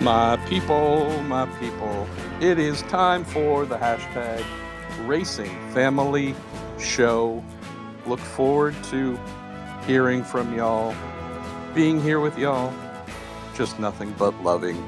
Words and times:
My 0.00 0.38
people, 0.48 1.22
my 1.24 1.44
people, 1.60 2.08
it 2.40 2.58
is 2.58 2.80
time 2.84 3.22
for 3.22 3.66
the 3.66 3.76
hashtag 3.76 4.42
Racing 5.06 5.54
Family 5.74 6.34
Show. 6.78 7.44
Look 8.06 8.18
forward 8.18 8.74
to 8.84 9.20
hearing 9.86 10.24
from 10.24 10.56
y'all, 10.56 10.94
being 11.74 12.00
here 12.00 12.18
with 12.18 12.38
y'all. 12.38 12.72
Just 13.54 13.78
nothing 13.78 14.14
but 14.16 14.42
loving 14.42 14.82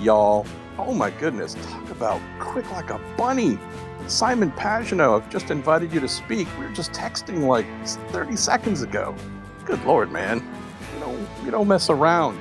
y'all. 0.00 0.46
Oh 0.78 0.94
my 0.94 1.10
goodness, 1.10 1.52
talk 1.66 1.90
about 1.90 2.22
quick 2.38 2.70
like 2.72 2.88
a 2.88 2.98
bunny. 3.18 3.58
Simon 4.06 4.50
Pagenaud, 4.52 5.20
I've 5.20 5.28
just 5.28 5.50
invited 5.50 5.92
you 5.92 6.00
to 6.00 6.08
speak. 6.08 6.48
We 6.58 6.64
were 6.64 6.72
just 6.72 6.92
texting 6.92 7.46
like 7.46 7.66
30 8.12 8.34
seconds 8.36 8.80
ago. 8.80 9.14
Good 9.66 9.84
lord, 9.84 10.10
man. 10.10 10.42
You 10.94 11.00
know, 11.00 11.28
you 11.44 11.50
don't 11.50 11.68
mess 11.68 11.90
around. 11.90 12.38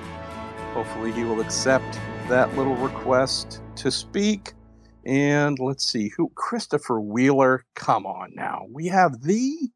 Hopefully, 0.74 1.12
he 1.12 1.26
will 1.26 1.41
accept 1.41 1.99
that 2.30 2.55
little 2.55 2.76
request 2.76 3.62
to 3.76 3.91
speak. 3.91 4.54
And 5.05 5.59
let's 5.59 5.86
see 5.86 6.12
who 6.16 6.32
Christopher 6.36 7.02
Wheeler. 7.02 7.66
Come 7.76 8.05
on 8.05 8.34
now. 8.34 8.66
We 8.72 8.88
have 8.88 9.23
the 9.23 9.70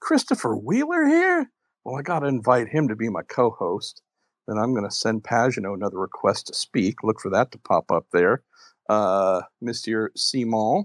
Christopher 0.00 0.54
Wheeler 0.54 1.06
here? 1.06 1.50
Well, 1.82 1.96
I 1.96 2.02
got 2.02 2.20
to 2.20 2.26
invite 2.26 2.68
him 2.68 2.88
to 2.88 2.96
be 2.96 3.08
my 3.08 3.22
co 3.22 3.50
host. 3.50 4.02
Then 4.46 4.58
I'm 4.58 4.74
going 4.74 4.84
to 4.84 4.94
send 4.94 5.24
Pagenaud 5.24 5.74
another 5.74 5.98
request 5.98 6.48
to 6.48 6.54
speak. 6.54 7.02
Look 7.02 7.20
for 7.20 7.30
that 7.30 7.50
to 7.52 7.58
pop 7.58 7.90
up 7.90 8.06
there. 8.12 8.42
Uh, 8.88 9.40
Monsieur 9.62 10.10
Simon. 10.14 10.84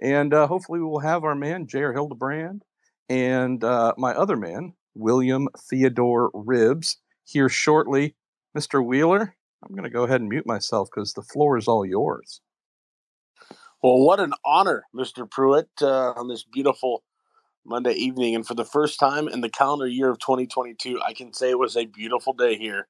And 0.00 0.32
uh, 0.32 0.46
hopefully, 0.46 0.78
we 0.78 0.86
will 0.86 1.00
have 1.00 1.24
our 1.24 1.34
man, 1.34 1.66
J.R. 1.66 1.92
Hildebrand, 1.92 2.62
and 3.08 3.62
uh, 3.62 3.92
my 3.98 4.12
other 4.12 4.36
man, 4.36 4.74
William 4.94 5.48
Theodore 5.58 6.30
Ribbs, 6.32 6.96
here 7.24 7.48
shortly. 7.48 8.14
Mr. 8.56 8.84
Wheeler, 8.84 9.36
I'm 9.62 9.74
going 9.74 9.84
to 9.84 9.90
go 9.90 10.04
ahead 10.04 10.20
and 10.20 10.30
mute 10.30 10.46
myself 10.46 10.88
because 10.94 11.12
the 11.12 11.22
floor 11.22 11.58
is 11.58 11.68
all 11.68 11.84
yours. 11.84 12.40
Well, 13.82 13.98
what 13.98 14.20
an 14.20 14.34
honor, 14.44 14.84
Mr. 14.94 15.28
Pruett, 15.28 15.68
uh, 15.82 16.12
on 16.18 16.28
this 16.28 16.44
beautiful 16.44 17.02
Monday 17.64 17.92
evening. 17.92 18.34
And 18.34 18.46
for 18.46 18.54
the 18.54 18.64
first 18.64 18.98
time 18.98 19.28
in 19.28 19.40
the 19.40 19.48
calendar 19.48 19.86
year 19.86 20.10
of 20.10 20.18
2022, 20.18 21.00
I 21.02 21.12
can 21.12 21.32
say 21.32 21.50
it 21.50 21.58
was 21.58 21.76
a 21.76 21.86
beautiful 21.86 22.32
day 22.32 22.56
here 22.56 22.88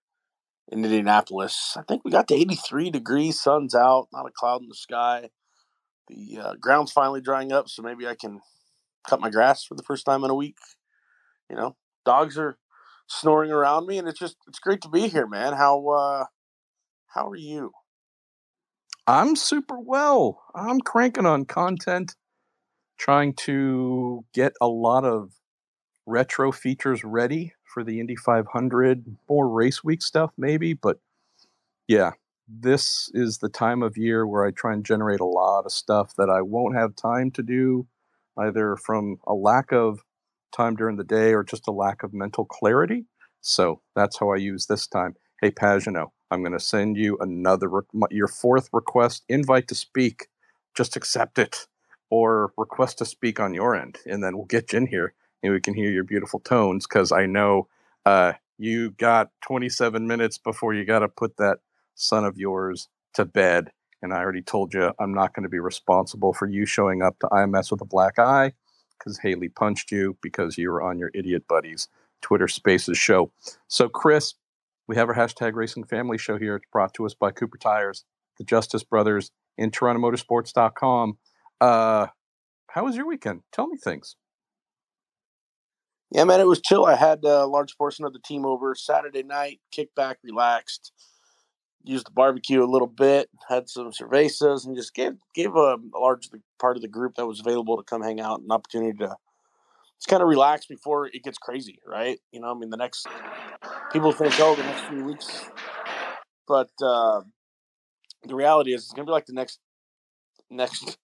in 0.68 0.84
Indianapolis. 0.84 1.76
I 1.76 1.82
think 1.82 2.04
we 2.04 2.10
got 2.10 2.28
to 2.28 2.34
83 2.34 2.90
degrees, 2.90 3.40
sun's 3.40 3.74
out, 3.74 4.08
not 4.12 4.26
a 4.26 4.32
cloud 4.32 4.62
in 4.62 4.68
the 4.68 4.74
sky. 4.74 5.30
The 6.08 6.38
uh, 6.40 6.54
ground's 6.54 6.92
finally 6.92 7.20
drying 7.20 7.52
up, 7.52 7.68
so 7.68 7.82
maybe 7.82 8.06
I 8.06 8.14
can 8.14 8.40
cut 9.08 9.20
my 9.20 9.30
grass 9.30 9.64
for 9.64 9.74
the 9.74 9.82
first 9.82 10.04
time 10.04 10.24
in 10.24 10.30
a 10.30 10.34
week. 10.34 10.56
You 11.48 11.56
know, 11.56 11.76
dogs 12.04 12.36
are 12.38 12.58
snoring 13.06 13.50
around 13.50 13.86
me, 13.86 13.98
and 13.98 14.08
it's 14.08 14.18
just 14.18 14.36
it's 14.48 14.58
great 14.58 14.80
to 14.82 14.88
be 14.88 15.08
here, 15.08 15.26
man. 15.26 15.52
How 15.52 15.86
uh, 15.88 16.24
how 17.14 17.28
are 17.28 17.36
you? 17.36 17.72
I'm 19.06 19.36
super 19.36 19.78
well. 19.78 20.42
I'm 20.54 20.80
cranking 20.80 21.26
on 21.26 21.44
content, 21.44 22.14
trying 22.98 23.34
to 23.34 24.24
get 24.32 24.52
a 24.60 24.68
lot 24.68 25.04
of 25.04 25.32
retro 26.06 26.52
features 26.52 27.04
ready 27.04 27.54
for 27.64 27.84
the 27.84 28.00
Indy 28.00 28.16
500, 28.16 29.16
more 29.28 29.48
race 29.48 29.82
week 29.84 30.02
stuff 30.02 30.32
maybe, 30.36 30.74
but 30.74 30.98
yeah, 31.88 32.12
this 32.48 33.10
is 33.14 33.38
the 33.38 33.48
time 33.48 33.82
of 33.82 33.96
year 33.96 34.26
where 34.26 34.44
I 34.44 34.50
try 34.50 34.72
and 34.72 34.84
generate 34.84 35.20
a 35.20 35.24
lot 35.24 35.64
of 35.64 35.72
stuff 35.72 36.14
that 36.16 36.30
I 36.30 36.42
won't 36.42 36.76
have 36.76 36.96
time 36.96 37.30
to 37.32 37.42
do 37.42 37.86
either 38.38 38.76
from 38.76 39.18
a 39.26 39.34
lack 39.34 39.72
of 39.72 40.00
time 40.52 40.76
during 40.76 40.96
the 40.96 41.04
day 41.04 41.32
or 41.34 41.44
just 41.44 41.68
a 41.68 41.72
lack 41.72 42.02
of 42.02 42.12
mental 42.12 42.44
clarity. 42.44 43.06
So 43.40 43.80
that's 43.94 44.18
how 44.18 44.30
I 44.30 44.36
use 44.36 44.66
this 44.66 44.86
time. 44.86 45.14
Hey, 45.40 45.52
Pagenaud, 45.52 46.10
I'm 46.32 46.42
going 46.42 46.52
to 46.52 46.60
send 46.60 46.96
you 46.96 47.16
another, 47.20 47.70
your 48.10 48.28
fourth 48.28 48.70
request 48.72 49.24
invite 49.28 49.68
to 49.68 49.76
speak. 49.76 50.28
Just 50.76 50.96
accept 50.96 51.38
it 51.38 51.68
or 52.10 52.52
request 52.58 52.98
to 52.98 53.06
speak 53.06 53.40
on 53.40 53.54
your 53.54 53.76
end, 53.76 53.98
and 54.06 54.24
then 54.24 54.36
we'll 54.36 54.46
get 54.46 54.72
you 54.72 54.78
in 54.78 54.88
here 54.88 55.14
and 55.42 55.52
we 55.52 55.60
can 55.60 55.74
hear 55.74 55.92
your 55.92 56.04
beautiful 56.04 56.40
tones 56.40 56.88
because 56.88 57.12
I 57.12 57.26
know 57.26 57.68
uh, 58.06 58.34
you 58.58 58.90
got 58.92 59.30
27 59.46 60.06
minutes 60.08 60.38
before 60.38 60.74
you 60.74 60.84
got 60.84 61.00
to 61.00 61.08
put 61.08 61.36
that 61.38 61.60
son 61.94 62.24
of 62.24 62.38
yours 62.38 62.88
to 63.14 63.24
bed. 63.24 63.70
And 64.02 64.12
I 64.12 64.18
already 64.18 64.42
told 64.42 64.74
you 64.74 64.92
I'm 65.00 65.14
not 65.14 65.34
going 65.34 65.44
to 65.44 65.50
be 65.50 65.60
responsible 65.60 66.34
for 66.34 66.48
you 66.48 66.66
showing 66.66 67.02
up 67.02 67.18
to 67.20 67.28
IMS 67.28 67.70
with 67.70 67.82
a 67.82 67.86
black 67.86 68.18
eye 68.18 68.52
because 68.98 69.18
Haley 69.20 69.48
punched 69.50 69.92
you 69.92 70.18
because 70.22 70.58
you 70.58 70.70
were 70.70 70.82
on 70.82 70.98
your 70.98 71.12
idiot 71.14 71.44
buddies 71.48 71.88
Twitter 72.22 72.48
Spaces 72.48 72.98
show. 72.98 73.32
So, 73.68 73.88
Chris, 73.88 74.34
we 74.90 74.96
have 74.96 75.08
our 75.08 75.14
hashtag 75.14 75.54
Racing 75.54 75.84
Family 75.84 76.18
show 76.18 76.36
here. 76.36 76.56
It's 76.56 76.66
brought 76.72 76.94
to 76.94 77.06
us 77.06 77.14
by 77.14 77.30
Cooper 77.30 77.56
Tires, 77.56 78.04
the 78.38 78.44
Justice 78.44 78.82
Brothers, 78.82 79.30
and 79.56 79.72
TorontoMotorsports.com. 79.72 81.16
Uh, 81.60 82.08
how 82.70 82.84
was 82.84 82.96
your 82.96 83.06
weekend? 83.06 83.42
Tell 83.52 83.68
me 83.68 83.76
things. 83.76 84.16
Yeah, 86.10 86.24
man, 86.24 86.40
it 86.40 86.48
was 86.48 86.60
chill. 86.60 86.86
I 86.86 86.96
had 86.96 87.22
a 87.22 87.46
large 87.46 87.78
portion 87.78 88.04
of 88.04 88.12
the 88.12 88.18
team 88.18 88.44
over 88.44 88.74
Saturday 88.74 89.22
night, 89.22 89.60
kicked 89.70 89.94
back, 89.94 90.18
relaxed, 90.24 90.90
used 91.84 92.08
the 92.08 92.10
barbecue 92.10 92.64
a 92.64 92.66
little 92.66 92.88
bit, 92.88 93.30
had 93.48 93.68
some 93.68 93.92
cervezas, 93.92 94.66
and 94.66 94.74
just 94.74 94.92
gave 94.92 95.12
gave 95.36 95.54
a, 95.54 95.76
a 95.94 96.00
large 96.00 96.30
part 96.58 96.74
of 96.74 96.82
the 96.82 96.88
group 96.88 97.14
that 97.14 97.28
was 97.28 97.38
available 97.38 97.76
to 97.76 97.84
come 97.84 98.02
hang 98.02 98.20
out 98.20 98.40
an 98.40 98.50
opportunity 98.50 98.98
to 98.98 99.14
just 100.00 100.08
kind 100.08 100.22
of 100.22 100.28
relax 100.28 100.64
before 100.66 101.06
it 101.06 101.22
gets 101.22 101.36
crazy, 101.36 101.78
right? 101.86 102.18
You 102.32 102.40
know, 102.40 102.50
I 102.50 102.54
mean, 102.54 102.70
the 102.70 102.78
next 102.78 103.06
people 103.92 104.12
think, 104.12 104.34
oh, 104.40 104.54
the 104.54 104.62
next 104.62 104.84
few 104.84 105.04
weeks, 105.04 105.44
but 106.48 106.70
uh, 106.82 107.20
the 108.24 108.34
reality 108.34 108.72
is, 108.72 108.84
it's 108.84 108.92
gonna 108.92 109.04
be 109.04 109.12
like 109.12 109.26
the 109.26 109.34
next 109.34 109.58
next 110.48 110.96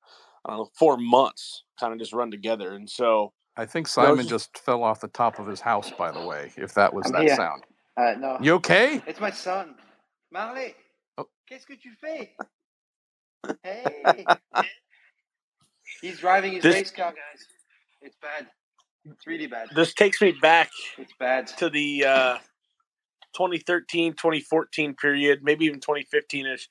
I 0.44 0.50
don't 0.50 0.58
know 0.58 0.70
four 0.78 0.96
months, 0.96 1.64
kind 1.78 1.92
of 1.92 1.98
just 1.98 2.12
run 2.12 2.30
together, 2.30 2.74
and 2.74 2.88
so. 2.88 3.32
I 3.58 3.64
think 3.64 3.88
Simon 3.88 4.18
just, 4.18 4.52
just, 4.52 4.58
fell 4.58 4.84
off 4.84 5.00
the 5.00 5.08
top 5.08 5.38
of 5.38 5.46
his 5.46 5.60
house. 5.60 5.90
By 5.90 6.10
the 6.10 6.26
way, 6.26 6.52
if 6.58 6.74
that 6.74 6.92
was 6.92 7.06
I'm 7.06 7.12
that 7.12 7.22
here. 7.22 7.36
sound. 7.36 7.62
Uh, 7.96 8.12
no. 8.18 8.36
You 8.38 8.52
okay? 8.54 9.00
It's 9.06 9.18
my 9.18 9.30
son. 9.30 9.76
Marley. 10.30 10.74
Oh. 11.16 11.26
Qu'est-ce 11.48 11.64
que 11.64 11.76
tu 11.76 11.92
fais? 11.98 12.36
Hey. 13.62 14.26
He's 16.02 16.18
driving 16.18 16.52
his 16.52 16.62
This- 16.62 16.74
race 16.74 16.90
car, 16.90 17.12
guys. 17.12 17.46
It's 18.02 18.16
bad. 18.20 18.46
It's 19.10 19.26
really 19.26 19.46
bad. 19.46 19.68
This 19.74 19.94
takes 19.94 20.20
me 20.20 20.32
back 20.32 20.70
It's 20.98 21.12
bad. 21.18 21.46
to 21.58 21.70
the 21.70 22.04
uh, 22.04 22.38
2013, 23.34 24.12
2014 24.14 24.94
period, 24.94 25.40
maybe 25.42 25.64
even 25.66 25.80
2015 25.80 26.46
ish, 26.46 26.68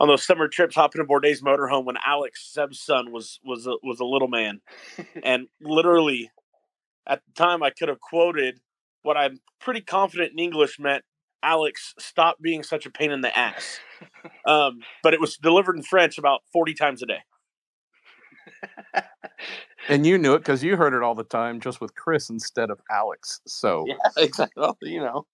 on 0.00 0.08
those 0.08 0.24
summer 0.26 0.48
trips 0.48 0.74
hopping 0.74 1.00
to 1.00 1.06
Bourdais 1.06 1.40
motorhome 1.42 1.84
when 1.84 1.96
Alex 2.04 2.48
Seb's 2.52 2.80
son 2.80 3.12
was 3.12 3.38
was 3.44 3.66
a, 3.66 3.74
was 3.82 4.00
a 4.00 4.04
little 4.04 4.28
man, 4.28 4.60
and 5.24 5.46
literally 5.60 6.30
at 7.06 7.20
the 7.26 7.32
time 7.34 7.62
I 7.62 7.70
could 7.70 7.88
have 7.88 8.00
quoted 8.00 8.60
what 9.02 9.16
I'm 9.16 9.40
pretty 9.60 9.80
confident 9.80 10.32
in 10.32 10.38
English 10.38 10.78
meant. 10.78 11.04
Alex, 11.44 11.92
stop 11.98 12.36
being 12.40 12.62
such 12.62 12.86
a 12.86 12.90
pain 12.90 13.10
in 13.10 13.20
the 13.20 13.36
ass. 13.36 13.80
Um, 14.46 14.78
but 15.02 15.12
it 15.12 15.20
was 15.20 15.36
delivered 15.36 15.74
in 15.76 15.82
French 15.82 16.16
about 16.16 16.42
40 16.52 16.74
times 16.74 17.02
a 17.02 17.06
day. 17.06 17.18
And 19.88 20.06
you 20.06 20.16
knew 20.16 20.34
it 20.34 20.38
because 20.38 20.62
you 20.62 20.76
heard 20.76 20.94
it 20.94 21.02
all 21.02 21.14
the 21.14 21.24
time, 21.24 21.60
just 21.60 21.80
with 21.80 21.94
Chris 21.96 22.30
instead 22.30 22.70
of 22.70 22.80
Alex. 22.90 23.40
So, 23.46 23.84
Yeah, 23.86 23.96
exactly. 24.16 24.90
You 24.90 25.00
know. 25.00 25.26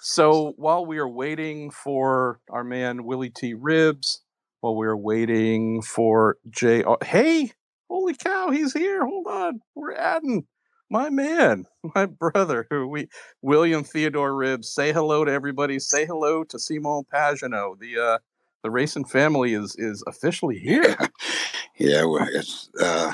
so 0.00 0.54
while 0.56 0.86
we 0.86 0.98
are 0.98 1.08
waiting 1.08 1.70
for 1.70 2.40
our 2.50 2.64
man 2.64 3.04
Willy 3.04 3.30
T. 3.30 3.54
Ribbs, 3.54 4.20
while 4.60 4.76
we 4.76 4.86
are 4.86 4.96
waiting 4.96 5.82
for 5.82 6.38
Jay, 6.48 6.82
hey, 7.04 7.52
holy 7.88 8.14
cow, 8.14 8.50
he's 8.50 8.72
here! 8.72 9.04
Hold 9.04 9.26
on, 9.26 9.60
we're 9.74 9.94
adding 9.94 10.46
my 10.90 11.10
man, 11.10 11.66
my 11.94 12.06
brother, 12.06 12.66
who 12.70 12.88
we 12.88 13.08
William 13.42 13.84
Theodore 13.84 14.32
Ribbs. 14.32 14.66
Say 14.66 14.92
hello 14.92 15.24
to 15.24 15.32
everybody. 15.32 15.78
Say 15.78 16.06
hello 16.06 16.44
to 16.44 16.58
Simon 16.58 17.02
Pagenaud. 17.12 17.78
The 17.78 17.98
uh, 17.98 18.18
the 18.62 18.70
racing 18.70 19.04
family 19.04 19.52
is 19.52 19.76
is 19.76 20.02
officially 20.06 20.58
here. 20.58 20.96
Yeah, 21.76 22.04
well, 22.04 22.28
it's 22.32 22.70
uh, 22.80 23.12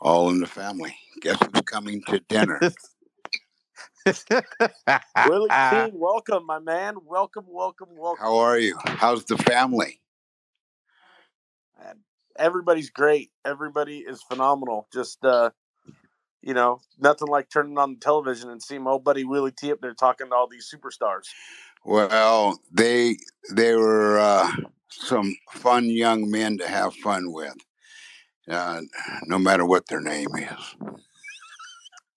all 0.00 0.30
in 0.30 0.40
the 0.40 0.46
family. 0.46 0.94
Guess 1.20 1.38
who's 1.40 1.62
coming 1.62 2.02
to 2.08 2.18
dinner? 2.28 2.60
Willy 5.26 5.50
T, 5.50 5.90
welcome, 5.92 6.44
my 6.44 6.58
man. 6.58 6.96
Welcome, 7.04 7.44
welcome, 7.48 7.88
welcome. 7.96 8.24
How 8.24 8.38
are 8.38 8.58
you? 8.58 8.76
How's 8.84 9.24
the 9.26 9.38
family? 9.38 10.00
Man, 11.78 11.98
everybody's 12.36 12.90
great. 12.90 13.30
Everybody 13.44 13.98
is 13.98 14.22
phenomenal. 14.22 14.88
Just 14.92 15.24
uh, 15.24 15.50
you 16.42 16.54
know, 16.54 16.80
nothing 16.98 17.28
like 17.28 17.48
turning 17.48 17.78
on 17.78 17.94
the 17.94 18.00
television 18.00 18.50
and 18.50 18.62
seeing 18.62 18.82
my 18.82 18.92
old 18.92 19.04
buddy 19.04 19.24
Willy 19.24 19.52
T 19.52 19.70
up 19.70 19.80
there 19.80 19.94
talking 19.94 20.30
to 20.30 20.34
all 20.34 20.48
these 20.48 20.72
superstars. 20.72 21.28
Well, 21.84 22.60
they 22.72 23.18
they 23.52 23.76
were 23.76 24.18
uh, 24.18 24.50
some 24.88 25.36
fun 25.52 25.90
young 25.90 26.30
men 26.30 26.58
to 26.58 26.68
have 26.68 26.94
fun 26.94 27.32
with, 27.32 27.56
uh, 28.48 28.80
no 29.26 29.38
matter 29.38 29.64
what 29.64 29.86
their 29.88 30.00
name 30.00 30.28
is. 30.36 30.76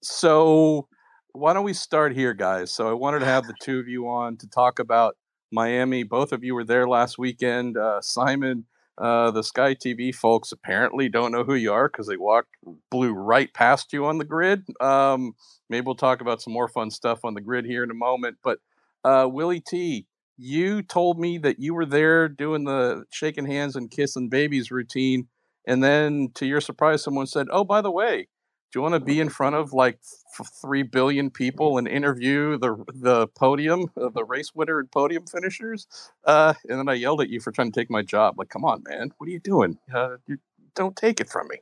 so 0.01 0.87
why 1.33 1.53
don't 1.53 1.63
we 1.63 1.73
start 1.73 2.13
here, 2.13 2.33
guys? 2.33 2.71
So 2.71 2.89
I 2.89 2.93
wanted 2.93 3.19
to 3.19 3.25
have 3.25 3.47
the 3.47 3.55
two 3.61 3.79
of 3.79 3.87
you 3.87 4.07
on 4.09 4.37
to 4.37 4.47
talk 4.49 4.79
about 4.79 5.15
Miami. 5.51 6.03
Both 6.03 6.31
of 6.31 6.43
you 6.43 6.55
were 6.55 6.63
there 6.63 6.87
last 6.87 7.17
weekend. 7.17 7.77
Uh, 7.77 8.01
Simon, 8.01 8.65
uh, 8.97 9.31
the 9.31 9.43
Sky 9.43 9.73
TV 9.73 10.13
folks 10.13 10.51
apparently 10.51 11.09
don't 11.09 11.31
know 11.31 11.43
who 11.43 11.55
you 11.55 11.71
are 11.71 11.87
because 11.87 12.07
they 12.07 12.17
walked, 12.17 12.55
blew 12.89 13.13
right 13.13 13.53
past 13.53 13.93
you 13.93 14.05
on 14.05 14.17
the 14.17 14.25
grid. 14.25 14.63
Um, 14.79 15.33
maybe 15.69 15.85
we'll 15.85 15.95
talk 15.95 16.21
about 16.21 16.41
some 16.41 16.53
more 16.53 16.67
fun 16.67 16.91
stuff 16.91 17.23
on 17.23 17.33
the 17.33 17.41
grid 17.41 17.65
here 17.65 17.83
in 17.83 17.91
a 17.91 17.95
moment. 17.95 18.37
But 18.43 18.59
uh, 19.03 19.27
Willy 19.29 19.59
T, 19.59 20.05
you 20.37 20.81
told 20.81 21.19
me 21.19 21.37
that 21.39 21.59
you 21.59 21.73
were 21.73 21.85
there 21.85 22.27
doing 22.27 22.63
the 22.63 23.05
shaking 23.11 23.45
hands 23.45 23.75
and 23.75 23.89
kissing 23.89 24.29
babies 24.29 24.71
routine. 24.71 25.27
And 25.65 25.83
then 25.83 26.31
to 26.35 26.45
your 26.45 26.61
surprise, 26.61 27.03
someone 27.03 27.27
said, 27.27 27.47
Oh, 27.51 27.63
by 27.63 27.81
the 27.81 27.91
way, 27.91 28.27
do 28.71 28.79
you 28.79 28.81
want 28.81 28.95
to 28.95 28.99
be 28.99 29.19
in 29.19 29.29
front 29.29 29.55
of 29.55 29.73
like 29.73 29.99
f- 30.39 30.51
three 30.61 30.83
billion 30.83 31.29
people 31.29 31.77
and 31.77 31.87
interview 31.87 32.57
the 32.57 32.83
the 32.93 33.27
podium, 33.27 33.91
uh, 34.01 34.09
the 34.09 34.23
race 34.23 34.53
winner 34.55 34.79
and 34.79 34.91
podium 34.91 35.25
finishers? 35.25 35.87
Uh, 36.25 36.53
and 36.69 36.79
then 36.79 36.89
I 36.89 36.93
yelled 36.93 37.21
at 37.21 37.29
you 37.29 37.41
for 37.41 37.51
trying 37.51 37.71
to 37.71 37.79
take 37.79 37.91
my 37.91 38.01
job. 38.01 38.35
Like, 38.39 38.49
come 38.49 38.65
on, 38.65 38.83
man, 38.87 39.11
what 39.17 39.27
are 39.27 39.31
you 39.31 39.39
doing? 39.39 39.77
Uh, 39.93 40.17
you 40.27 40.37
don't 40.75 40.95
take 40.95 41.19
it 41.19 41.29
from 41.29 41.47
me. 41.49 41.57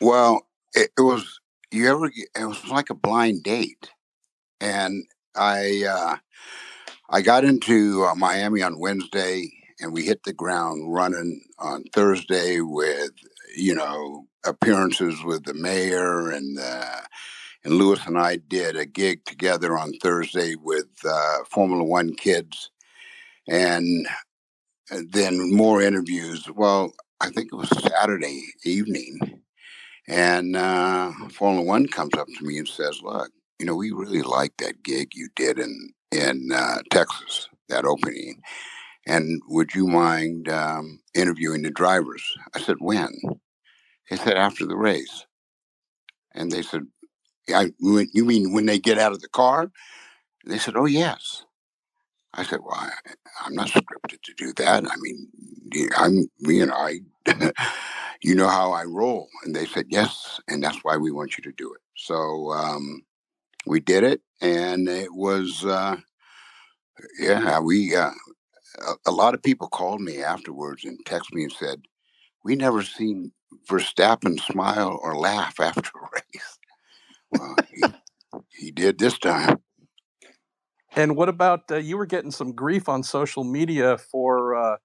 Well, 0.00 0.46
it, 0.74 0.90
it 0.98 1.02
was 1.02 1.40
you 1.70 1.88
ever? 1.90 2.06
It 2.06 2.46
was 2.46 2.66
like 2.68 2.90
a 2.90 2.94
blind 2.94 3.42
date, 3.42 3.90
and 4.60 5.04
I 5.36 5.84
uh, 5.88 6.16
I 7.10 7.22
got 7.22 7.44
into 7.44 8.04
uh, 8.04 8.14
Miami 8.16 8.62
on 8.62 8.78
Wednesday, 8.80 9.50
and 9.84 9.92
we 9.92 10.02
hit 10.02 10.22
the 10.24 10.32
ground 10.32 10.92
running 10.92 11.42
on 11.58 11.84
Thursday 11.92 12.60
with 12.60 13.10
you 13.54 13.74
know 13.74 14.26
appearances 14.46 15.22
with 15.22 15.44
the 15.44 15.52
mayor 15.52 16.30
and 16.30 16.58
uh, 16.58 17.00
and 17.64 17.74
Lewis 17.74 18.00
and 18.06 18.18
I 18.18 18.36
did 18.36 18.76
a 18.76 18.86
gig 18.86 19.24
together 19.26 19.76
on 19.78 19.92
Thursday 20.02 20.54
with 20.56 20.88
uh, 21.06 21.44
Formula 21.50 21.84
One 21.84 22.14
kids, 22.14 22.70
and 23.46 24.06
uh, 24.90 25.00
then 25.10 25.54
more 25.54 25.82
interviews. 25.82 26.48
Well, 26.50 26.92
I 27.20 27.28
think 27.28 27.50
it 27.52 27.56
was 27.56 27.68
Saturday 27.82 28.42
evening, 28.64 29.18
and 30.08 30.56
uh, 30.56 31.12
Formula 31.30 31.62
One 31.62 31.86
comes 31.86 32.14
up 32.14 32.28
to 32.38 32.44
me 32.44 32.56
and 32.56 32.68
says, 32.68 33.00
"Look, 33.02 33.30
you 33.58 33.66
know, 33.66 33.76
we 33.76 33.90
really 33.90 34.22
like 34.22 34.56
that 34.58 34.82
gig 34.82 35.10
you 35.14 35.28
did 35.36 35.58
in 35.58 35.90
in 36.10 36.52
uh, 36.54 36.78
Texas, 36.90 37.50
that 37.68 37.84
opening." 37.84 38.40
And 39.06 39.42
would 39.48 39.74
you 39.74 39.86
mind 39.86 40.48
um, 40.48 41.00
interviewing 41.14 41.62
the 41.62 41.70
drivers? 41.70 42.24
I 42.54 42.60
said, 42.60 42.76
when? 42.78 43.12
They 44.10 44.16
said, 44.16 44.36
after 44.36 44.66
the 44.66 44.76
race. 44.76 45.26
And 46.34 46.50
they 46.50 46.62
said, 46.62 46.86
yeah, 47.46 47.64
you 47.78 48.24
mean 48.24 48.52
when 48.52 48.66
they 48.66 48.78
get 48.78 48.98
out 48.98 49.12
of 49.12 49.20
the 49.20 49.28
car? 49.28 49.70
They 50.46 50.58
said, 50.58 50.76
oh, 50.76 50.86
yes. 50.86 51.44
I 52.32 52.42
said, 52.42 52.60
well, 52.62 52.74
I, 52.74 52.90
am 53.46 53.54
not 53.54 53.68
scripted 53.68 54.22
to 54.22 54.34
do 54.36 54.52
that. 54.54 54.84
I 54.84 54.96
mean, 55.00 55.28
I'm, 55.96 56.28
you 56.40 56.66
know, 56.66 56.74
I, 56.74 57.00
you 58.22 58.34
know 58.34 58.48
how 58.48 58.72
I 58.72 58.84
roll. 58.84 59.28
And 59.44 59.54
they 59.54 59.66
said, 59.66 59.86
yes. 59.88 60.40
And 60.48 60.62
that's 60.62 60.78
why 60.82 60.96
we 60.96 61.12
want 61.12 61.36
you 61.38 61.44
to 61.44 61.52
do 61.52 61.72
it. 61.74 61.80
So 61.96 62.50
um, 62.52 63.02
we 63.66 63.80
did 63.80 64.02
it. 64.02 64.20
And 64.40 64.88
it 64.88 65.14
was, 65.14 65.64
uh, 65.64 65.96
yeah, 67.20 67.60
we, 67.60 67.94
uh, 67.94 68.10
a, 68.78 69.10
a 69.10 69.12
lot 69.12 69.34
of 69.34 69.42
people 69.42 69.68
called 69.68 70.00
me 70.00 70.22
afterwards 70.22 70.84
and 70.84 71.02
texted 71.04 71.32
me 71.32 71.44
and 71.44 71.52
said, 71.52 71.82
we 72.44 72.56
never 72.56 72.82
seen 72.82 73.32
Verstappen 73.68 74.38
smile 74.40 74.98
or 75.02 75.16
laugh 75.16 75.58
after 75.60 75.90
a 75.98 76.08
race. 76.14 76.58
Well, 77.32 77.56
he, 77.72 77.82
he 78.50 78.70
did 78.70 78.98
this 78.98 79.18
time. 79.18 79.58
And 80.96 81.16
what 81.16 81.28
about 81.28 81.70
uh, 81.70 81.76
you 81.76 81.96
were 81.96 82.06
getting 82.06 82.30
some 82.30 82.52
grief 82.52 82.88
on 82.88 83.02
social 83.02 83.42
media 83.42 83.98
for, 83.98 84.54
uh, 84.54 84.76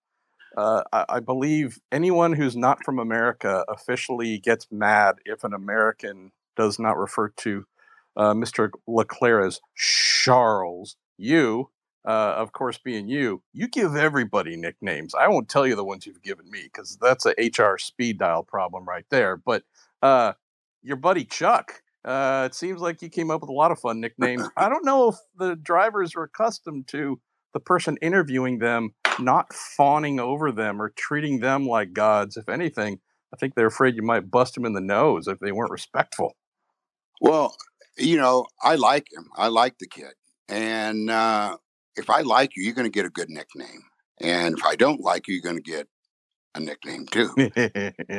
uh, 0.57 0.83
I, 0.91 1.05
I, 1.09 1.19
believe, 1.19 1.79
anyone 1.91 2.33
who's 2.33 2.55
not 2.55 2.83
from 2.83 2.97
America 2.97 3.63
officially 3.69 4.39
gets 4.39 4.67
mad 4.71 5.17
if 5.25 5.43
an 5.43 5.53
American 5.53 6.31
does 6.55 6.79
not 6.79 6.97
refer 6.97 7.29
to 7.29 7.65
uh, 8.17 8.33
Mr. 8.33 8.71
Leclerc 8.87 9.45
as 9.45 9.59
Charles. 9.75 10.95
You, 11.17 11.69
uh, 12.05 12.33
of 12.37 12.53
course, 12.53 12.77
being 12.77 13.07
you, 13.07 13.41
you 13.53 13.67
give 13.67 13.95
everybody 13.95 14.55
nicknames. 14.55 15.13
I 15.13 15.27
won't 15.27 15.49
tell 15.49 15.67
you 15.67 15.75
the 15.75 15.83
ones 15.83 16.05
you've 16.05 16.23
given 16.23 16.49
me 16.49 16.63
because 16.63 16.97
that's 17.01 17.25
a 17.25 17.33
HR 17.37 17.77
speed 17.77 18.19
dial 18.19 18.43
problem 18.43 18.85
right 18.85 19.05
there. 19.09 19.35
But 19.37 19.63
uh, 20.01 20.33
your 20.81 20.95
buddy 20.95 21.25
Chuck, 21.25 21.83
uh, 22.05 22.47
it 22.49 22.55
seems 22.55 22.79
like 22.79 23.01
you 23.01 23.09
came 23.09 23.29
up 23.29 23.41
with 23.41 23.49
a 23.49 23.53
lot 23.53 23.71
of 23.71 23.79
fun 23.79 23.99
nicknames. 23.99 24.47
I 24.57 24.69
don't 24.69 24.85
know 24.85 25.09
if 25.09 25.15
the 25.37 25.55
drivers 25.55 26.15
are 26.15 26.23
accustomed 26.23 26.87
to 26.89 27.19
the 27.53 27.59
person 27.59 27.97
interviewing 28.01 28.59
them 28.59 28.93
not 29.19 29.53
fawning 29.53 30.19
over 30.19 30.51
them 30.51 30.81
or 30.81 30.89
treating 30.89 31.39
them 31.39 31.67
like 31.67 31.93
gods. 31.93 32.37
If 32.37 32.47
anything, 32.47 32.99
I 33.33 33.37
think 33.37 33.55
they're 33.55 33.67
afraid 33.67 33.95
you 33.95 34.03
might 34.03 34.31
bust 34.31 34.55
them 34.55 34.65
in 34.65 34.73
the 34.73 34.81
nose 34.81 35.27
if 35.27 35.39
they 35.39 35.51
weren't 35.51 35.71
respectful. 35.71 36.35
Well, 37.21 37.55
you 37.97 38.17
know, 38.17 38.45
I 38.63 38.75
like 38.75 39.07
him. 39.11 39.29
I 39.35 39.47
like 39.47 39.77
the 39.79 39.87
kid. 39.87 40.13
And 40.47 41.09
uh, 41.09 41.57
if 41.95 42.09
I 42.09 42.21
like 42.21 42.55
you, 42.55 42.63
you're 42.63 42.73
going 42.73 42.85
to 42.85 42.91
get 42.91 43.05
a 43.05 43.09
good 43.09 43.29
nickname. 43.29 43.83
And 44.21 44.57
if 44.57 44.65
I 44.65 44.75
don't 44.75 45.01
like 45.01 45.27
you, 45.27 45.35
you're 45.35 45.43
going 45.43 45.61
to 45.61 45.71
get 45.71 45.87
a 46.55 46.59
nickname 46.59 47.05
too. 47.07 47.33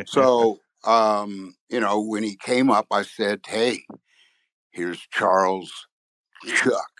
so, 0.06 0.58
um, 0.84 1.55
you 1.69 1.81
know, 1.81 2.00
when 2.00 2.22
he 2.22 2.37
came 2.37 2.70
up, 2.70 2.87
I 2.90 3.02
said, 3.02 3.40
Hey, 3.46 3.81
here's 4.70 5.00
Charles 5.12 5.70
Chuck 6.46 6.90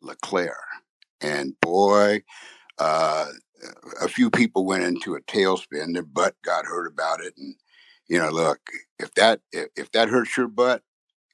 Leclerc. 0.00 0.54
And 1.20 1.58
boy, 1.60 2.22
uh, 2.78 3.26
a 4.02 4.08
few 4.08 4.30
people 4.30 4.66
went 4.66 4.84
into 4.84 5.14
a 5.14 5.20
tailspin. 5.22 5.94
Their 5.94 6.02
butt 6.02 6.34
got 6.44 6.66
hurt 6.66 6.86
about 6.86 7.20
it. 7.20 7.34
And, 7.36 7.54
you 8.08 8.18
know, 8.18 8.30
look, 8.30 8.60
if 8.98 9.14
that, 9.14 9.40
if, 9.52 9.68
if 9.76 9.92
that 9.92 10.08
hurts 10.08 10.36
your 10.36 10.48
butt, 10.48 10.82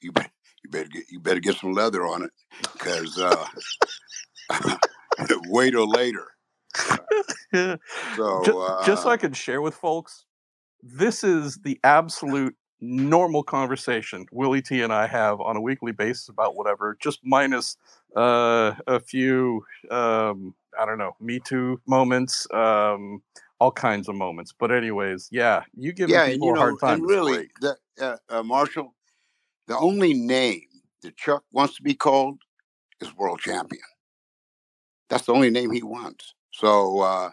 you 0.01 0.11
you 0.63 0.69
better 0.69 0.89
get, 0.89 1.03
you 1.09 1.19
better 1.19 1.39
get 1.39 1.57
some 1.57 1.73
leather 1.73 2.05
on 2.05 2.23
it 2.23 2.31
because, 2.73 3.17
uh, 3.19 3.45
wait 5.47 5.71
till 5.71 5.89
later. 5.89 6.27
so, 7.53 7.77
just, 8.45 8.57
uh, 8.57 8.85
just 8.85 9.03
so 9.03 9.09
I 9.09 9.17
can 9.17 9.33
share 9.33 9.61
with 9.61 9.75
folks, 9.75 10.25
this 10.81 11.23
is 11.23 11.57
the 11.57 11.79
absolute 11.83 12.55
normal 12.81 13.43
conversation 13.43 14.25
Willy 14.31 14.61
T 14.61 14.81
and 14.81 14.91
I 14.91 15.07
have 15.07 15.39
on 15.39 15.55
a 15.55 15.61
weekly 15.61 15.91
basis 15.91 16.29
about 16.29 16.55
whatever, 16.55 16.97
just 16.99 17.19
minus 17.23 17.77
uh, 18.15 18.73
a 18.87 18.99
few, 18.99 19.63
um, 19.91 20.55
I 20.79 20.85
don't 20.85 20.97
know, 20.97 21.15
Me 21.19 21.39
Too 21.39 21.79
moments, 21.87 22.47
um, 22.53 23.21
all 23.59 23.71
kinds 23.71 24.09
of 24.09 24.15
moments. 24.15 24.53
But 24.57 24.71
anyways, 24.71 25.29
yeah, 25.31 25.63
you 25.75 25.93
give 25.93 26.09
yeah, 26.09 26.27
people 26.27 26.47
you 26.47 26.53
know, 26.53 26.59
a 26.59 26.63
hard 26.63 26.79
time. 26.79 26.99
And 26.99 27.07
really, 27.07 27.49
the, 27.61 27.77
uh, 28.01 28.17
uh, 28.29 28.43
Marshall, 28.43 28.95
the 29.67 29.77
only 29.77 30.13
name 30.13 30.63
that 31.03 31.15
Chuck 31.17 31.43
wants 31.51 31.75
to 31.75 31.83
be 31.83 31.93
called 31.93 32.39
is 32.99 33.15
world 33.15 33.39
champion. 33.39 33.83
That's 35.11 35.27
the 35.27 35.33
only 35.33 35.51
name 35.51 35.71
he 35.73 35.83
wants. 35.83 36.35
So, 36.53 37.01
uh, 37.01 37.31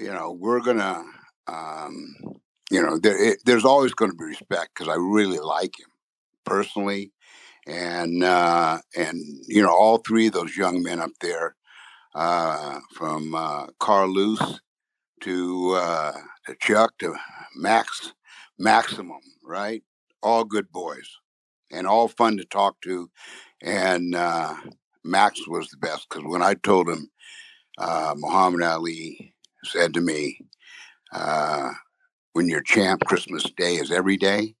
you 0.00 0.12
know, 0.12 0.32
we're 0.32 0.60
gonna, 0.60 1.04
um, 1.46 2.16
you 2.70 2.82
know, 2.82 2.98
there, 2.98 3.22
it, 3.22 3.38
there's 3.46 3.64
always 3.64 3.94
going 3.94 4.10
to 4.10 4.16
be 4.16 4.24
respect 4.24 4.72
because 4.74 4.88
I 4.88 4.96
really 4.96 5.38
like 5.38 5.78
him 5.78 5.88
personally, 6.44 7.12
and 7.66 8.24
uh, 8.24 8.78
and 8.96 9.20
you 9.48 9.62
know, 9.62 9.70
all 9.70 9.98
three 9.98 10.28
of 10.28 10.32
those 10.34 10.56
young 10.56 10.82
men 10.82 11.00
up 11.00 11.12
there, 11.20 11.56
uh, 12.14 12.80
from 12.94 13.34
uh, 13.34 13.66
Carlos 13.78 14.60
to 15.22 15.72
uh, 15.76 16.12
to 16.46 16.56
Chuck 16.60 16.94
to 17.00 17.14
Max, 17.56 18.12
Maximum, 18.58 19.20
right? 19.44 19.82
All 20.22 20.44
good 20.44 20.72
boys, 20.72 21.08
and 21.70 21.86
all 21.86 22.08
fun 22.08 22.36
to 22.38 22.44
talk 22.44 22.80
to, 22.82 23.10
and 23.62 24.14
uh, 24.14 24.54
Max 25.04 25.46
was 25.48 25.68
the 25.68 25.76
best 25.78 26.08
because 26.08 26.24
when 26.24 26.42
I 26.42 26.54
told 26.54 26.88
him, 26.88 27.10
uh, 27.78 28.14
Muhammad 28.16 28.62
Ali 28.62 29.34
said 29.64 29.94
to 29.94 30.00
me, 30.00 30.38
uh, 31.12 31.70
"When 32.32 32.48
you're 32.48 32.62
champ, 32.62 33.02
Christmas 33.06 33.44
Day 33.56 33.76
is 33.76 33.90
every 33.90 34.16
day, 34.16 34.54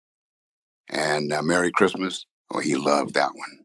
and 0.88 1.32
uh, 1.32 1.42
Merry 1.42 1.70
Christmas." 1.70 2.26
Oh, 2.52 2.60
he 2.60 2.74
loved 2.74 3.14
that 3.14 3.32
one. 3.34 3.64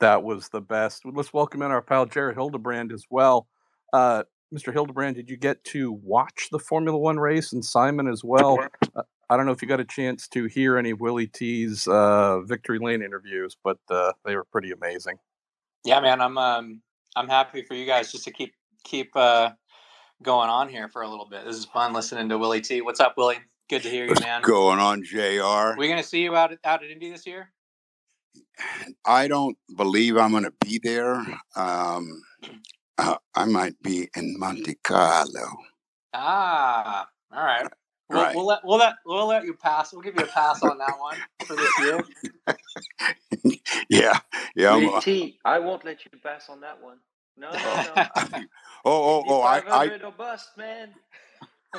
That 0.00 0.22
was 0.22 0.48
the 0.48 0.60
best. 0.60 1.02
Let's 1.04 1.32
welcome 1.32 1.62
in 1.62 1.72
our 1.72 1.82
pal 1.82 2.06
Jared 2.06 2.36
Hildebrand 2.36 2.92
as 2.92 3.04
well. 3.10 3.48
Uh, 3.92 4.22
Mr. 4.54 4.72
Hildebrand, 4.72 5.16
did 5.16 5.28
you 5.28 5.36
get 5.36 5.62
to 5.64 5.92
watch 5.92 6.48
the 6.52 6.58
Formula 6.58 6.96
One 6.96 7.18
race 7.18 7.52
and 7.52 7.64
Simon 7.64 8.06
as 8.08 8.22
well? 8.22 8.58
Uh, 8.94 9.02
I 9.30 9.36
don't 9.36 9.44
know 9.44 9.52
if 9.52 9.60
you 9.60 9.68
got 9.68 9.80
a 9.80 9.84
chance 9.84 10.26
to 10.28 10.46
hear 10.46 10.78
any 10.78 10.94
Willy 10.94 11.26
T's 11.26 11.86
uh, 11.86 12.40
Victory 12.40 12.78
Lane 12.78 13.02
interviews, 13.02 13.56
but 13.62 13.78
uh, 13.90 14.12
they 14.24 14.34
were 14.34 14.44
pretty 14.44 14.70
amazing. 14.70 15.18
Yeah, 15.88 16.00
man, 16.00 16.20
I'm 16.20 16.36
um 16.36 16.82
I'm 17.16 17.28
happy 17.28 17.62
for 17.62 17.72
you 17.72 17.86
guys 17.86 18.12
just 18.12 18.24
to 18.24 18.30
keep 18.30 18.52
keep 18.84 19.10
uh 19.16 19.52
going 20.22 20.50
on 20.50 20.68
here 20.68 20.86
for 20.90 21.00
a 21.00 21.08
little 21.08 21.26
bit. 21.26 21.46
This 21.46 21.56
is 21.56 21.64
fun 21.64 21.94
listening 21.94 22.28
to 22.28 22.36
Willy 22.36 22.60
T. 22.60 22.82
What's 22.82 23.00
up, 23.00 23.14
Willy? 23.16 23.38
Good 23.70 23.84
to 23.84 23.88
hear 23.88 24.04
you, 24.04 24.10
What's 24.10 24.20
man. 24.20 24.42
Going 24.42 24.80
on, 24.80 25.02
Jr. 25.02 25.78
We 25.78 25.88
gonna 25.88 26.02
see 26.02 26.20
you 26.20 26.36
out 26.36 26.52
at, 26.52 26.58
out 26.62 26.84
at 26.84 26.90
Indy 26.90 27.10
this 27.10 27.26
year? 27.26 27.52
I 29.06 29.28
don't 29.28 29.56
believe 29.78 30.18
I'm 30.18 30.32
to 30.32 30.52
be 30.60 30.78
there. 30.82 31.24
Um, 31.56 32.22
Uh, 32.98 33.16
I 33.34 33.46
might 33.46 33.80
be 33.80 34.10
in 34.14 34.38
Monte 34.38 34.74
Carlo. 34.84 35.56
Ah, 36.12 37.08
all 37.32 37.44
right. 37.44 37.66
We'll, 38.10 38.22
Right. 38.22 38.34
we'll 38.34 38.46
let 38.46 38.64
we'll 38.64 38.78
let 38.78 38.94
we'll 39.04 39.26
let 39.26 39.44
you 39.44 39.54
pass. 39.54 39.92
We'll 39.92 40.02
give 40.02 40.16
you 40.16 40.24
a 40.24 40.28
pass 40.28 40.62
on 40.62 40.78
that 40.78 40.98
one 40.98 41.18
for 41.44 41.56
this 41.56 41.78
year. 41.78 42.02
yeah, 43.90 44.18
yeah. 44.56 44.74
I'm, 44.74 44.88
uh, 44.88 45.00
T, 45.00 45.38
I 45.44 45.58
won't 45.58 45.84
let 45.84 46.04
you 46.04 46.18
pass 46.22 46.48
on 46.48 46.60
that 46.62 46.82
one. 46.82 46.98
No, 47.36 47.50
no, 47.52 47.58
no. 47.58 48.06
oh, 48.84 49.22
oh, 49.22 49.24
oh! 49.28 49.42
I, 49.42 49.60
500 49.60 50.04
or 50.04 50.12
bust, 50.12 50.56
man. 50.56 50.94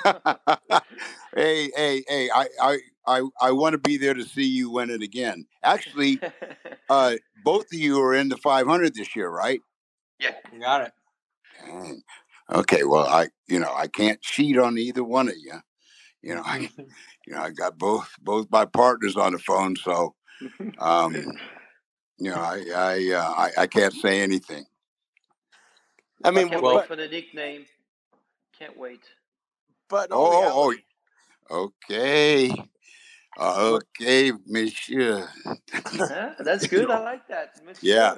I 0.06 0.82
hey, 1.36 1.72
hey, 1.76 2.04
hey! 2.08 2.30
I, 2.34 2.48
I, 2.62 2.78
I, 3.08 3.22
I 3.42 3.52
want 3.52 3.74
to 3.74 3.80
be 3.80 3.98
there 3.98 4.14
to 4.14 4.24
see 4.24 4.46
you 4.46 4.70
win 4.70 4.90
it 4.90 5.02
again. 5.02 5.48
Actually, 5.64 6.20
uh, 6.90 7.16
both 7.44 7.66
of 7.74 7.80
you 7.80 8.00
are 8.02 8.14
in 8.14 8.30
the 8.30 8.38
500 8.38 8.94
this 8.94 9.16
year, 9.16 9.30
right? 9.30 9.62
Yeah, 10.20 10.36
you 10.54 10.60
got 10.60 10.82
it. 10.82 10.94
Dang. 11.66 12.02
Okay, 12.52 12.84
well, 12.84 13.06
I, 13.06 13.28
you 13.48 13.60
know, 13.60 13.74
I 13.74 13.88
can't 13.88 14.22
cheat 14.22 14.58
on 14.58 14.78
either 14.78 15.04
one 15.04 15.28
of 15.28 15.36
you. 15.38 15.60
You 16.22 16.36
know, 16.36 16.42
I, 16.46 16.70
you 17.26 17.34
know, 17.34 17.40
I 17.42 17.52
got 17.52 17.78
both 17.78 18.14
both 18.22 18.48
my 18.52 18.66
partners 18.66 19.16
on 19.16 19.32
the 19.34 19.40
phone, 19.40 19.76
so 19.76 20.16
um, 20.80 21.14
you 22.18 22.30
know, 22.30 22.36
I, 22.36 22.64
I, 22.76 23.14
uh, 23.16 23.34
I, 23.38 23.52
I 23.60 23.68
can't 23.68 23.94
say 23.94 24.22
anything. 24.22 24.66
I 26.24 26.32
mean, 26.32 26.50
can't 26.50 26.62
but, 26.62 26.76
wait 26.76 26.88
for 26.88 26.96
the 26.98 27.08
nickname. 27.08 27.66
Can't 28.58 28.78
wait. 28.78 29.02
but 29.90 30.10
Oh, 30.12 30.18
oh, 30.18 30.78
oh, 31.50 31.60
reality- 31.60 31.74
okay, 31.90 32.70
okay, 33.40 34.32
Monsieur. 34.46 35.30
Huh? 35.84 36.32
That's 36.40 36.68
good. 36.68 36.90
I 36.90 37.00
like 37.00 37.28
that. 37.30 37.54
Monsieur. 37.66 37.80
Yeah. 37.82 38.16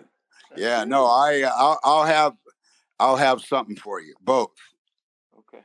That's 0.50 0.62
Yeah, 0.62 0.80
good. 0.80 0.90
no, 0.90 1.06
I, 1.06 1.42
uh, 1.44 1.52
I'll, 1.56 1.80
I'll 1.84 2.06
have, 2.06 2.34
I'll 3.00 3.16
have 3.18 3.42
something 3.42 3.76
for 3.76 4.02
you, 4.02 4.16
both, 4.22 4.52
Okay. 5.38 5.64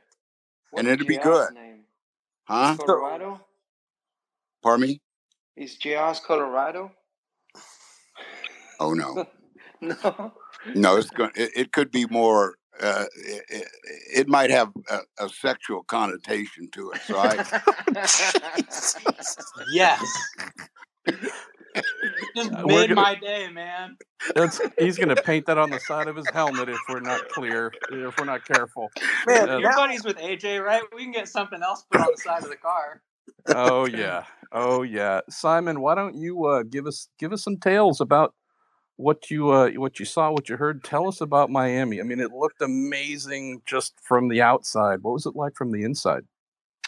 And 0.77 0.87
it'll 0.87 1.07
be 1.07 1.17
good. 1.17 1.53
Name? 1.53 1.76
Huh? 2.47 2.75
Colorado. 2.77 3.41
Pardon 4.63 4.87
me? 4.87 5.01
Is 5.55 5.77
JR's 5.77 6.19
Colorado? 6.19 6.91
Oh 8.79 8.93
no, 8.93 9.25
No. 9.81 10.33
no, 10.75 10.97
it's 10.97 11.09
going. 11.09 11.31
It, 11.35 11.51
it 11.55 11.71
could 11.73 11.91
be 11.91 12.05
more. 12.07 12.55
Uh, 12.81 13.05
it, 13.25 13.43
it, 13.49 13.67
it 14.15 14.27
might 14.27 14.51
have 14.51 14.71
a, 14.89 14.99
a 15.25 15.29
sexual 15.29 15.83
connotation 15.83 16.69
to 16.71 16.91
it. 16.91 17.01
So 17.07 17.17
I, 17.17 17.43
Yes. 19.73 20.01
Just 22.35 22.51
Uh, 22.53 22.65
made 22.65 22.89
gonna- 22.89 22.95
my 23.01 23.15
day, 23.15 23.49
man. 23.49 23.97
That's, 24.35 24.59
he's 24.77 24.97
going 24.97 25.09
to 25.15 25.21
paint 25.21 25.45
that 25.47 25.57
on 25.57 25.69
the 25.69 25.79
side 25.79 26.07
of 26.07 26.15
his 26.15 26.29
helmet 26.31 26.69
if 26.69 26.79
we're 26.89 26.99
not 26.99 27.29
clear, 27.29 27.71
if 27.91 28.17
we're 28.17 28.25
not 28.25 28.45
careful. 28.45 28.89
man, 29.27 29.49
Uh, 29.49 29.57
Your 29.57 29.69
now- 29.71 29.75
buddies 29.77 30.03
with 30.03 30.17
AJ, 30.17 30.63
right? 30.63 30.83
We 30.95 31.03
can 31.03 31.11
get 31.11 31.27
something 31.27 31.61
else 31.61 31.85
put 31.91 32.01
on 32.01 32.07
the 32.15 32.21
side 32.21 32.43
of 32.43 32.49
the 32.49 32.57
car. 32.57 33.01
Oh 33.55 33.85
yeah, 34.03 34.23
oh 34.51 34.83
yeah. 34.83 35.21
Simon, 35.29 35.79
why 35.81 35.95
don't 35.95 36.15
you 36.15 36.45
uh, 36.45 36.63
give 36.63 36.85
us 36.87 37.07
give 37.19 37.31
us 37.33 37.43
some 37.43 37.57
tales 37.57 38.01
about 38.01 38.33
what 38.97 39.29
you 39.29 39.49
uh, 39.51 39.69
what 39.71 39.99
you 39.99 40.05
saw, 40.05 40.31
what 40.31 40.49
you 40.49 40.57
heard? 40.57 40.83
Tell 40.83 41.07
us 41.07 41.21
about 41.21 41.49
Miami. 41.49 41.99
I 41.99 42.03
mean, 42.03 42.19
it 42.19 42.31
looked 42.31 42.61
amazing 42.61 43.61
just 43.65 43.93
from 44.03 44.27
the 44.27 44.41
outside. 44.41 45.03
What 45.03 45.13
was 45.13 45.25
it 45.25 45.35
like 45.35 45.55
from 45.55 45.71
the 45.71 45.83
inside? 45.83 46.23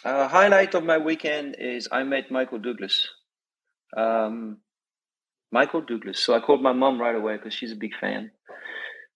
Uh, 0.04 0.26
highlight 0.28 0.74
of 0.74 0.82
my 0.84 0.98
weekend 0.98 1.56
is 1.58 1.88
I 1.92 2.02
met 2.04 2.30
Michael 2.30 2.58
Douglas. 2.58 3.06
Um, 3.96 4.58
Michael 5.52 5.82
Douglas. 5.82 6.20
So 6.20 6.34
I 6.34 6.40
called 6.40 6.62
my 6.62 6.72
mom 6.72 7.00
right 7.00 7.14
away 7.14 7.36
because 7.36 7.54
she's 7.54 7.72
a 7.72 7.76
big 7.76 7.92
fan. 8.00 8.30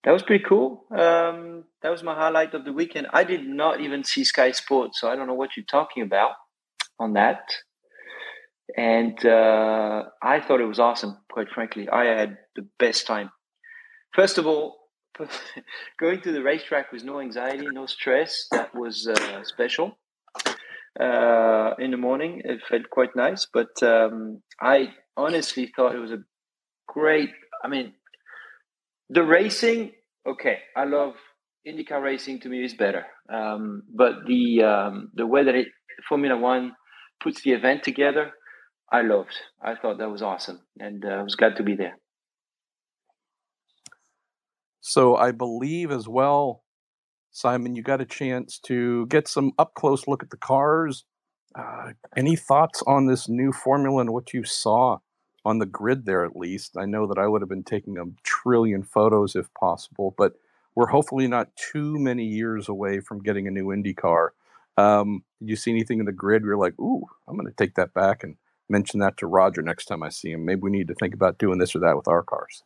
That 0.03 0.11
was 0.11 0.23
pretty 0.23 0.43
cool. 0.47 0.85
Um, 0.91 1.63
that 1.81 1.89
was 1.89 2.03
my 2.03 2.13
highlight 2.13 2.53
of 2.53 2.63
the 2.63 2.73
weekend. 2.73 3.07
I 3.11 3.23
did 3.23 3.47
not 3.47 3.81
even 3.81 4.03
see 4.03 4.23
Sky 4.23 4.51
Sports, 4.51 5.01
so 5.01 5.09
I 5.09 5.15
don't 5.15 5.27
know 5.27 5.33
what 5.33 5.57
you're 5.57 5.65
talking 5.65 6.03
about 6.03 6.31
on 6.99 7.13
that. 7.13 7.41
And 8.77 9.23
uh, 9.25 10.03
I 10.21 10.41
thought 10.41 10.61
it 10.61 10.67
was 10.67 10.79
awesome, 10.79 11.17
quite 11.31 11.49
frankly. 11.49 11.89
I 11.89 12.05
had 12.05 12.37
the 12.55 12.67
best 12.77 13.07
time. 13.07 13.31
First 14.13 14.37
of 14.37 14.45
all, 14.45 14.77
going 15.99 16.21
to 16.21 16.31
the 16.31 16.43
racetrack 16.43 16.91
with 16.91 17.03
no 17.03 17.19
anxiety, 17.19 17.67
no 17.71 17.85
stress, 17.85 18.47
that 18.51 18.75
was 18.75 19.07
uh, 19.07 19.43
special 19.43 19.97
uh, 20.99 21.71
in 21.79 21.91
the 21.91 21.97
morning. 21.97 22.41
It 22.43 22.61
felt 22.69 22.89
quite 22.89 23.15
nice, 23.15 23.47
but 23.51 23.81
um, 23.83 24.41
I 24.61 24.89
honestly 25.17 25.71
thought 25.75 25.95
it 25.95 25.99
was 25.99 26.11
a 26.11 26.23
great. 26.87 27.31
I 27.63 27.67
mean, 27.67 27.93
the 29.09 29.23
racing. 29.23 29.91
Okay, 30.27 30.59
I 30.75 30.85
love 30.85 31.13
IndyCar 31.67 32.01
racing. 32.01 32.41
To 32.41 32.49
me, 32.49 32.63
is 32.63 32.73
better. 32.73 33.05
Um, 33.31 33.83
but 33.93 34.25
the 34.27 34.63
um, 34.63 35.11
the 35.13 35.27
way 35.27 35.43
that 35.43 35.55
it 35.55 35.67
Formula 36.07 36.37
One 36.37 36.73
puts 37.21 37.41
the 37.43 37.51
event 37.51 37.83
together, 37.83 38.31
I 38.91 39.01
loved. 39.01 39.35
I 39.61 39.75
thought 39.75 39.97
that 39.99 40.09
was 40.09 40.21
awesome, 40.21 40.61
and 40.79 41.03
uh, 41.05 41.09
I 41.09 41.23
was 41.23 41.35
glad 41.35 41.55
to 41.57 41.63
be 41.63 41.75
there. 41.75 41.97
So 44.81 45.15
I 45.15 45.31
believe 45.31 45.89
as 45.89 46.07
well, 46.07 46.64
Simon, 47.35 47.75
you 47.75 47.83
got 47.83 47.99
a 47.99 48.05
chance 48.05 48.57
to 48.59 49.05
get 49.07 49.27
some 49.27 49.51
up 49.59 49.73
close 49.73 50.07
look 50.07 50.23
at 50.23 50.29
the 50.29 50.37
cars. 50.37 51.03
Uh, 51.53 51.91
any 52.15 52.37
thoughts 52.37 52.81
on 52.87 53.07
this 53.07 53.27
new 53.27 53.51
formula 53.51 53.99
and 53.99 54.13
what 54.13 54.33
you 54.33 54.45
saw 54.45 54.99
on 55.43 55.59
the 55.59 55.65
grid 55.65 56.05
there, 56.05 56.23
at 56.23 56.37
least? 56.37 56.77
I 56.77 56.85
know 56.85 57.05
that 57.07 57.17
I 57.17 57.27
would 57.27 57.41
have 57.41 57.49
been 57.49 57.65
taking 57.65 57.97
a 57.97 58.05
trillion 58.23 58.83
photos 58.83 59.35
if 59.35 59.53
possible, 59.53 60.15
but 60.17 60.35
we're 60.75 60.87
hopefully 60.87 61.27
not 61.27 61.53
too 61.57 61.99
many 61.99 62.23
years 62.23 62.69
away 62.69 63.01
from 63.01 63.21
getting 63.21 63.49
a 63.49 63.51
new 63.51 63.73
Indy 63.73 63.93
car. 63.93 64.31
Um, 64.77 65.25
did 65.41 65.49
you 65.49 65.55
see 65.57 65.71
anything 65.71 65.99
in 65.99 66.05
the 66.05 66.13
grid 66.13 66.43
where 66.43 66.51
you're 66.51 66.57
like, 66.57 66.79
ooh, 66.79 67.03
I'm 67.27 67.35
going 67.35 67.47
to 67.47 67.53
take 67.53 67.75
that 67.75 67.93
back 67.93 68.23
and 68.23 68.37
mention 68.69 69.01
that 69.01 69.17
to 69.17 69.27
Roger 69.27 69.61
next 69.61 69.87
time 69.87 70.03
I 70.03 70.09
see 70.09 70.31
him? 70.31 70.45
Maybe 70.45 70.61
we 70.61 70.71
need 70.71 70.87
to 70.87 70.95
think 70.95 71.13
about 71.13 71.37
doing 71.37 71.59
this 71.59 71.75
or 71.75 71.79
that 71.79 71.97
with 71.97 72.07
our 72.07 72.23
cars. 72.23 72.63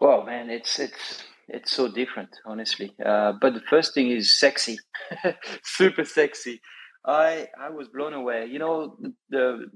Well, 0.00 0.24
man, 0.24 0.48
it's 0.48 0.78
it's 0.78 1.24
it's 1.48 1.72
so 1.72 1.88
different, 1.88 2.30
honestly. 2.46 2.94
Uh, 3.04 3.32
but 3.40 3.54
the 3.54 3.62
first 3.68 3.94
thing 3.94 4.10
is 4.10 4.38
sexy, 4.38 4.78
super 5.64 6.04
sexy. 6.04 6.60
I 7.06 7.48
I 7.60 7.70
was 7.70 7.88
blown 7.88 8.12
away. 8.12 8.46
You 8.46 8.58
know, 8.58 8.96
the, 9.30 9.66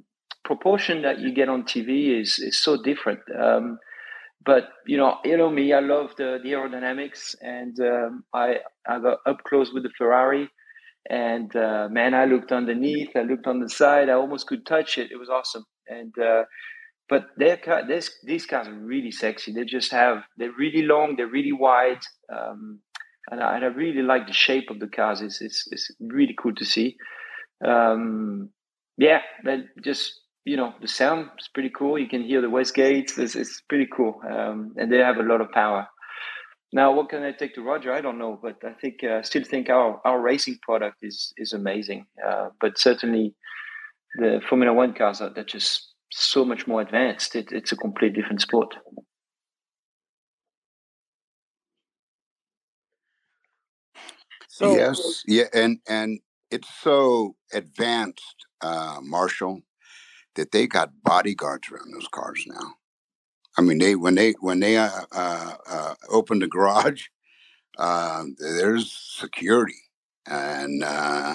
proportion 0.44 1.02
that 1.02 1.18
you 1.18 1.35
get 1.35 1.49
on 1.49 1.64
TV 1.64 2.20
is 2.20 2.38
is 2.38 2.62
so 2.62 2.80
different. 2.80 3.18
Um, 3.37 3.78
but 4.44 4.68
you 4.87 4.96
know, 4.96 5.18
you 5.25 5.37
know 5.37 5.50
me. 5.50 5.73
I 5.73 5.80
love 5.80 6.14
the, 6.16 6.38
the 6.42 6.52
aerodynamics, 6.52 7.35
and 7.42 7.78
um, 7.80 8.25
I 8.32 8.58
I 8.88 9.00
got 9.00 9.18
up 9.26 9.42
close 9.42 9.73
with 9.73 9.82
the 9.82 9.90
Ferrari, 9.99 10.49
and 11.11 11.54
uh, 11.56 11.88
man, 11.90 12.14
I 12.14 12.26
looked 12.26 12.52
underneath. 12.52 13.11
I 13.16 13.23
looked 13.23 13.49
on 13.49 13.58
the 13.58 13.68
side. 13.68 14.08
I 14.08 14.12
almost 14.12 14.46
could 14.46 14.64
touch 14.64 14.99
it. 14.99 15.11
It 15.11 15.18
was 15.18 15.28
awesome, 15.28 15.64
and. 15.88 16.14
Uh, 16.18 16.44
but 17.08 17.26
these 17.38 18.46
cars 18.46 18.68
are 18.68 18.75
really 18.75 19.12
sexy. 19.12 19.52
They 19.52 19.64
just 19.64 19.92
have 19.92 20.25
they're 20.36 20.52
really 20.58 20.82
long, 20.82 21.16
they're 21.16 21.26
really 21.28 21.52
wide, 21.52 22.00
um, 22.32 22.80
and, 23.30 23.40
I, 23.40 23.56
and 23.56 23.64
I 23.64 23.68
really 23.68 24.02
like 24.02 24.26
the 24.26 24.32
shape 24.32 24.70
of 24.70 24.80
the 24.80 24.88
cars. 24.88 25.20
It's 25.20 25.40
it's, 25.40 25.68
it's 25.70 25.90
really 26.00 26.34
cool 26.36 26.54
to 26.54 26.64
see. 26.64 26.96
Um, 27.64 28.50
yeah, 28.98 29.20
but 29.44 29.60
just 29.82 30.20
you 30.44 30.56
know 30.56 30.75
the 30.80 30.88
sound 30.88 31.30
is 31.38 31.48
pretty 31.48 31.70
cool. 31.70 31.98
You 31.98 32.08
can 32.08 32.25
hear 32.25 32.40
the 32.40 32.48
wastegate. 32.48 33.18
It's, 33.18 33.36
it's 33.36 33.60
pretty 33.68 33.88
cool, 33.94 34.20
um, 34.28 34.75
and 34.76 34.92
they 34.92 34.98
have 34.98 35.18
a 35.18 35.22
lot 35.22 35.40
of 35.40 35.52
power. 35.52 35.86
Now, 36.72 36.92
what 36.92 37.08
can 37.08 37.22
I 37.22 37.32
take 37.32 37.54
to 37.54 37.62
Roger? 37.62 37.92
I 37.92 38.00
don't 38.00 38.18
know, 38.18 38.38
but 38.42 38.56
I 38.64 38.72
think 38.72 39.04
uh, 39.04 39.22
still 39.22 39.44
think 39.44 39.70
our 39.70 40.00
our 40.04 40.20
racing 40.20 40.58
product 40.62 40.96
is 41.02 41.32
is 41.36 41.52
amazing. 41.52 42.06
Uh, 42.26 42.48
but 42.60 42.78
certainly, 42.78 43.34
the 44.16 44.40
Formula 44.48 44.72
One 44.72 44.92
cars 44.92 45.20
are 45.20 45.30
they're 45.30 45.44
just 45.44 45.94
so 46.10 46.44
much 46.44 46.66
more 46.66 46.80
advanced. 46.80 47.34
It, 47.36 47.52
it's 47.52 47.72
a 47.72 47.76
complete 47.76 48.14
different 48.14 48.40
sport. 48.40 48.75
So 54.48 54.75
yes, 54.75 55.22
yeah, 55.26 55.44
and 55.52 55.80
and 55.86 56.20
it's 56.50 56.68
so 56.80 57.36
advanced, 57.52 58.46
uh, 58.62 59.00
Marshall, 59.02 59.60
that 60.36 60.52
they 60.52 60.66
got 60.66 61.02
bodyguards 61.02 61.68
around 61.70 61.92
those 61.92 62.08
cars 62.08 62.44
now. 62.46 62.75
I 63.58 63.62
mean, 63.62 63.78
they 63.78 63.96
when 63.96 64.14
they 64.14 64.32
when 64.40 64.60
they 64.60 64.76
uh, 64.76 64.90
uh, 65.12 65.54
uh, 65.68 65.94
open 66.08 66.38
the 66.38 66.46
garage, 66.46 67.04
uh, 67.78 68.25
there's 68.38 68.92
security, 68.92 69.82
and 70.26 70.82
uh, 70.82 71.34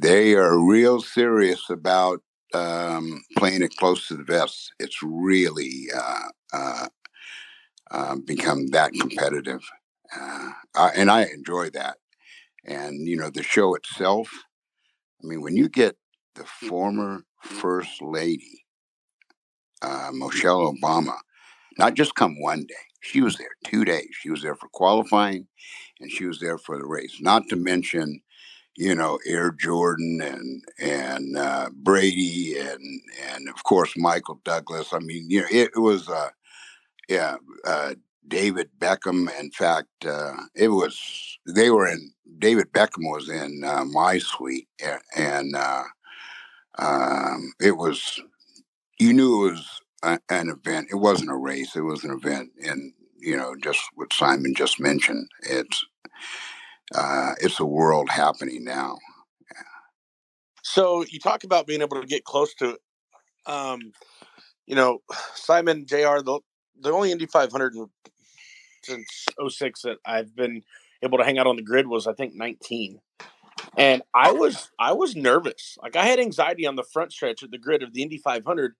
they 0.00 0.34
are 0.34 0.58
real 0.58 1.00
serious 1.00 1.70
about 1.70 2.20
um, 2.54 3.22
playing 3.36 3.62
it 3.62 3.76
close 3.76 4.08
to 4.08 4.16
the 4.16 4.24
vest. 4.24 4.72
It's 4.78 5.02
really 5.02 5.88
uh, 5.94 6.28
uh, 6.52 6.88
uh, 7.90 8.16
become 8.16 8.68
that 8.68 8.92
competitive, 8.92 9.62
uh, 10.16 10.50
I, 10.74 10.90
and 10.96 11.10
I 11.10 11.24
enjoy 11.24 11.70
that. 11.70 11.98
And 12.64 13.06
you 13.06 13.16
know, 13.16 13.30
the 13.30 13.42
show 13.42 13.74
itself. 13.74 14.30
I 15.22 15.26
mean, 15.26 15.42
when 15.42 15.56
you 15.56 15.68
get 15.68 15.96
the 16.34 16.44
former 16.44 17.24
first 17.42 18.02
lady, 18.02 18.64
uh, 19.82 20.10
Michelle 20.12 20.74
Obama, 20.74 21.16
not 21.78 21.94
just 21.94 22.14
come 22.14 22.40
one 22.40 22.64
day. 22.66 22.74
She 23.00 23.20
was 23.20 23.36
there 23.36 23.54
two 23.64 23.84
days. 23.84 24.08
She 24.12 24.30
was 24.30 24.42
there 24.42 24.54
for 24.54 24.68
qualifying, 24.68 25.46
and 26.00 26.10
she 26.10 26.24
was 26.24 26.40
there 26.40 26.56
for 26.56 26.78
the 26.78 26.86
race. 26.86 27.18
Not 27.20 27.48
to 27.50 27.56
mention, 27.56 28.20
you 28.76 28.94
know, 28.94 29.18
Air 29.26 29.52
Jordan 29.52 30.20
and 30.20 30.62
and 30.78 31.36
uh, 31.36 31.70
Brady 31.72 32.58
and 32.58 33.00
and 33.32 33.48
of 33.48 33.62
course 33.64 33.92
Michael 33.96 34.40
Douglas. 34.44 34.92
I 34.92 34.98
mean, 34.98 35.30
you 35.30 35.42
know, 35.42 35.48
it, 35.50 35.70
was 35.76 36.08
uh, 36.08 36.30
yeah, 37.08 37.36
uh, 37.66 37.94
David 38.26 38.70
Beckham. 38.78 39.28
In 39.38 39.50
fact, 39.52 40.06
uh, 40.06 40.34
it 40.54 40.68
was 40.68 41.38
they 41.46 41.70
were 41.70 41.86
in. 41.86 42.12
David 42.38 42.72
Beckham 42.72 43.10
was 43.10 43.28
in 43.28 43.62
uh, 43.64 43.84
my 43.84 44.18
suite, 44.18 44.68
and, 44.84 45.00
and 45.16 45.56
uh, 45.56 45.84
um, 46.78 47.52
it 47.60 47.76
was. 47.76 48.20
You 48.98 49.12
knew 49.12 49.48
it 49.48 49.52
was 49.52 49.80
a, 50.02 50.18
an 50.30 50.48
event. 50.48 50.88
It 50.90 50.96
wasn't 50.96 51.30
a 51.30 51.36
race. 51.36 51.76
It 51.76 51.82
was 51.82 52.04
an 52.04 52.10
event, 52.10 52.50
and 52.64 52.92
you 53.18 53.36
know, 53.36 53.54
just 53.62 53.80
what 53.94 54.12
Simon 54.12 54.54
just 54.54 54.80
mentioned. 54.80 55.28
It's 55.42 55.84
uh, 56.94 57.34
it's 57.40 57.60
a 57.60 57.64
world 57.64 58.10
happening 58.10 58.64
now. 58.64 58.98
So 60.62 61.04
you 61.08 61.20
talk 61.20 61.44
about 61.44 61.66
being 61.66 61.82
able 61.82 62.00
to 62.00 62.06
get 62.06 62.24
close 62.24 62.54
to, 62.54 62.78
um, 63.46 63.92
you 64.66 64.74
know, 64.74 65.00
Simon 65.34 65.86
Jr. 65.86 66.20
The 66.24 66.40
the 66.80 66.90
only 66.90 67.12
Indy 67.12 67.26
500 67.26 67.74
since 68.82 69.26
06 69.48 69.82
that 69.82 69.98
I've 70.04 70.34
been 70.34 70.62
able 71.02 71.18
to 71.18 71.24
hang 71.24 71.38
out 71.38 71.46
on 71.46 71.56
the 71.56 71.62
grid 71.62 71.86
was 71.86 72.06
I 72.06 72.14
think 72.14 72.34
19. 72.34 73.00
And 73.76 74.02
I 74.12 74.32
was 74.32 74.70
I 74.78 74.92
was 74.92 75.14
nervous. 75.14 75.78
Like 75.82 75.96
I 75.96 76.04
had 76.04 76.18
anxiety 76.18 76.66
on 76.66 76.76
the 76.76 76.82
front 76.82 77.12
stretch 77.12 77.42
of 77.42 77.50
the 77.50 77.58
grid 77.58 77.82
of 77.82 77.92
the 77.92 78.02
Indy 78.02 78.18
500 78.18 78.74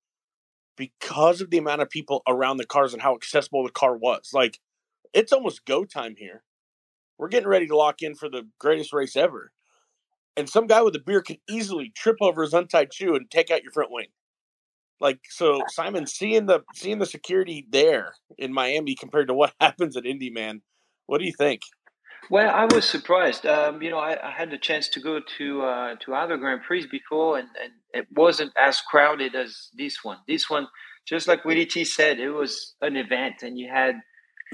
because 0.77 1.41
of 1.41 1.51
the 1.51 1.59
amount 1.59 1.83
of 1.83 1.91
people 1.91 2.23
around 2.27 2.57
the 2.57 2.67
cars 2.67 2.93
and 2.93 3.03
how 3.03 3.15
accessible 3.15 3.63
the 3.63 3.71
car 3.71 3.97
was. 3.97 4.31
Like 4.33 4.59
it's 5.13 5.33
almost 5.33 5.65
go 5.65 5.85
time 5.85 6.17
here. 6.17 6.43
We're 7.19 7.29
getting 7.29 7.49
ready 7.49 7.67
to 7.67 7.77
lock 7.77 8.03
in 8.03 8.15
for 8.15 8.29
the 8.29 8.49
greatest 8.59 8.93
race 8.93 9.17
ever. 9.17 9.53
And 10.37 10.49
some 10.49 10.67
guy 10.67 10.83
with 10.83 10.97
a 10.97 11.01
beer 11.01 11.23
could 11.23 11.39
easily 11.49 11.93
trip 11.95 12.17
over 12.21 12.43
his 12.43 12.55
untied 12.55 12.93
shoe 12.93 13.15
and 13.15 13.31
take 13.31 13.51
out 13.51 13.63
your 13.63 13.73
front 13.73 13.93
wing. 13.93 14.09
Like 15.01 15.21
so, 15.29 15.63
Simon, 15.69 16.07
seeing 16.07 16.47
the 16.47 16.61
seeing 16.75 16.99
the 16.99 17.07
security 17.07 17.67
there 17.69 18.15
in 18.39 18.53
Miami 18.53 18.95
compared 18.95 19.29
to 19.29 19.35
what 19.35 19.53
happens 19.61 19.97
at 19.97 20.07
Indy, 20.07 20.31
man, 20.31 20.63
what 21.07 21.19
do 21.19 21.25
you 21.25 21.33
think? 21.33 21.63
Well, 22.31 22.55
I 22.55 22.65
was 22.73 22.89
surprised. 22.89 23.45
Um, 23.45 23.83
you 23.83 23.91
know, 23.91 23.99
I, 23.99 24.17
I, 24.27 24.31
had 24.31 24.51
the 24.51 24.57
chance 24.57 24.89
to 24.89 25.01
go 25.01 25.21
to 25.37 25.63
uh, 25.63 25.95
to 26.05 26.15
other 26.15 26.39
Grand 26.39 26.63
Prix 26.63 26.87
before, 26.87 27.39
and, 27.39 27.49
and 27.63 27.73
it 27.93 28.07
wasn't 28.17 28.53
as 28.57 28.81
crowded 28.81 29.35
as 29.35 29.69
this 29.77 30.03
one. 30.03 30.19
This 30.27 30.49
one, 30.49 30.67
just 31.07 31.29
like 31.29 31.45
Willy 31.45 31.67
T 31.67 31.85
said, 31.85 32.19
it 32.19 32.31
was 32.31 32.75
an 32.81 32.97
event, 32.97 33.43
and 33.43 33.59
you 33.59 33.69
had 33.71 33.97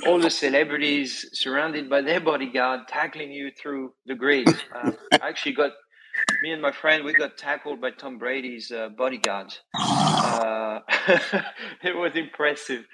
all 0.06 0.18
the 0.18 0.30
celebrities 0.30 1.28
surrounded 1.32 1.90
by 1.90 2.00
their 2.00 2.20
bodyguard 2.20 2.88
tackling 2.88 3.32
you 3.32 3.50
through 3.50 3.92
the 4.06 4.14
grid. 4.14 4.48
Uh, 4.74 4.92
I 5.12 5.28
actually 5.28 5.52
got 5.52 5.72
me 6.42 6.52
and 6.52 6.62
my 6.62 6.72
friend 6.72 7.04
we 7.04 7.12
got 7.12 7.36
tackled 7.36 7.80
by 7.80 7.90
Tom 7.90 8.18
Brady's 8.18 8.70
uh, 8.70 8.88
bodyguards. 8.88 9.60
Uh, 9.74 10.80
it 11.82 11.96
was 11.96 12.12
impressive, 12.14 12.84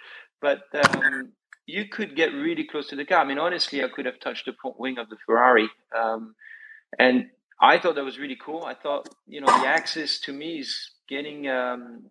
but 0.40 0.62
um, 0.74 1.32
you 1.66 1.86
could 1.88 2.16
get 2.16 2.32
really 2.32 2.64
close 2.64 2.88
to 2.88 2.96
the 2.96 3.04
car. 3.04 3.18
I 3.18 3.24
mean, 3.24 3.38
honestly, 3.38 3.82
I 3.82 3.88
could 3.88 4.06
have 4.06 4.20
touched 4.20 4.46
the 4.46 4.52
front 4.60 4.78
wing 4.78 4.98
of 4.98 5.08
the 5.08 5.16
Ferrari, 5.26 5.68
um, 5.96 6.34
and 6.98 7.26
I 7.60 7.78
thought 7.78 7.94
that 7.94 8.04
was 8.04 8.18
really 8.18 8.36
cool. 8.40 8.64
I 8.64 8.74
thought, 8.74 9.08
you 9.26 9.40
know, 9.40 9.46
the 9.46 9.66
access 9.66 10.18
to 10.20 10.32
me 10.32 10.60
is 10.60 10.90
getting. 11.08 11.48
Um, 11.48 12.04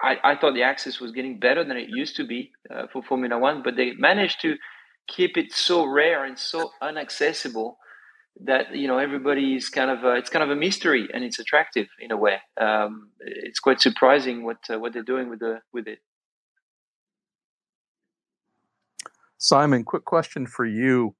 I, 0.00 0.16
I 0.24 0.36
thought 0.36 0.54
the 0.54 0.62
access 0.62 1.00
was 1.00 1.12
getting 1.12 1.38
better 1.38 1.64
than 1.64 1.76
it 1.76 1.88
used 1.88 2.16
to 2.16 2.26
be 2.26 2.52
uh, 2.70 2.86
for 2.92 3.02
Formula 3.02 3.38
One, 3.38 3.62
but 3.62 3.76
they 3.76 3.92
managed 3.92 4.40
to 4.42 4.56
keep 5.06 5.36
it 5.36 5.52
so 5.52 5.86
rare 5.86 6.24
and 6.24 6.38
so 6.38 6.70
inaccessible 6.82 7.78
that 8.44 8.74
you 8.74 8.86
know 8.86 8.98
everybody 8.98 9.54
is 9.54 9.68
kind 9.68 9.90
of 9.90 10.04
it's 10.16 10.28
kind 10.28 10.42
of 10.42 10.50
a 10.50 10.56
mystery 10.56 11.08
and 11.12 11.24
it's 11.24 11.38
attractive 11.38 11.86
in 12.00 12.10
a 12.10 12.16
way. 12.16 12.38
Um, 12.60 13.10
it's 13.20 13.60
quite 13.60 13.80
surprising 13.80 14.44
what 14.44 14.58
uh, 14.70 14.78
what 14.78 14.92
they're 14.92 15.02
doing 15.02 15.30
with 15.30 15.40
the 15.40 15.60
with 15.72 15.86
it. 15.86 15.98
Simon, 19.38 19.84
quick 19.84 20.04
question 20.04 20.46
for 20.46 20.64
you. 20.64 21.14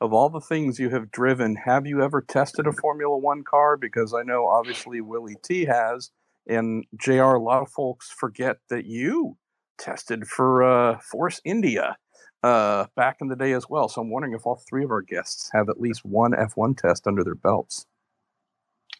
Of 0.00 0.14
all 0.14 0.30
the 0.30 0.40
things 0.40 0.78
you 0.78 0.88
have 0.90 1.10
driven, 1.10 1.56
have 1.56 1.86
you 1.86 2.02
ever 2.02 2.22
tested 2.22 2.66
a 2.66 2.72
Formula 2.72 3.18
One 3.18 3.44
car? 3.44 3.76
Because 3.76 4.14
I 4.14 4.22
know 4.22 4.46
obviously 4.46 5.02
Willy 5.02 5.36
T 5.42 5.66
has, 5.66 6.10
and 6.46 6.84
JR, 6.96 7.34
a 7.34 7.42
lot 7.42 7.62
of 7.62 7.70
folks 7.70 8.10
forget 8.10 8.58
that 8.68 8.86
you 8.86 9.36
tested 9.78 10.26
for 10.26 10.62
uh, 10.62 10.98
Force 10.98 11.40
India 11.44 11.96
uh, 12.42 12.86
back 12.96 13.18
in 13.20 13.28
the 13.28 13.36
day 13.36 13.52
as 13.52 13.68
well. 13.68 13.88
So 13.88 14.00
I'm 14.00 14.10
wondering 14.10 14.34
if 14.34 14.46
all 14.46 14.62
three 14.68 14.84
of 14.84 14.90
our 14.90 15.02
guests 15.02 15.50
have 15.52 15.68
at 15.68 15.80
least 15.80 16.04
one 16.04 16.32
F1 16.32 16.76
test 16.76 17.06
under 17.06 17.24
their 17.24 17.34
belts. 17.34 17.86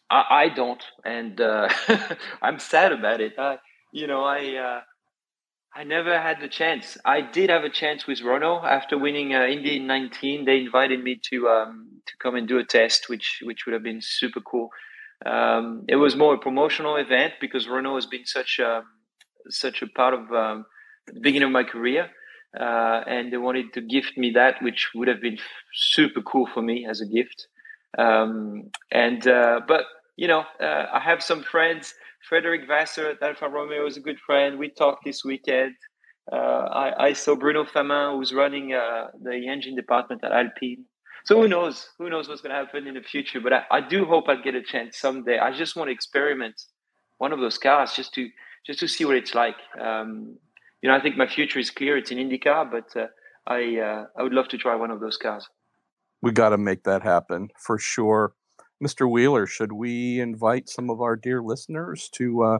I, 0.09 0.25
I 0.29 0.49
don't, 0.49 0.83
and 1.05 1.39
uh, 1.39 1.69
I'm 2.41 2.59
sad 2.59 2.91
about 2.91 3.21
it. 3.21 3.33
I, 3.37 3.59
you 3.93 4.07
know, 4.07 4.23
I 4.23 4.55
uh, 4.55 4.81
I 5.73 5.85
never 5.85 6.19
had 6.19 6.41
the 6.41 6.49
chance. 6.49 6.97
I 7.05 7.21
did 7.21 7.49
have 7.49 7.63
a 7.63 7.69
chance 7.69 8.05
with 8.05 8.21
Renault 8.21 8.63
after 8.65 8.97
winning 8.97 9.33
uh, 9.33 9.45
Indy 9.45 9.77
in 9.77 9.87
19. 9.87 10.43
They 10.43 10.59
invited 10.59 11.01
me 11.01 11.19
to 11.29 11.47
um, 11.47 12.01
to 12.05 12.13
come 12.21 12.35
and 12.35 12.47
do 12.47 12.57
a 12.57 12.65
test, 12.65 13.07
which 13.07 13.39
which 13.43 13.65
would 13.65 13.73
have 13.73 13.83
been 13.83 14.01
super 14.01 14.41
cool. 14.41 14.69
Um, 15.25 15.85
it 15.87 15.97
was 15.97 16.15
more 16.15 16.33
a 16.33 16.37
promotional 16.37 16.95
event 16.95 17.33
because 17.39 17.67
Renault 17.67 17.95
has 17.95 18.05
been 18.05 18.25
such 18.25 18.59
a 18.59 18.83
such 19.49 19.81
a 19.81 19.87
part 19.87 20.13
of 20.13 20.31
um, 20.31 20.65
the 21.07 21.19
beginning 21.19 21.47
of 21.47 21.51
my 21.51 21.63
career, 21.63 22.09
uh, 22.59 23.01
and 23.07 23.31
they 23.31 23.37
wanted 23.37 23.73
to 23.73 23.81
gift 23.81 24.17
me 24.17 24.31
that, 24.31 24.61
which 24.61 24.89
would 24.95 25.07
have 25.07 25.21
been 25.21 25.37
super 25.73 26.21
cool 26.21 26.47
for 26.53 26.61
me 26.61 26.87
as 26.89 27.01
a 27.01 27.05
gift. 27.05 27.47
Um, 27.97 28.71
and 28.91 29.27
uh, 29.27 29.61
but 29.67 29.85
you 30.15 30.27
know, 30.27 30.43
uh, 30.59 30.85
I 30.93 30.99
have 30.99 31.23
some 31.23 31.43
friends 31.43 31.93
Frederic 32.27 32.67
Vasseur 32.67 33.11
at 33.11 33.21
Alfa 33.21 33.49
Romeo 33.49 33.85
is 33.85 33.97
a 33.97 34.01
good 34.01 34.19
friend. 34.19 34.59
We 34.59 34.69
talked 34.69 35.03
this 35.03 35.23
weekend. 35.25 35.75
Uh, 36.31 36.35
I, 36.35 37.07
I, 37.07 37.13
saw 37.13 37.35
Bruno 37.35 37.65
Famin, 37.65 38.15
who's 38.15 38.31
running 38.31 38.73
uh, 38.73 39.07
the 39.21 39.47
engine 39.47 39.75
department 39.75 40.23
at 40.23 40.31
Alpine. 40.31 40.85
So 41.25 41.41
who 41.41 41.47
knows? 41.47 41.89
Who 41.97 42.09
knows 42.09 42.27
what's 42.27 42.41
going 42.41 42.51
to 42.51 42.65
happen 42.65 42.87
in 42.87 42.95
the 42.95 43.01
future? 43.01 43.39
But 43.39 43.53
I, 43.53 43.63
I 43.71 43.81
do 43.81 44.05
hope 44.05 44.25
I'll 44.27 44.41
get 44.41 44.55
a 44.55 44.63
chance 44.63 44.97
someday. 44.97 45.37
I 45.37 45.55
just 45.55 45.75
want 45.75 45.89
to 45.89 45.93
experiment 45.93 46.61
one 47.17 47.31
of 47.31 47.39
those 47.39 47.57
cars 47.57 47.93
just 47.93 48.13
to 48.15 48.29
just 48.65 48.79
to 48.79 48.87
see 48.87 49.05
what 49.05 49.15
it's 49.15 49.35
like. 49.35 49.55
Um, 49.79 50.37
you 50.81 50.89
know, 50.89 50.95
I 50.95 51.01
think 51.01 51.17
my 51.17 51.27
future 51.27 51.59
is 51.59 51.69
clear. 51.69 51.97
It's 51.97 52.11
in 52.11 52.17
IndyCar, 52.17 52.71
but 52.71 52.99
uh, 52.99 53.07
I 53.47 53.77
uh, 53.77 54.05
I 54.17 54.23
would 54.23 54.33
love 54.33 54.47
to 54.49 54.57
try 54.57 54.75
one 54.75 54.91
of 54.91 54.99
those 54.99 55.17
cars. 55.17 55.47
We 56.21 56.31
got 56.31 56.49
to 56.49 56.57
make 56.57 56.83
that 56.83 57.03
happen 57.03 57.49
for 57.57 57.77
sure. 57.77 58.33
Mr. 58.83 59.09
Wheeler, 59.09 59.45
should 59.45 59.73
we 59.73 60.19
invite 60.19 60.67
some 60.67 60.89
of 60.89 61.01
our 61.01 61.15
dear 61.15 61.41
listeners 61.41 62.09
to 62.13 62.43
uh, 62.43 62.59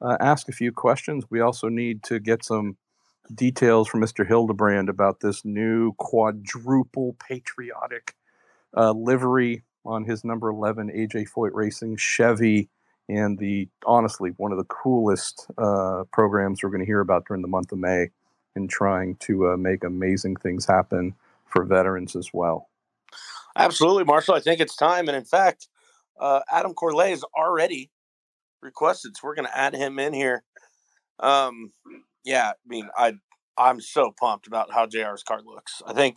uh, 0.00 0.16
ask 0.18 0.48
a 0.48 0.52
few 0.52 0.72
questions? 0.72 1.24
We 1.28 1.40
also 1.40 1.68
need 1.68 2.02
to 2.04 2.18
get 2.18 2.42
some 2.42 2.78
details 3.34 3.88
from 3.88 4.00
Mr. 4.00 4.26
Hildebrand 4.26 4.88
about 4.88 5.20
this 5.20 5.44
new 5.44 5.92
quadruple 5.94 7.16
patriotic 7.18 8.14
uh, 8.76 8.92
livery 8.92 9.62
on 9.84 10.04
his 10.04 10.24
number 10.24 10.48
11 10.48 10.90
AJ 10.90 11.28
Foyt 11.30 11.50
Racing 11.52 11.96
Chevy 11.96 12.68
and 13.08 13.38
the 13.38 13.68
honestly 13.86 14.30
one 14.36 14.52
of 14.52 14.58
the 14.58 14.64
coolest 14.64 15.46
uh, 15.56 16.04
programs 16.12 16.62
we're 16.62 16.70
going 16.70 16.80
to 16.80 16.86
hear 16.86 17.00
about 17.00 17.26
during 17.26 17.42
the 17.42 17.48
month 17.48 17.72
of 17.72 17.78
May 17.78 18.08
in 18.54 18.68
trying 18.68 19.16
to 19.16 19.50
uh, 19.50 19.56
make 19.56 19.84
amazing 19.84 20.36
things 20.36 20.66
happen 20.66 21.14
for 21.46 21.64
veterans 21.64 22.14
as 22.14 22.30
well. 22.32 22.68
Absolutely, 23.56 24.04
Marshall. 24.04 24.34
I 24.34 24.40
think 24.40 24.60
it's 24.60 24.76
time. 24.76 25.08
And 25.08 25.16
in 25.16 25.24
fact, 25.24 25.68
uh, 26.20 26.40
Adam 26.52 26.74
Corley 26.74 27.12
is 27.12 27.24
already 27.36 27.90
requested, 28.60 29.16
so 29.16 29.20
we're 29.26 29.34
going 29.34 29.48
to 29.48 29.58
add 29.58 29.74
him 29.74 29.98
in 29.98 30.12
here. 30.12 30.42
Um, 31.20 31.72
yeah, 32.24 32.50
I 32.50 32.68
mean, 32.68 32.88
I 32.96 33.14
I'm 33.56 33.80
so 33.80 34.12
pumped 34.18 34.46
about 34.46 34.72
how 34.72 34.86
JR's 34.86 35.22
car 35.22 35.40
looks. 35.44 35.82
I 35.84 35.92
think, 35.92 36.16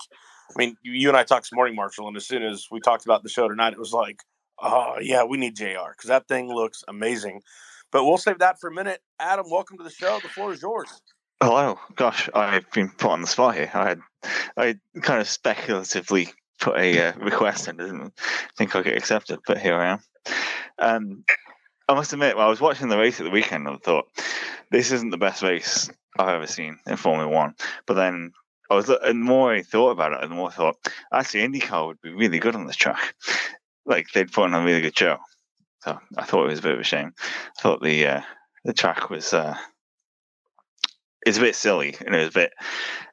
I 0.56 0.60
mean, 0.60 0.76
you, 0.84 1.10
and 1.10 1.18
I 1.18 1.24
talked 1.24 1.46
this 1.46 1.54
morning, 1.54 1.76
Marshall, 1.76 2.08
and 2.08 2.16
as 2.16 2.28
soon 2.28 2.44
as 2.44 2.68
we 2.70 2.80
talked 2.80 3.06
about 3.06 3.24
the 3.24 3.30
show 3.30 3.48
tonight, 3.48 3.74
it 3.74 3.80
was 3.80 3.94
like, 3.94 4.20
oh 4.62 4.96
yeah, 5.02 5.24
we 5.24 5.38
need 5.38 5.56
JR 5.56 5.92
because 5.96 6.08
that 6.08 6.28
thing 6.28 6.54
looks 6.54 6.84
amazing. 6.88 7.42
But 7.92 8.06
we'll 8.06 8.18
save 8.18 8.40
that 8.40 8.60
for 8.60 8.70
a 8.70 8.74
minute. 8.74 9.02
Adam, 9.20 9.50
welcome 9.50 9.78
to 9.78 9.84
the 9.84 9.90
show. 9.90 10.20
The 10.22 10.30
floor 10.30 10.54
is 10.54 10.62
yours. 10.62 10.90
Hello. 11.42 11.78
Gosh, 11.96 12.30
I've 12.34 12.70
been 12.72 12.90
put 12.90 13.12
on 13.12 13.22
the 13.22 13.28
spot 13.28 13.56
here. 13.56 13.70
I 13.74 13.90
had, 13.90 14.00
I 14.56 14.76
kind 15.02 15.20
of 15.20 15.28
speculatively 15.28 16.30
put 16.62 16.78
a 16.78 17.08
uh, 17.08 17.14
request 17.18 17.68
and 17.68 17.80
didn't 17.80 18.14
think 18.58 18.76
I'd 18.76 18.86
get 18.86 18.98
accepted, 18.98 19.40
but 19.46 19.58
here 19.58 19.76
I 19.76 19.94
am. 19.94 20.00
Um, 20.78 21.24
I 21.92 21.94
must 21.96 22.14
admit, 22.14 22.38
I 22.38 22.48
was 22.48 22.62
watching 22.62 22.88
the 22.88 22.98
race 22.98 23.20
at 23.20 23.26
the 23.26 23.30
weekend 23.30 23.68
and 23.68 23.82
thought, 23.84 24.08
this 24.70 24.92
isn't 24.92 25.10
the 25.10 25.18
best 25.18 25.44
race 25.44 25.90
I've 26.18 26.30
ever 26.30 26.48
seen 26.48 26.80
in 26.88 26.96
Formula 26.96 27.30
One. 27.30 27.54
But 27.86 27.96
then 27.96 28.32
I 28.70 28.76
was, 28.76 28.88
and 28.88 29.22
the 29.22 29.26
more 29.26 29.54
I 29.54 29.62
thought 29.62 29.92
about 29.92 30.14
it, 30.14 30.22
the 30.22 30.34
more 30.34 30.48
I 30.48 30.54
thought, 30.54 30.78
actually, 31.12 31.46
IndyCar 31.46 31.88
would 31.88 32.02
be 32.02 32.14
really 32.14 32.40
good 32.40 32.56
on 32.56 32.66
this 32.66 32.78
track. 32.78 33.16
Like, 33.86 34.08
they'd 34.14 34.32
put 34.32 34.46
on 34.46 34.54
a 34.54 34.64
really 34.64 34.80
good 34.80 34.98
show. 34.98 35.18
So 35.84 36.00
I 36.18 36.24
thought 36.24 36.46
it 36.46 36.52
was 36.52 36.60
a 36.60 36.64
bit 36.64 36.76
of 36.76 36.80
a 36.80 36.84
shame. 36.84 37.14
I 37.20 37.62
thought 37.62 37.82
the 37.82 38.06
uh, 38.06 38.22
the 38.64 38.74
track 38.74 39.10
was 39.10 39.34
uh, 39.34 39.58
it's 41.26 41.40
a 41.40 41.42
bit 41.42 41.56
silly 41.56 41.96
and 42.06 42.16
it 42.16 42.20
was 42.20 42.30
a 42.30 42.40
bit 42.40 42.54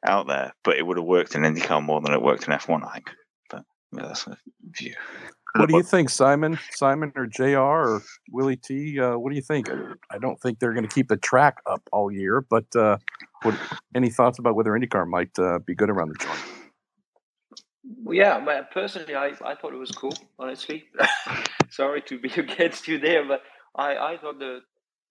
out 0.05 0.27
there, 0.27 0.53
but 0.63 0.77
it 0.77 0.85
would 0.85 0.97
have 0.97 1.05
worked 1.05 1.35
in 1.35 1.41
IndyCar 1.41 1.83
more 1.83 1.99
than 1.99 2.13
it 2.13 2.21
worked 2.21 2.47
in 2.47 2.53
F1, 2.53 2.87
I 2.87 2.93
think. 2.93 3.09
But 3.49 3.63
that's 3.91 4.27
a 4.27 4.37
view. 4.71 4.95
What 5.55 5.69
do 5.69 5.77
you 5.77 5.83
think, 5.83 6.09
Simon? 6.09 6.59
Simon 6.71 7.11
or 7.15 7.25
Jr. 7.25 7.57
or 7.57 8.01
Willy 8.31 8.55
T? 8.55 8.99
Uh, 8.99 9.17
what 9.17 9.31
do 9.31 9.35
you 9.35 9.41
think? 9.41 9.69
I 10.11 10.17
don't 10.19 10.39
think 10.39 10.59
they're 10.59 10.73
going 10.73 10.87
to 10.87 10.93
keep 10.93 11.07
the 11.07 11.17
track 11.17 11.57
up 11.65 11.81
all 11.91 12.11
year, 12.11 12.41
but 12.41 12.65
uh, 12.75 12.97
what, 13.41 13.55
any 13.95 14.09
thoughts 14.09 14.37
about 14.37 14.55
whether 14.55 14.71
IndyCar 14.71 15.07
might 15.07 15.37
uh, 15.39 15.59
be 15.59 15.73
good 15.73 15.89
around 15.89 16.09
the 16.09 16.23
joint? 16.23 16.39
Well, 18.03 18.15
yeah, 18.15 18.39
but 18.43 18.71
personally, 18.71 19.15
I, 19.15 19.31
I 19.43 19.55
thought 19.55 19.73
it 19.73 19.79
was 19.79 19.91
cool. 19.91 20.13
Honestly, 20.37 20.85
sorry 21.69 22.01
to 22.03 22.19
be 22.19 22.29
against 22.37 22.87
you 22.87 22.99
there, 22.99 23.27
but 23.27 23.41
I, 23.75 23.95
I 23.95 24.17
thought 24.17 24.39
the 24.39 24.59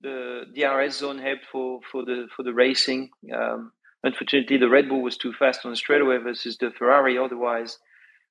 the 0.01 0.45
DRS 0.55 0.99
zone 0.99 1.19
helped 1.19 1.47
for, 1.51 1.81
for 1.91 2.05
the 2.05 2.29
for 2.37 2.45
the 2.45 2.55
racing. 2.55 3.11
Um, 3.35 3.73
unfortunately, 4.05 4.59
the 4.59 4.69
Red 4.69 4.89
Bull 4.89 5.03
was 5.03 5.17
too 5.17 5.33
fast 5.33 5.65
on 5.65 5.73
the 5.73 5.77
straightaway 5.77 6.19
versus 6.19 6.57
the 6.57 6.71
Ferrari. 6.71 7.19
Otherwise, 7.19 7.79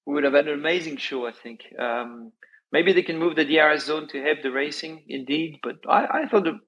we 0.08 0.14
would 0.14 0.24
have 0.24 0.34
had 0.34 0.48
an 0.48 0.58
amazing 0.58 0.98
show. 0.98 1.28
I 1.28 1.34
think. 1.34 1.60
Um, 1.78 2.32
maybe 2.72 2.94
they 2.94 3.04
can 3.04 3.20
move 3.20 3.36
the 3.36 3.46
DRS 3.46 3.86
zone 3.86 4.08
to 4.10 4.24
help 4.24 4.42
the 4.42 4.52
racing, 4.52 5.04
indeed. 5.08 5.60
But 5.62 5.76
I, 5.88 6.22
I 6.24 6.28
thought 6.30 6.46
the 6.46 6.60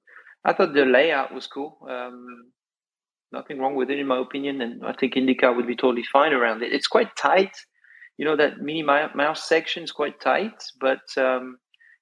I 0.44 0.52
thought 0.52 0.74
the 0.74 0.84
layout 0.84 1.34
was 1.34 1.46
cool. 1.46 1.78
Um, 1.90 2.52
nothing 3.32 3.58
wrong 3.58 3.76
with 3.76 3.90
it, 3.90 3.98
in 3.98 4.06
my 4.06 4.20
opinion, 4.20 4.60
and 4.60 4.84
I 4.84 4.92
think 4.92 5.14
IndyCar 5.14 5.56
would 5.56 5.66
be 5.66 5.76
totally 5.76 6.04
fine 6.12 6.32
around 6.32 6.62
it. 6.62 6.72
It's 6.72 6.86
quite 6.86 7.16
tight. 7.16 7.56
You 8.18 8.26
know 8.26 8.36
that 8.36 8.58
mini 8.60 8.82
mouse 8.82 9.48
section 9.48 9.82
is 9.82 9.92
quite 9.92 10.20
tight, 10.20 10.62
but 10.78 11.00
um, 11.16 11.56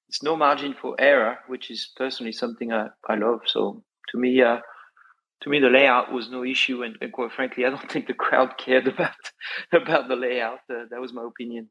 it's 0.09 0.21
no 0.21 0.35
margin 0.35 0.75
for 0.81 0.95
error, 0.99 1.37
which 1.47 1.71
is 1.71 1.91
personally 1.95 2.33
something 2.33 2.73
I, 2.73 2.87
I 3.07 3.15
love. 3.15 3.41
So 3.45 3.83
to 4.09 4.17
me, 4.17 4.41
uh, 4.41 4.57
to 5.41 5.49
me, 5.49 5.59
the 5.59 5.69
layout 5.69 6.11
was 6.11 6.29
no 6.29 6.43
issue, 6.43 6.83
and, 6.83 6.97
and, 7.01 7.11
quite 7.11 7.31
frankly, 7.31 7.65
I 7.65 7.69
don't 7.69 7.91
think 7.91 8.07
the 8.07 8.13
crowd 8.13 8.57
cared 8.57 8.87
about 8.87 9.13
about 9.73 10.07
the 10.07 10.15
layout. 10.15 10.59
Uh, 10.69 10.85
that 10.89 10.99
was 10.99 11.13
my 11.13 11.23
opinion. 11.23 11.69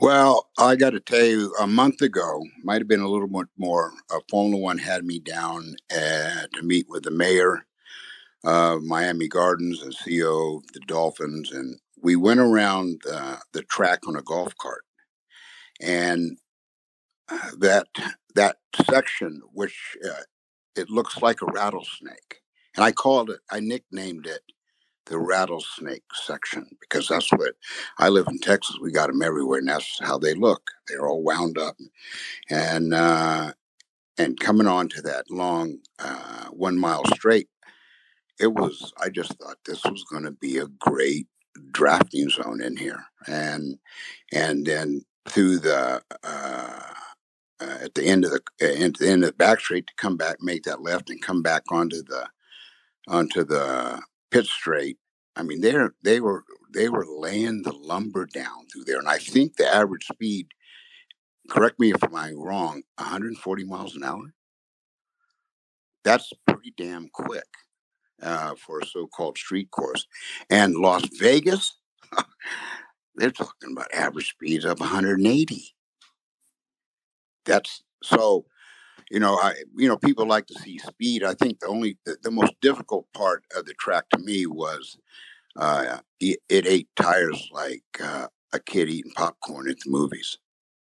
Well, 0.00 0.50
I 0.58 0.76
got 0.76 0.90
to 0.90 1.00
tell 1.00 1.24
you, 1.24 1.54
a 1.60 1.66
month 1.66 2.00
ago, 2.00 2.42
might 2.62 2.80
have 2.80 2.88
been 2.88 3.00
a 3.00 3.08
little 3.08 3.28
bit 3.28 3.48
more. 3.58 3.92
Uh, 4.10 4.20
Formula 4.30 4.60
One 4.60 4.78
had 4.78 5.04
me 5.04 5.18
down 5.18 5.74
uh, 5.90 6.46
to 6.52 6.62
meet 6.62 6.86
with 6.88 7.04
the 7.04 7.10
mayor 7.10 7.66
of 8.44 8.82
Miami 8.82 9.26
Gardens 9.26 9.82
and 9.82 9.94
CEO 9.94 10.58
of 10.58 10.72
the 10.72 10.80
Dolphins, 10.86 11.50
and 11.50 11.78
we 12.02 12.14
went 12.16 12.40
around 12.40 13.02
uh, 13.10 13.36
the 13.52 13.62
track 13.62 14.00
on 14.06 14.16
a 14.16 14.22
golf 14.22 14.56
cart. 14.58 14.84
And 15.80 16.38
that 17.58 17.88
that 18.34 18.56
section, 18.88 19.40
which 19.52 19.96
uh, 20.04 20.22
it 20.76 20.90
looks 20.90 21.20
like 21.22 21.42
a 21.42 21.46
rattlesnake, 21.46 22.42
and 22.76 22.84
I 22.84 22.92
called 22.92 23.30
it, 23.30 23.40
I 23.50 23.60
nicknamed 23.60 24.26
it 24.26 24.42
the 25.06 25.18
rattlesnake 25.18 26.04
section 26.14 26.66
because 26.80 27.08
that's 27.08 27.30
what 27.32 27.54
I 27.98 28.08
live 28.08 28.26
in 28.28 28.38
Texas. 28.38 28.78
We 28.80 28.90
got 28.90 29.08
them 29.08 29.22
everywhere, 29.22 29.58
and 29.58 29.68
that's 29.68 29.98
how 30.00 30.18
they 30.18 30.34
look. 30.34 30.70
They're 30.88 31.06
all 31.06 31.22
wound 31.22 31.58
up, 31.58 31.76
and 32.50 32.94
uh, 32.94 33.52
and 34.18 34.40
coming 34.40 34.66
on 34.66 34.88
to 34.90 35.02
that 35.02 35.30
long 35.30 35.78
uh, 35.98 36.46
one 36.46 36.78
mile 36.78 37.04
straight, 37.14 37.48
it 38.40 38.52
was. 38.52 38.92
I 38.98 39.08
just 39.10 39.34
thought 39.38 39.58
this 39.66 39.84
was 39.84 40.04
going 40.04 40.24
to 40.24 40.32
be 40.32 40.58
a 40.58 40.66
great 40.66 41.26
drafting 41.70 42.28
zone 42.30 42.62
in 42.62 42.76
here, 42.76 43.04
and 43.26 43.78
and 44.32 44.66
then 44.66 45.02
through 45.28 45.58
the 45.58 46.02
uh, 46.22 46.80
uh, 47.64 47.84
at 47.84 47.94
the 47.94 48.04
end 48.04 48.24
of 48.24 48.30
the 48.30 48.40
uh, 48.62 48.90
the 48.98 49.08
end 49.08 49.24
of 49.24 49.30
the 49.30 49.36
back 49.36 49.60
straight 49.60 49.86
to 49.86 49.94
come 49.96 50.16
back, 50.16 50.36
make 50.40 50.64
that 50.64 50.82
left, 50.82 51.10
and 51.10 51.22
come 51.22 51.42
back 51.42 51.62
onto 51.70 52.02
the 52.02 52.28
onto 53.08 53.44
the 53.44 54.00
pit 54.30 54.46
straight. 54.46 54.98
I 55.36 55.42
mean, 55.42 55.60
they're 55.60 55.94
they 56.02 56.20
were 56.20 56.44
they 56.72 56.88
were 56.88 57.06
laying 57.06 57.62
the 57.62 57.72
lumber 57.72 58.26
down 58.26 58.66
through 58.72 58.84
there, 58.84 58.98
and 58.98 59.08
I 59.08 59.18
think 59.18 59.56
the 59.56 59.72
average 59.72 60.06
speed. 60.06 60.48
Correct 61.50 61.78
me 61.78 61.92
if 61.92 62.02
I'm 62.02 62.40
wrong. 62.40 62.82
140 62.96 63.64
miles 63.64 63.96
an 63.96 64.02
hour. 64.02 64.32
That's 66.02 66.32
pretty 66.46 66.72
damn 66.74 67.08
quick 67.12 67.44
uh, 68.22 68.54
for 68.54 68.80
a 68.80 68.86
so-called 68.86 69.36
street 69.36 69.70
course. 69.70 70.06
And 70.48 70.74
Las 70.74 71.06
Vegas, 71.18 71.76
they're 73.14 73.30
talking 73.30 73.72
about 73.72 73.92
average 73.92 74.30
speeds 74.30 74.64
of 74.64 74.80
180 74.80 75.74
that's 77.44 77.82
so 78.02 78.44
you 79.10 79.20
know 79.20 79.36
i 79.36 79.54
you 79.76 79.88
know 79.88 79.96
people 79.98 80.26
like 80.26 80.46
to 80.46 80.58
see 80.60 80.78
speed. 80.78 81.24
I 81.24 81.34
think 81.34 81.60
the 81.60 81.68
only 81.68 81.98
the, 82.06 82.16
the 82.22 82.30
most 82.30 82.54
difficult 82.60 83.06
part 83.14 83.44
of 83.56 83.66
the 83.66 83.74
track 83.74 84.04
to 84.10 84.18
me 84.18 84.46
was 84.46 84.96
uh 85.56 85.98
it, 86.20 86.40
it 86.48 86.66
ate 86.66 86.88
tires 86.96 87.48
like 87.52 87.84
uh, 88.02 88.28
a 88.52 88.60
kid 88.60 88.88
eating 88.88 89.12
popcorn 89.16 89.68
at 89.70 89.78
the 89.80 89.90
movies. 89.90 90.38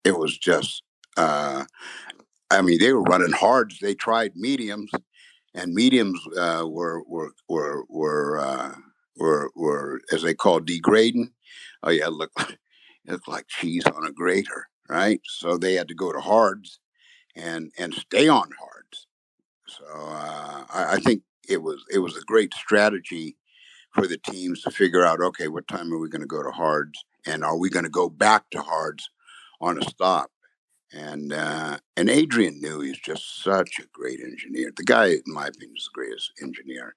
It 0.04 0.18
was 0.18 0.38
just 0.38 0.84
uh 1.18 1.66
i 2.52 2.62
mean 2.62 2.80
they 2.80 2.94
were 2.94 3.04
running 3.04 3.34
hard. 3.34 3.74
They 3.82 3.96
tried 3.96 4.36
mediums 4.36 4.92
and 5.54 5.74
mediums 5.74 6.20
uh 6.38 6.66
were 6.68 7.04
were 7.08 7.32
were 7.50 7.86
were 7.90 8.40
uh 8.40 8.76
were 9.18 9.52
were 9.56 10.02
as 10.12 10.24
they 10.24 10.34
call 10.34 10.60
degrading. 10.60 11.32
Oh 11.84 11.92
yeah 11.92 12.08
look 12.08 12.32
it 12.40 13.12
looked 13.12 13.28
like 13.28 13.48
cheese 13.48 13.86
on 13.86 14.06
a 14.06 14.12
grater 14.12 14.68
right? 14.90 15.22
So 15.26 15.58
they 15.58 15.74
had 15.74 15.88
to 15.90 15.96
go 15.96 16.12
to 16.12 16.20
hards 16.20 16.80
and 17.36 17.72
and 17.78 17.94
stay 17.94 18.28
on 18.28 18.50
hards. 18.60 19.08
So 19.68 19.86
uh, 19.86 20.64
I, 20.70 20.94
I, 20.94 20.98
think 20.98 21.24
it 21.48 21.62
was 21.62 21.84
it 21.92 22.00
was 22.00 22.16
a 22.16 22.22
great 22.22 22.54
strategy 22.54 23.36
for 23.92 24.08
the 24.08 24.18
teams 24.18 24.62
to 24.62 24.72
figure 24.72 25.06
out 25.06 25.22
okay, 25.22 25.48
what 25.48 25.68
time 25.68 25.94
are 25.94 26.00
we 26.00 26.10
going 26.10 26.22
to 26.22 26.28
go 26.28 26.44
to 26.44 26.52
hards, 26.52 27.04
and 27.26 27.44
are 27.44 27.58
we 27.58 27.70
going 27.70 27.86
to 27.86 27.90
go 27.90 28.10
back 28.10 28.50
to 28.52 28.62
hards 28.62 29.10
on 29.62 29.78
a 29.78 29.84
stop? 29.84 30.32
And 30.94 31.34
uh, 31.34 31.78
and 31.98 32.10
Adrian 32.10 32.62
Newey 32.64 32.88
he's 32.88 33.00
just 33.00 33.44
such 33.44 33.80
a 33.80 33.88
great 33.92 34.22
engineer. 34.22 34.72
The 34.76 34.84
guy, 34.84 35.08
in 35.08 35.22
my 35.26 35.48
opinion, 35.48 35.76
is 35.78 35.90
the 35.94 36.02
greatest 36.02 36.32
engineer 36.42 36.96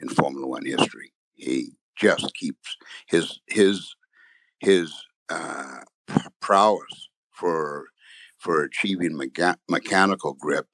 in 0.00 0.08
Formula 0.08 0.46
One 0.46 0.64
history. 0.64 1.12
He 1.34 1.72
just 1.96 2.32
keeps 2.34 2.76
his 3.06 3.40
his 3.48 3.96
his 4.60 4.94
uh, 5.28 5.80
prowess 6.40 7.08
for 7.42 7.86
for 8.38 8.62
achieving 8.62 9.18
mecha- 9.18 9.56
mechanical 9.68 10.34
grip 10.34 10.68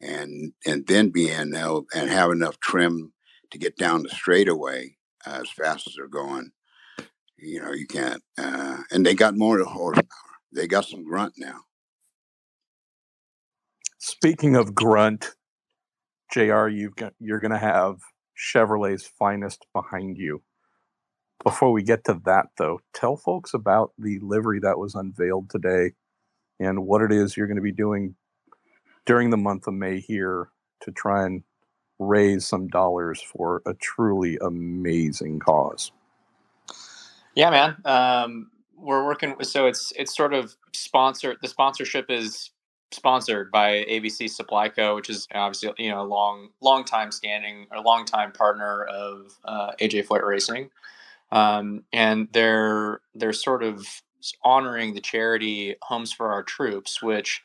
and 0.00 0.52
and 0.66 0.86
then 0.86 1.10
being 1.10 1.54
able 1.54 1.86
and 1.94 2.10
have 2.10 2.30
enough 2.30 2.60
trim 2.60 3.12
to 3.50 3.58
get 3.58 3.76
down 3.76 4.02
the 4.02 4.10
straightaway 4.10 4.96
uh, 5.26 5.40
as 5.42 5.50
fast 5.50 5.86
as 5.88 5.94
they're 5.96 6.08
going. 6.08 6.50
You 7.38 7.62
know, 7.62 7.72
you 7.72 7.86
can't. 7.86 8.22
Uh, 8.38 8.82
and 8.90 9.04
they 9.06 9.14
got 9.14 9.36
more 9.36 9.62
horsepower. 9.64 10.06
They 10.54 10.66
got 10.66 10.84
some 10.84 11.04
grunt 11.04 11.34
now. 11.38 11.60
Speaking 13.98 14.54
of 14.56 14.74
grunt, 14.74 15.30
Jr., 16.32 16.68
you've 16.68 16.96
got 16.96 17.14
you're 17.20 17.40
going 17.40 17.52
to 17.52 17.58
have 17.58 17.96
Chevrolet's 18.36 19.06
finest 19.18 19.66
behind 19.72 20.18
you. 20.18 20.42
Before 21.42 21.72
we 21.72 21.82
get 21.82 22.04
to 22.04 22.20
that, 22.24 22.46
though, 22.58 22.80
tell 22.94 23.16
folks 23.16 23.54
about 23.54 23.92
the 23.98 24.18
livery 24.20 24.60
that 24.60 24.78
was 24.78 24.94
unveiled 24.94 25.50
today 25.50 25.92
and 26.64 26.86
what 26.86 27.02
it 27.02 27.12
is 27.12 27.36
you're 27.36 27.46
going 27.46 27.56
to 27.56 27.62
be 27.62 27.72
doing 27.72 28.14
during 29.06 29.30
the 29.30 29.36
month 29.36 29.66
of 29.66 29.74
May 29.74 30.00
here 30.00 30.48
to 30.80 30.92
try 30.92 31.24
and 31.24 31.42
raise 31.98 32.46
some 32.46 32.68
dollars 32.68 33.20
for 33.20 33.62
a 33.66 33.74
truly 33.74 34.38
amazing 34.40 35.38
cause. 35.38 35.92
Yeah, 37.34 37.50
man. 37.50 37.76
Um, 37.84 38.50
we're 38.76 39.04
working. 39.04 39.36
So 39.42 39.66
it's 39.66 39.92
it's 39.96 40.14
sort 40.14 40.34
of 40.34 40.54
sponsored. 40.72 41.38
The 41.40 41.48
sponsorship 41.48 42.10
is 42.10 42.50
sponsored 42.90 43.50
by 43.50 43.84
ABC 43.88 44.28
Supply 44.28 44.68
Co., 44.68 44.94
which 44.94 45.08
is 45.08 45.26
obviously 45.34 45.72
you 45.78 45.90
know 45.90 46.02
a 46.02 46.04
long 46.04 46.50
long 46.60 46.84
time 46.84 47.10
standing 47.10 47.66
or 47.70 47.80
long 47.80 48.04
time 48.04 48.32
partner 48.32 48.84
of 48.84 49.38
uh, 49.44 49.72
AJ 49.80 50.06
Foyt 50.06 50.24
Racing, 50.24 50.70
um, 51.30 51.84
and 51.92 52.28
they're 52.32 53.00
they're 53.14 53.32
sort 53.32 53.62
of 53.62 54.02
honoring 54.44 54.94
the 54.94 55.00
charity 55.00 55.76
Homes 55.82 56.12
for 56.12 56.32
Our 56.32 56.42
Troops, 56.42 57.02
which 57.02 57.42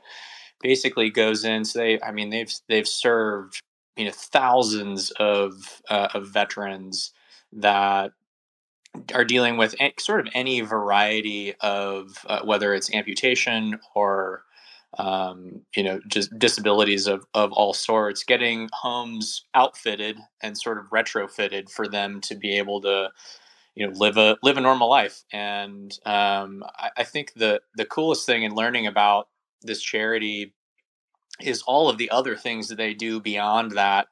basically 0.62 1.10
goes 1.10 1.44
in. 1.44 1.66
So 1.66 1.80
they, 1.80 2.02
I 2.02 2.12
mean, 2.12 2.30
they've 2.30 2.54
they've 2.68 2.88
served 2.88 3.62
you 3.96 4.06
know 4.06 4.12
thousands 4.12 5.12
of 5.12 5.82
uh, 5.90 6.10
of 6.14 6.28
veterans 6.30 7.12
that 7.52 8.12
are 9.14 9.26
dealing 9.26 9.58
with 9.58 9.76
sort 10.00 10.26
of 10.26 10.32
any 10.34 10.62
variety 10.62 11.54
of 11.62 12.26
uh, 12.28 12.42
whether 12.44 12.74
it's 12.74 12.94
amputation 12.94 13.80
or 13.96 14.44
um, 14.98 15.62
you 15.76 15.84
know 15.84 16.00
just 16.08 16.38
disabilities 16.40 17.08
of, 17.08 17.26
of 17.34 17.52
all 17.52 17.74
sorts 17.74 18.24
getting 18.24 18.70
homes 18.74 19.46
outfitted 19.54 20.18
and 20.42 20.58
sort 20.58 20.78
of 20.78 20.90
retrofitted 20.90 21.70
for 21.70 21.88
them 21.88 22.22
to 22.22 22.36
be 22.36 22.58
able 22.58 22.82
to 22.82 23.10
you 23.78 23.88
know 23.88 23.94
live 23.98 24.18
a 24.18 24.38
live 24.44 24.58
a 24.58 24.62
normal 24.62 24.90
life 24.90 25.24
and 25.32 25.98
um, 26.06 26.64
I, 26.78 26.90
I, 26.98 27.04
think 27.04 27.34
the 27.36 27.62
the 27.76 27.86
coolest 27.86 28.26
thing 28.26 28.44
in 28.44 28.56
learning 28.56 28.88
about 28.88 29.30
this 29.62 29.82
charity 29.82 30.54
is 31.40 31.62
all 31.62 31.88
of 31.90 31.98
the 31.98 32.10
other 32.10 32.36
things 32.36 32.68
that 32.70 32.76
they 32.76 32.94
do 32.94 33.20
beyond 33.20 33.72
that 33.72 34.08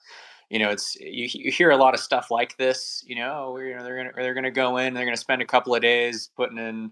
you 0.49 0.59
know, 0.59 0.69
it's 0.69 0.95
you, 0.99 1.27
you 1.33 1.51
hear 1.51 1.71
a 1.71 1.77
lot 1.77 1.93
of 1.93 1.99
stuff 1.99 2.29
like 2.29 2.55
this. 2.57 3.03
You 3.05 3.15
know, 3.15 3.57
you 3.57 3.75
know 3.75 3.83
they're 3.83 3.97
gonna 3.97 4.11
they're 4.15 4.33
gonna 4.33 4.51
go 4.51 4.77
in, 4.77 4.93
they're 4.93 5.05
gonna 5.05 5.17
spend 5.17 5.41
a 5.41 5.45
couple 5.45 5.73
of 5.73 5.81
days 5.81 6.29
putting 6.35 6.57
in 6.57 6.91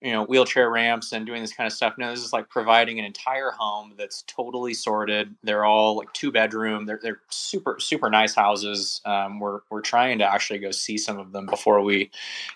you 0.00 0.12
know 0.12 0.24
wheelchair 0.24 0.70
ramps 0.70 1.12
and 1.12 1.26
doing 1.26 1.42
this 1.42 1.52
kind 1.52 1.66
of 1.66 1.72
stuff. 1.72 1.94
No 1.98 2.10
this 2.10 2.24
is 2.24 2.32
like 2.32 2.48
providing 2.48 2.98
an 2.98 3.04
entire 3.04 3.50
home 3.50 3.94
that's 3.98 4.22
totally 4.26 4.72
sorted. 4.72 5.34
They're 5.42 5.64
all 5.64 5.96
like 5.96 6.12
two 6.12 6.30
bedroom. 6.30 6.86
They're, 6.86 7.00
they're 7.02 7.20
super 7.30 7.80
super 7.80 8.08
nice 8.08 8.34
houses. 8.34 9.00
Um, 9.04 9.40
we're, 9.40 9.60
we're 9.70 9.80
trying 9.80 10.18
to 10.18 10.24
actually 10.24 10.60
go 10.60 10.70
see 10.70 10.98
some 10.98 11.18
of 11.18 11.32
them 11.32 11.46
before 11.46 11.82
we 11.82 12.10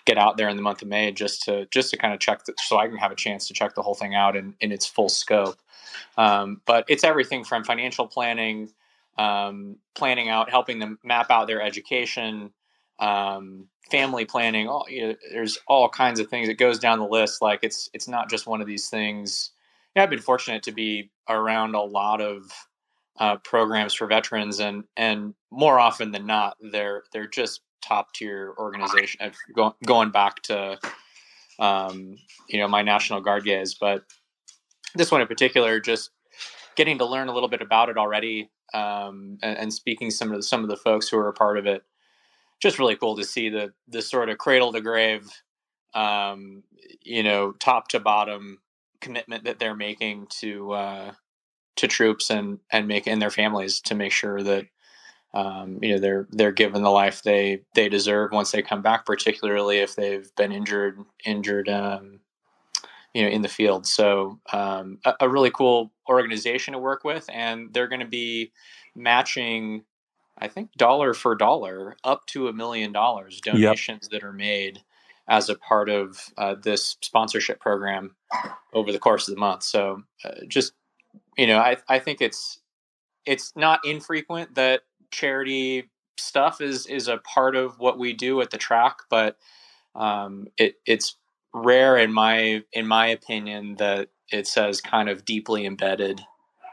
get 0.05 0.17
out 0.17 0.37
there 0.37 0.47
in 0.47 0.55
the 0.55 0.63
month 0.63 0.81
of 0.81 0.87
may 0.87 1.11
just 1.11 1.43
to 1.43 1.65
just 1.67 1.89
to 1.91 1.97
kind 1.97 2.13
of 2.13 2.19
check 2.19 2.45
the, 2.45 2.53
so 2.57 2.77
i 2.77 2.87
can 2.87 2.97
have 2.97 3.11
a 3.11 3.15
chance 3.15 3.47
to 3.47 3.53
check 3.53 3.75
the 3.75 3.81
whole 3.81 3.95
thing 3.95 4.15
out 4.15 4.35
in, 4.35 4.55
in 4.61 4.71
its 4.71 4.85
full 4.85 5.09
scope. 5.09 5.57
Um, 6.17 6.61
but 6.65 6.85
it's 6.87 7.03
everything 7.03 7.43
from 7.43 7.63
financial 7.63 8.07
planning 8.07 8.69
um, 9.17 9.77
planning 9.93 10.29
out 10.29 10.49
helping 10.49 10.79
them 10.79 10.97
map 11.03 11.29
out 11.29 11.47
their 11.47 11.61
education 11.61 12.51
um, 12.99 13.67
family 13.89 14.25
planning 14.25 14.67
all 14.67 14.85
you 14.89 15.07
know, 15.07 15.15
there's 15.31 15.57
all 15.67 15.89
kinds 15.89 16.19
of 16.19 16.27
things 16.27 16.49
it 16.49 16.55
goes 16.55 16.79
down 16.79 16.99
the 16.99 17.05
list. 17.05 17.41
Like 17.41 17.59
it's 17.63 17.89
it's 17.93 18.07
not 18.07 18.29
just 18.29 18.47
one 18.47 18.61
of 18.61 18.67
these 18.67 18.89
things. 18.89 19.51
Yeah, 19.95 20.03
i've 20.03 20.09
been 20.09 20.19
fortunate 20.19 20.63
to 20.63 20.71
be 20.71 21.11
around 21.29 21.75
a 21.75 21.81
lot 21.81 22.21
of 22.21 22.51
uh, 23.19 23.37
programs 23.37 23.93
for 23.93 24.07
veterans 24.07 24.59
and 24.59 24.83
and 24.97 25.35
more 25.51 25.79
often 25.79 26.11
than 26.11 26.25
not 26.25 26.57
they're 26.71 27.03
they're 27.11 27.27
just 27.27 27.61
top 27.81 28.13
tier 28.13 28.53
organization 28.57 29.31
going 29.55 29.73
going 29.85 30.09
back 30.09 30.41
to 30.43 30.77
um, 31.59 32.15
you 32.47 32.59
know 32.59 32.67
my 32.67 32.81
national 32.81 33.21
guard 33.21 33.45
days. 33.45 33.75
But 33.79 34.03
this 34.95 35.11
one 35.11 35.21
in 35.21 35.27
particular 35.27 35.79
just 35.79 36.11
getting 36.75 36.97
to 36.97 37.05
learn 37.05 37.29
a 37.29 37.33
little 37.33 37.49
bit 37.49 37.61
about 37.61 37.89
it 37.89 37.97
already 37.97 38.49
um, 38.73 39.37
and, 39.43 39.57
and, 39.57 39.73
speaking 39.73 40.09
some 40.09 40.31
of 40.31 40.37
the, 40.37 40.43
some 40.43 40.63
of 40.63 40.69
the 40.69 40.75
folks 40.75 41.07
who 41.07 41.17
are 41.17 41.27
a 41.27 41.33
part 41.33 41.59
of 41.59 41.67
it 41.67 41.83
just 42.63 42.79
really 42.79 42.95
cool 42.95 43.17
to 43.17 43.25
see 43.25 43.49
the 43.49 43.73
the 43.89 44.01
sort 44.01 44.29
of 44.29 44.37
cradle 44.37 44.71
to 44.71 44.79
grave, 44.79 45.29
um, 45.93 46.63
you 47.01 47.21
know, 47.21 47.51
top 47.51 47.89
to 47.89 47.99
bottom 47.99 48.59
commitment 49.01 49.43
that 49.43 49.59
they're 49.59 49.75
making 49.75 50.25
to 50.39 50.71
uh, 50.71 51.11
to 51.75 51.87
troops 51.87 52.29
and 52.29 52.59
and 52.71 52.87
make 52.87 53.05
and 53.05 53.21
their 53.21 53.29
families 53.29 53.81
to 53.81 53.95
make 53.95 54.13
sure 54.13 54.41
that 54.41 54.65
um, 55.33 55.79
you 55.81 55.93
know 55.93 55.99
they're 55.99 56.25
they're 56.31 56.53
given 56.53 56.83
the 56.83 56.89
life 56.89 57.21
they 57.21 57.61
they 57.75 57.89
deserve 57.89 58.31
once 58.31 58.51
they 58.51 58.61
come 58.61 58.81
back, 58.81 59.05
particularly 59.05 59.79
if 59.79 59.95
they've 59.95 60.33
been 60.37 60.53
injured 60.53 60.97
injured 61.25 61.67
um, 61.67 62.21
you 63.13 63.23
know 63.23 63.29
in 63.29 63.41
the 63.41 63.49
field. 63.49 63.85
So 63.85 64.39
um, 64.53 64.99
a, 65.03 65.15
a, 65.19 65.29
really 65.29 65.51
cool 65.51 65.91
organization 66.07 66.71
to 66.71 66.79
work 66.79 67.03
with, 67.03 67.29
and 67.29 67.73
they're 67.73 67.89
going 67.89 67.99
to 67.99 68.07
be 68.07 68.53
matching 68.95 69.83
I 70.37 70.47
think 70.47 70.73
dollar 70.73 71.13
for 71.13 71.35
dollar, 71.35 71.95
up 72.03 72.25
to 72.27 72.47
a 72.47 72.53
million 72.53 72.91
dollars 72.91 73.39
donations 73.41 74.09
yep. 74.11 74.21
that 74.21 74.27
are 74.27 74.33
made 74.33 74.81
as 75.27 75.49
a 75.49 75.55
part 75.55 75.89
of 75.89 76.19
uh, 76.37 76.55
this 76.55 76.97
sponsorship 77.01 77.59
program 77.59 78.15
over 78.73 78.91
the 78.91 78.99
course 78.99 79.27
of 79.27 79.35
the 79.35 79.39
month. 79.39 79.63
So 79.63 80.03
uh, 80.25 80.45
just 80.47 80.73
you 81.37 81.47
know, 81.47 81.59
I 81.59 81.77
I 81.87 81.99
think 81.99 82.21
it's 82.21 82.59
it's 83.25 83.53
not 83.55 83.85
infrequent 83.85 84.55
that 84.55 84.81
charity 85.11 85.89
stuff 86.17 86.61
is 86.61 86.87
is 86.87 87.07
a 87.07 87.17
part 87.17 87.55
of 87.55 87.79
what 87.79 87.99
we 87.99 88.13
do 88.13 88.41
at 88.41 88.49
the 88.49 88.57
track, 88.57 88.97
but 89.09 89.37
um, 89.95 90.47
it 90.57 90.75
it's 90.85 91.17
rare 91.53 91.97
in 91.97 92.11
my 92.11 92.63
in 92.73 92.87
my 92.87 93.07
opinion 93.07 93.75
that 93.75 94.09
it's 94.29 94.57
as 94.57 94.81
kind 94.81 95.09
of 95.09 95.25
deeply 95.25 95.65
embedded 95.65 96.21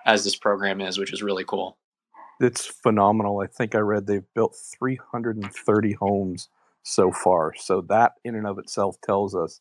as 0.06 0.24
this 0.24 0.36
program 0.36 0.80
is, 0.80 0.98
which 0.98 1.12
is 1.12 1.22
really 1.22 1.44
cool 1.44 1.76
it's 2.40 2.66
phenomenal. 2.66 3.40
I 3.40 3.46
think 3.46 3.74
I 3.74 3.79
read 3.79 4.07
they've 4.07 4.24
built 4.35 4.57
330 4.79 5.92
homes 5.92 6.48
so 6.83 7.12
far. 7.12 7.55
So 7.57 7.83
that 7.83 8.12
in 8.24 8.35
and 8.35 8.46
of 8.46 8.59
itself 8.59 8.96
tells 9.03 9.35
us 9.35 9.61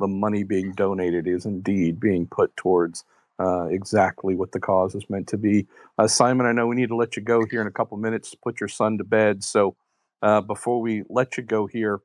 the 0.00 0.08
money 0.08 0.42
being 0.42 0.72
donated 0.72 1.26
is 1.26 1.46
indeed 1.46 2.00
being 2.00 2.26
put 2.26 2.56
towards 2.56 3.04
uh, 3.38 3.66
exactly 3.66 4.34
what 4.34 4.52
the 4.52 4.60
cause 4.60 4.94
is 4.94 5.08
meant 5.08 5.28
to 5.28 5.38
be. 5.38 5.66
Uh, 5.98 6.08
Simon, 6.08 6.46
I 6.46 6.52
know 6.52 6.66
we 6.66 6.76
need 6.76 6.88
to 6.88 6.96
let 6.96 7.16
you 7.16 7.22
go 7.22 7.44
here 7.50 7.60
in 7.60 7.66
a 7.66 7.72
couple 7.72 7.96
minutes 7.96 8.30
to 8.30 8.38
put 8.42 8.60
your 8.60 8.68
son 8.68 8.98
to 8.98 9.04
bed. 9.04 9.44
So 9.44 9.76
uh, 10.22 10.40
before 10.40 10.80
we 10.80 11.04
let 11.08 11.36
you 11.36 11.42
go 11.42 11.66
here, 11.66 12.00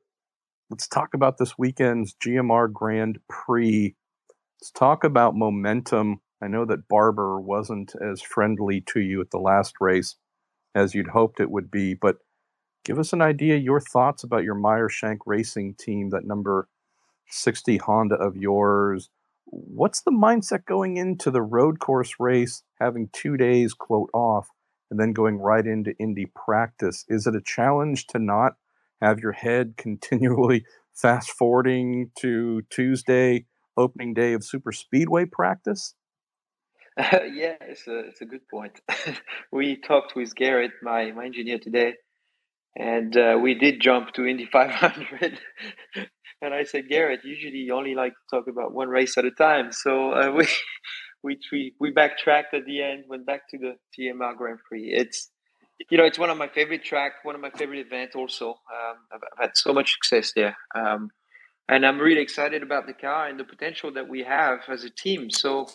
let's 0.70 0.86
talk 0.86 1.14
about 1.14 1.38
this 1.38 1.58
weekend's 1.58 2.14
GMR 2.14 2.72
Grand 2.72 3.18
Prix. 3.28 3.94
Let's 4.60 4.70
talk 4.70 5.04
about 5.04 5.34
momentum 5.34 6.20
I 6.42 6.48
know 6.48 6.64
that 6.64 6.88
Barber 6.88 7.40
wasn't 7.40 7.94
as 8.00 8.20
friendly 8.20 8.80
to 8.88 9.00
you 9.00 9.20
at 9.20 9.30
the 9.30 9.38
last 9.38 9.76
race 9.80 10.16
as 10.74 10.94
you'd 10.94 11.08
hoped 11.08 11.38
it 11.38 11.50
would 11.50 11.70
be, 11.70 11.94
but 11.94 12.16
give 12.84 12.98
us 12.98 13.12
an 13.12 13.22
idea 13.22 13.56
your 13.56 13.80
thoughts 13.80 14.24
about 14.24 14.42
your 14.42 14.56
Meyer 14.56 14.88
Shank 14.88 15.20
Racing 15.24 15.74
team, 15.74 16.10
that 16.10 16.24
number 16.24 16.68
60 17.28 17.76
Honda 17.76 18.16
of 18.16 18.36
yours. 18.36 19.08
What's 19.44 20.02
the 20.02 20.10
mindset 20.10 20.64
going 20.64 20.96
into 20.96 21.30
the 21.30 21.42
road 21.42 21.78
course 21.78 22.14
race, 22.18 22.64
having 22.80 23.10
two 23.12 23.36
days, 23.36 23.72
quote, 23.72 24.10
off, 24.12 24.48
and 24.90 24.98
then 24.98 25.12
going 25.12 25.38
right 25.38 25.66
into 25.66 25.96
Indy 25.98 26.26
practice? 26.34 27.04
Is 27.08 27.26
it 27.26 27.36
a 27.36 27.40
challenge 27.40 28.08
to 28.08 28.18
not 28.18 28.54
have 29.00 29.20
your 29.20 29.32
head 29.32 29.74
continually 29.76 30.64
fast 30.92 31.30
forwarding 31.30 32.10
to 32.18 32.62
Tuesday, 32.68 33.46
opening 33.76 34.12
day 34.12 34.32
of 34.32 34.44
super 34.44 34.72
speedway 34.72 35.24
practice? 35.24 35.94
Uh, 36.98 37.04
yeah, 37.32 37.54
it's 37.60 37.86
a 37.86 37.98
it's 38.00 38.20
a 38.20 38.26
good 38.26 38.46
point. 38.48 38.80
we 39.52 39.76
talked 39.76 40.14
with 40.14 40.34
Garrett, 40.34 40.72
my 40.82 41.10
my 41.12 41.24
engineer 41.24 41.58
today, 41.58 41.94
and 42.76 43.16
uh, 43.16 43.38
we 43.40 43.54
did 43.54 43.80
jump 43.80 44.12
to 44.14 44.26
Indy 44.26 44.46
500. 44.52 45.38
and 46.42 46.54
I 46.54 46.64
said, 46.64 46.88
Garrett, 46.88 47.20
usually 47.24 47.58
you 47.58 47.74
only 47.74 47.94
like 47.94 48.12
to 48.12 48.36
talk 48.36 48.46
about 48.48 48.72
one 48.72 48.88
race 48.88 49.16
at 49.16 49.24
a 49.24 49.30
time. 49.30 49.72
So 49.72 50.12
uh, 50.12 50.32
we 50.32 50.46
we 51.22 51.38
we 51.50 51.74
we 51.80 51.90
backtracked 51.90 52.54
at 52.54 52.64
the 52.66 52.82
end, 52.82 53.04
went 53.08 53.26
back 53.26 53.42
to 53.50 53.58
the 53.58 53.76
GMR 53.98 54.36
Grand 54.36 54.58
Prix. 54.68 54.90
It's 54.92 55.30
you 55.90 55.98
know 55.98 56.04
it's 56.04 56.18
one 56.18 56.30
of 56.30 56.38
my 56.38 56.48
favorite 56.48 56.84
track, 56.84 57.12
one 57.22 57.34
of 57.34 57.40
my 57.40 57.50
favorite 57.50 57.86
events. 57.86 58.14
Also, 58.14 58.50
um, 58.50 58.96
I've, 59.12 59.20
I've, 59.32 59.42
had 59.46 59.50
so 59.54 59.72
much 59.72 59.92
success 59.92 60.32
there. 60.34 60.56
Um, 60.74 61.10
and 61.68 61.86
I'm 61.86 61.98
really 61.98 62.20
excited 62.20 62.62
about 62.62 62.86
the 62.86 62.92
car 62.92 63.28
and 63.28 63.38
the 63.38 63.44
potential 63.44 63.92
that 63.92 64.08
we 64.08 64.24
have 64.24 64.58
as 64.68 64.84
a 64.84 64.90
team. 64.90 65.30
So 65.30 65.68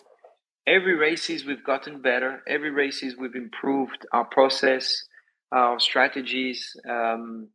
every 0.66 0.96
races 0.96 1.44
we've 1.44 1.64
gotten 1.64 2.00
better. 2.00 2.42
Every 2.46 2.70
races 2.70 3.16
we've 3.18 3.34
improved 3.34 4.06
our 4.12 4.24
process, 4.24 5.02
our 5.52 5.78
strategies, 5.80 6.76
um, 6.88 7.48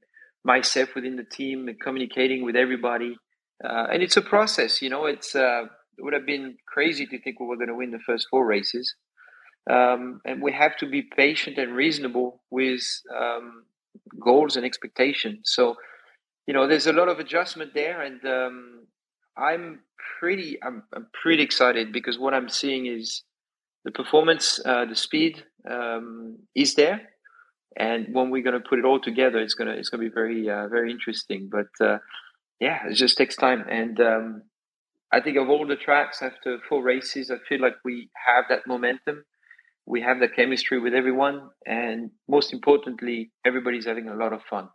myself 0.43 0.89
within 0.95 1.15
the 1.15 1.23
team, 1.23 1.69
communicating 1.81 2.43
with 2.43 2.55
everybody. 2.55 3.15
Uh, 3.63 3.87
and 3.91 4.03
it's 4.03 4.17
a 4.17 4.21
process, 4.21 4.81
you 4.81 4.89
know. 4.89 5.05
It's 5.05 5.35
uh, 5.35 5.63
it 5.97 6.03
would 6.03 6.13
have 6.13 6.25
been 6.25 6.57
crazy 6.67 7.05
to 7.05 7.21
think 7.21 7.39
we 7.39 7.45
were 7.45 7.55
going 7.55 7.69
to 7.69 7.75
win 7.75 7.91
the 7.91 7.99
first 7.99 8.27
four 8.29 8.45
races, 8.45 8.93
um, 9.69 10.19
and 10.25 10.41
we 10.41 10.51
have 10.51 10.75
to 10.77 10.85
be 10.85 11.03
patient 11.15 11.57
and 11.57 11.73
reasonable 11.73 12.43
with 12.49 12.83
um, 13.15 13.63
goals 14.19 14.57
and 14.57 14.65
expectations. 14.65 15.41
So, 15.45 15.75
you 16.45 16.53
know, 16.53 16.67
there's 16.67 16.87
a 16.87 16.93
lot 16.93 17.07
of 17.07 17.19
adjustment 17.19 17.73
there, 17.73 18.01
and 18.01 18.25
um, 18.25 18.87
I'm 19.37 19.79
pretty 20.19 20.57
I'm, 20.63 20.83
I'm 20.95 21.07
pretty 21.21 21.43
excited 21.43 21.91
because 21.91 22.17
what 22.17 22.33
I'm 22.33 22.49
seeing 22.49 22.85
is 22.85 23.23
the 23.83 23.91
performance, 23.91 24.59
uh, 24.65 24.85
the 24.85 24.95
speed 24.95 25.43
um, 25.69 26.37
is 26.55 26.75
there, 26.75 27.01
and 27.75 28.13
when 28.13 28.29
we're 28.29 28.43
going 28.43 28.61
to 28.61 28.67
put 28.67 28.79
it 28.79 28.85
all 28.85 28.99
together, 28.99 29.39
it's 29.39 29.55
gonna 29.55 29.71
it's 29.71 29.89
gonna 29.89 30.03
be 30.03 30.09
very 30.09 30.49
uh, 30.49 30.67
very 30.67 30.91
interesting. 30.91 31.49
But 31.51 31.85
uh, 31.85 31.97
yeah, 32.59 32.87
it 32.87 32.93
just 32.93 33.17
takes 33.17 33.35
time, 33.35 33.65
and 33.69 33.99
um, 33.99 34.43
I 35.11 35.19
think 35.19 35.37
of 35.37 35.49
all 35.49 35.67
the 35.67 35.75
tracks 35.75 36.21
after 36.21 36.59
four 36.69 36.83
races, 36.83 37.31
I 37.31 37.37
feel 37.49 37.61
like 37.61 37.75
we 37.83 38.09
have 38.27 38.45
that 38.49 38.67
momentum, 38.67 39.25
we 39.85 40.01
have 40.01 40.19
the 40.19 40.29
chemistry 40.29 40.79
with 40.79 40.93
everyone, 40.93 41.49
and 41.65 42.11
most 42.27 42.53
importantly, 42.53 43.31
everybody's 43.45 43.85
having 43.85 44.07
a 44.07 44.15
lot 44.15 44.31
of 44.31 44.41
fun 44.49 44.69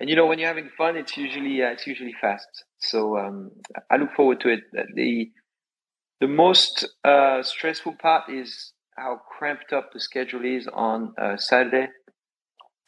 and 0.00 0.08
you 0.08 0.16
know 0.16 0.26
when 0.26 0.38
you're 0.38 0.48
having 0.48 0.70
fun 0.76 0.96
it's 0.96 1.16
usually 1.16 1.62
uh, 1.62 1.68
it's 1.68 1.86
usually 1.86 2.14
fast. 2.20 2.64
So 2.78 3.18
um, 3.18 3.50
i 3.90 3.96
look 3.96 4.12
forward 4.16 4.40
to 4.40 4.48
it. 4.48 4.60
The 4.94 5.30
the 6.20 6.26
most 6.26 6.88
uh, 7.04 7.42
stressful 7.42 7.96
part 8.02 8.30
is 8.30 8.72
how 8.96 9.20
cramped 9.38 9.72
up 9.72 9.90
the 9.92 10.00
schedule 10.00 10.44
is 10.44 10.66
on 10.72 11.12
uh, 11.20 11.36
saturday. 11.36 11.88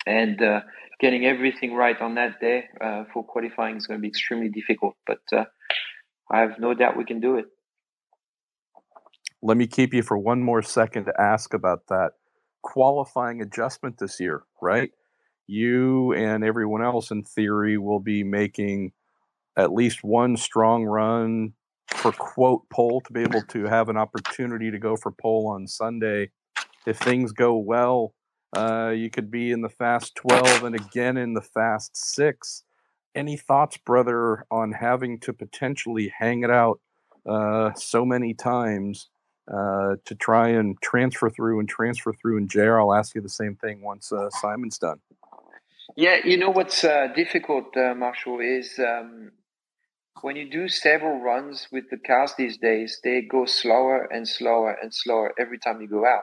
And 0.05 0.42
uh, 0.42 0.62
getting 1.01 1.27
everything 1.27 1.75
right 1.75 2.01
on 2.01 2.16
that 2.16 2.40
day 2.40 2.64
uh, 2.81 3.05
for 3.12 3.25
qualifying 3.25 3.77
is 3.77 3.87
going 3.87 4.01
to 4.01 4.03
be 4.03 4.09
extremely 4.09 4.48
difficult 4.48 4.96
but 5.07 5.20
uh, 5.33 5.44
i 6.33 6.40
have 6.40 6.59
no 6.59 6.75
doubt 6.75 6.96
we 6.96 7.05
can 7.05 7.20
do 7.20 7.37
it. 7.37 7.44
Let 9.44 9.57
me 9.57 9.66
keep 9.66 9.92
you 9.92 10.03
for 10.03 10.16
one 10.16 10.40
more 10.40 10.62
second 10.62 11.07
to 11.07 11.20
ask 11.20 11.53
about 11.53 11.88
that 11.88 12.12
qualifying 12.62 13.42
adjustment 13.42 13.98
this 13.98 14.18
year 14.18 14.44
right 14.61 14.92
you 15.46 16.12
and 16.14 16.44
everyone 16.44 16.83
else 16.83 17.11
in 17.11 17.22
theory 17.24 17.78
will 17.78 18.00
be 18.00 18.24
making 18.24 18.92
at 19.57 19.72
least 19.72 20.02
one 20.05 20.37
strong 20.37 20.85
run 20.85 21.52
for 21.88 22.12
quote 22.12 22.68
pole 22.70 23.00
to 23.02 23.12
be 23.12 23.20
able 23.20 23.42
to 23.42 23.64
have 23.64 23.88
an 23.88 23.96
opportunity 23.96 24.70
to 24.70 24.78
go 24.78 24.96
for 24.96 25.12
pole 25.12 25.48
on 25.48 25.66
Sunday. 25.66 26.31
If 26.87 26.98
things 26.98 27.33
go 27.33 27.57
well, 27.57 28.14
Uh, 28.55 28.92
you 28.94 29.09
could 29.09 29.31
be 29.31 29.50
in 29.50 29.62
the 29.62 29.68
fast 29.70 30.14
12 30.16 30.64
and 30.64 30.74
again 30.74 31.16
in 31.16 31.33
the 31.35 31.40
fast 31.40 31.96
six. 31.96 32.64
Any 33.14 33.37
thoughts, 33.37 33.78
brother, 33.78 34.44
on 34.50 34.72
having 34.72 35.20
to 35.20 35.33
potentially 35.33 36.12
hang 36.18 36.42
it 36.44 36.50
out 36.50 36.78
uh, 37.26 37.72
so 37.74 38.05
many 38.05 38.35
times 38.35 39.09
uh, 39.50 39.96
to 40.05 40.14
try 40.14 40.48
and 40.48 40.76
transfer 40.83 41.31
through 41.31 41.61
and 41.61 41.68
transfer 41.68 42.12
through? 42.12 42.37
And 42.38 42.50
JR, 42.50 42.78
I'll 42.78 42.92
ask 42.94 43.14
you 43.14 43.22
the 43.22 43.28
same 43.31 43.57
thing 43.57 43.81
once 43.83 44.12
uh, 44.12 44.28
Simon's 44.31 44.78
done. 44.78 45.00
Yeah, 45.97 46.18
you 46.25 46.37
know 46.37 46.51
what's 46.51 46.85
uh, 46.85 47.09
difficult, 47.14 47.77
uh, 47.77 47.95
Marshall, 47.95 48.40
is 48.40 48.79
um, 48.79 49.33
when 50.23 50.37
you 50.37 50.51
do 50.51 50.68
several 50.68 51.21
runs 51.21 51.68
with 51.73 51.85
the 51.90 51.99
cars 51.99 52.35
these 52.37 52.59
days, 52.59 53.01
they 53.05 53.23
go 53.23 53.45
slower 53.45 54.09
and 54.11 54.27
slower 54.27 54.77
and 54.81 54.95
slower 54.95 55.33
every 55.38 55.59
time 55.59 55.81
you 55.81 55.88
go 55.88 56.07
out. 56.07 56.23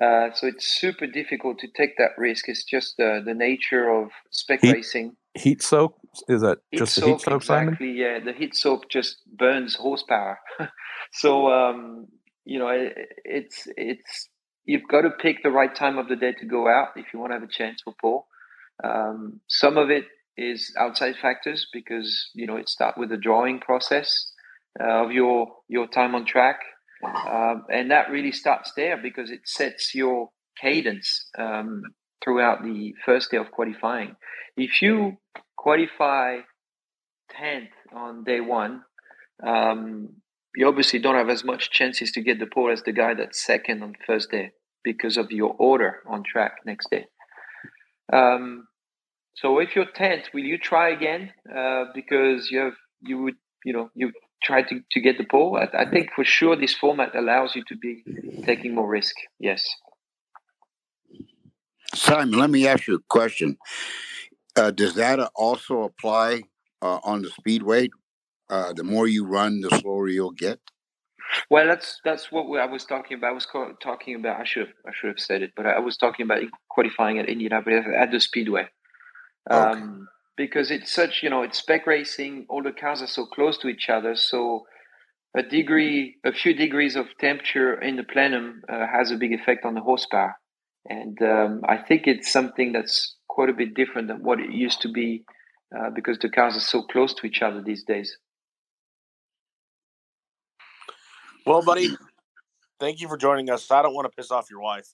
Uh, 0.00 0.34
so 0.34 0.46
it's 0.46 0.80
super 0.80 1.06
difficult 1.06 1.58
to 1.60 1.68
take 1.76 1.96
that 1.98 2.10
risk. 2.18 2.48
It's 2.48 2.64
just 2.64 2.98
uh, 2.98 3.20
the 3.24 3.34
nature 3.34 3.88
of 3.90 4.10
spec 4.30 4.60
Heat- 4.62 4.72
racing. 4.72 5.16
Heat 5.34 5.62
soak? 5.62 5.98
Is 6.28 6.42
that 6.42 6.58
Heat 6.70 6.78
just 6.78 6.96
the 6.96 7.06
heat 7.06 7.20
soak, 7.20 7.42
Simon? 7.42 7.68
exactly. 7.68 7.92
Yeah, 7.92 8.18
the 8.24 8.32
heat 8.32 8.54
soak 8.54 8.88
just 8.88 9.18
burns 9.36 9.74
horsepower. 9.74 10.38
so 11.12 11.48
um, 11.48 12.06
you 12.44 12.58
know, 12.58 12.68
it, 12.68 12.94
it's 13.24 13.68
it's 13.76 14.28
you've 14.64 14.88
got 14.88 15.02
to 15.02 15.10
pick 15.10 15.42
the 15.42 15.50
right 15.50 15.74
time 15.74 15.98
of 15.98 16.08
the 16.08 16.16
day 16.16 16.32
to 16.32 16.46
go 16.46 16.68
out 16.68 16.88
if 16.96 17.06
you 17.12 17.18
want 17.18 17.30
to 17.30 17.34
have 17.34 17.42
a 17.42 17.52
chance 17.52 17.82
for 17.82 17.94
pole. 18.00 18.26
Um, 18.82 19.40
some 19.48 19.76
of 19.76 19.90
it 19.90 20.04
is 20.36 20.74
outside 20.78 21.14
factors 21.20 21.66
because 21.72 22.30
you 22.34 22.46
know 22.46 22.56
it 22.56 22.68
starts 22.68 22.98
with 22.98 23.10
the 23.10 23.16
drawing 23.16 23.60
process 23.60 24.32
uh, 24.80 25.04
of 25.04 25.12
your 25.12 25.48
your 25.68 25.86
time 25.86 26.14
on 26.14 26.24
track, 26.24 26.60
um, 27.28 27.64
and 27.70 27.90
that 27.90 28.10
really 28.10 28.32
starts 28.32 28.72
there 28.76 28.96
because 29.00 29.30
it 29.30 29.40
sets 29.44 29.94
your 29.94 30.30
cadence 30.60 31.28
um, 31.38 31.82
throughout 32.22 32.62
the 32.62 32.94
first 33.04 33.30
day 33.30 33.36
of 33.36 33.50
qualifying. 33.50 34.16
If 34.56 34.82
you 34.82 35.18
qualify 35.56 36.38
tenth 37.30 37.70
on 37.94 38.24
day 38.24 38.40
one, 38.40 38.82
um, 39.46 40.08
you 40.54 40.66
obviously 40.66 40.98
don't 40.98 41.16
have 41.16 41.28
as 41.28 41.44
much 41.44 41.70
chances 41.70 42.12
to 42.12 42.20
get 42.20 42.38
the 42.38 42.46
pole 42.46 42.70
as 42.70 42.82
the 42.82 42.92
guy 42.92 43.14
that's 43.14 43.44
second 43.44 43.82
on 43.82 43.94
first 44.06 44.30
day 44.30 44.52
because 44.82 45.16
of 45.16 45.30
your 45.30 45.54
order 45.58 46.00
on 46.06 46.22
track 46.22 46.58
next 46.64 46.90
day. 46.90 47.06
Um, 48.12 48.66
so 49.34 49.58
if 49.58 49.74
you're 49.74 49.86
tenth, 49.86 50.24
will 50.32 50.44
you 50.44 50.58
try 50.58 50.90
again? 50.90 51.32
Uh, 51.54 51.86
because 51.94 52.50
you 52.50 52.58
have 52.60 52.74
you 53.00 53.22
would 53.22 53.36
you 53.64 53.72
know 53.72 53.90
you 53.94 54.12
try 54.42 54.62
to, 54.62 54.80
to 54.92 55.00
get 55.00 55.18
the 55.18 55.24
pole. 55.24 55.56
I, 55.56 55.84
I 55.84 55.90
think 55.90 56.10
for 56.14 56.24
sure 56.24 56.54
this 56.56 56.74
format 56.74 57.14
allows 57.16 57.56
you 57.56 57.64
to 57.68 57.76
be 57.76 58.02
taking 58.44 58.74
more 58.74 58.88
risk. 58.88 59.14
Yes. 59.40 59.66
Simon, 61.94 62.38
let 62.38 62.50
me 62.50 62.66
ask 62.66 62.86
you 62.86 62.96
a 62.96 63.02
question. 63.08 63.56
Uh, 64.56 64.70
does 64.70 64.94
that 64.94 65.18
also 65.34 65.82
apply 65.82 66.42
uh, 66.82 66.98
on 67.02 67.22
the 67.22 67.30
speedway? 67.30 67.88
Uh, 68.50 68.72
the 68.72 68.84
more 68.84 69.08
you 69.08 69.24
run, 69.24 69.60
the 69.60 69.70
slower 69.78 70.08
you'll 70.08 70.30
get. 70.30 70.60
Well, 71.50 71.66
that's 71.66 72.00
that's 72.04 72.30
what 72.30 72.48
we, 72.48 72.58
I 72.58 72.66
was 72.66 72.84
talking 72.84 73.16
about. 73.18 73.30
I 73.30 73.32
was 73.32 73.46
talking 73.82 74.14
about. 74.14 74.40
I 74.40 74.44
should 74.44 74.66
have, 74.66 74.76
I 74.86 74.92
should 74.94 75.08
have 75.08 75.20
said 75.20 75.42
it, 75.42 75.52
but 75.56 75.66
I 75.66 75.78
was 75.78 75.96
talking 75.96 76.24
about 76.24 76.42
qualifying 76.68 77.18
at 77.18 77.28
Indianapolis 77.28 77.84
at 77.96 78.10
the 78.10 78.20
speedway. 78.20 78.68
Um, 79.50 80.08
Because 80.36 80.70
it's 80.72 80.92
such, 80.92 81.22
you 81.22 81.30
know, 81.30 81.42
it's 81.42 81.58
spec 81.58 81.86
racing. 81.86 82.46
All 82.48 82.62
the 82.62 82.72
cars 82.72 83.02
are 83.02 83.06
so 83.06 83.24
close 83.26 83.56
to 83.58 83.68
each 83.68 83.88
other, 83.88 84.16
so 84.16 84.66
a 85.36 85.42
degree, 85.42 86.16
a 86.24 86.32
few 86.32 86.54
degrees 86.54 86.96
of 86.96 87.06
temperature 87.20 87.80
in 87.80 87.96
the 87.96 88.02
plenum 88.02 88.62
uh, 88.68 88.86
has 88.86 89.10
a 89.10 89.16
big 89.16 89.32
effect 89.32 89.64
on 89.64 89.74
the 89.74 89.80
horsepower. 89.80 90.36
And 90.88 91.20
um, 91.22 91.60
I 91.68 91.76
think 91.76 92.06
it's 92.06 92.30
something 92.30 92.72
that's 92.72 93.16
quite 93.28 93.48
a 93.48 93.52
bit 93.52 93.74
different 93.74 94.08
than 94.08 94.22
what 94.22 94.40
it 94.40 94.50
used 94.50 94.82
to 94.82 94.90
be 94.90 95.24
uh, 95.76 95.90
because 95.90 96.18
the 96.18 96.28
cars 96.28 96.56
are 96.56 96.60
so 96.60 96.82
close 96.82 97.14
to 97.14 97.26
each 97.26 97.42
other 97.42 97.62
these 97.62 97.84
days. 97.84 98.16
Well, 101.46 101.62
buddy, 101.62 101.90
thank 102.80 103.00
you 103.00 103.08
for 103.08 103.16
joining 103.16 103.50
us. 103.50 103.70
I 103.70 103.82
don't 103.82 103.94
want 103.94 104.10
to 104.10 104.16
piss 104.16 104.30
off 104.30 104.50
your 104.50 104.60
wife. 104.60 104.88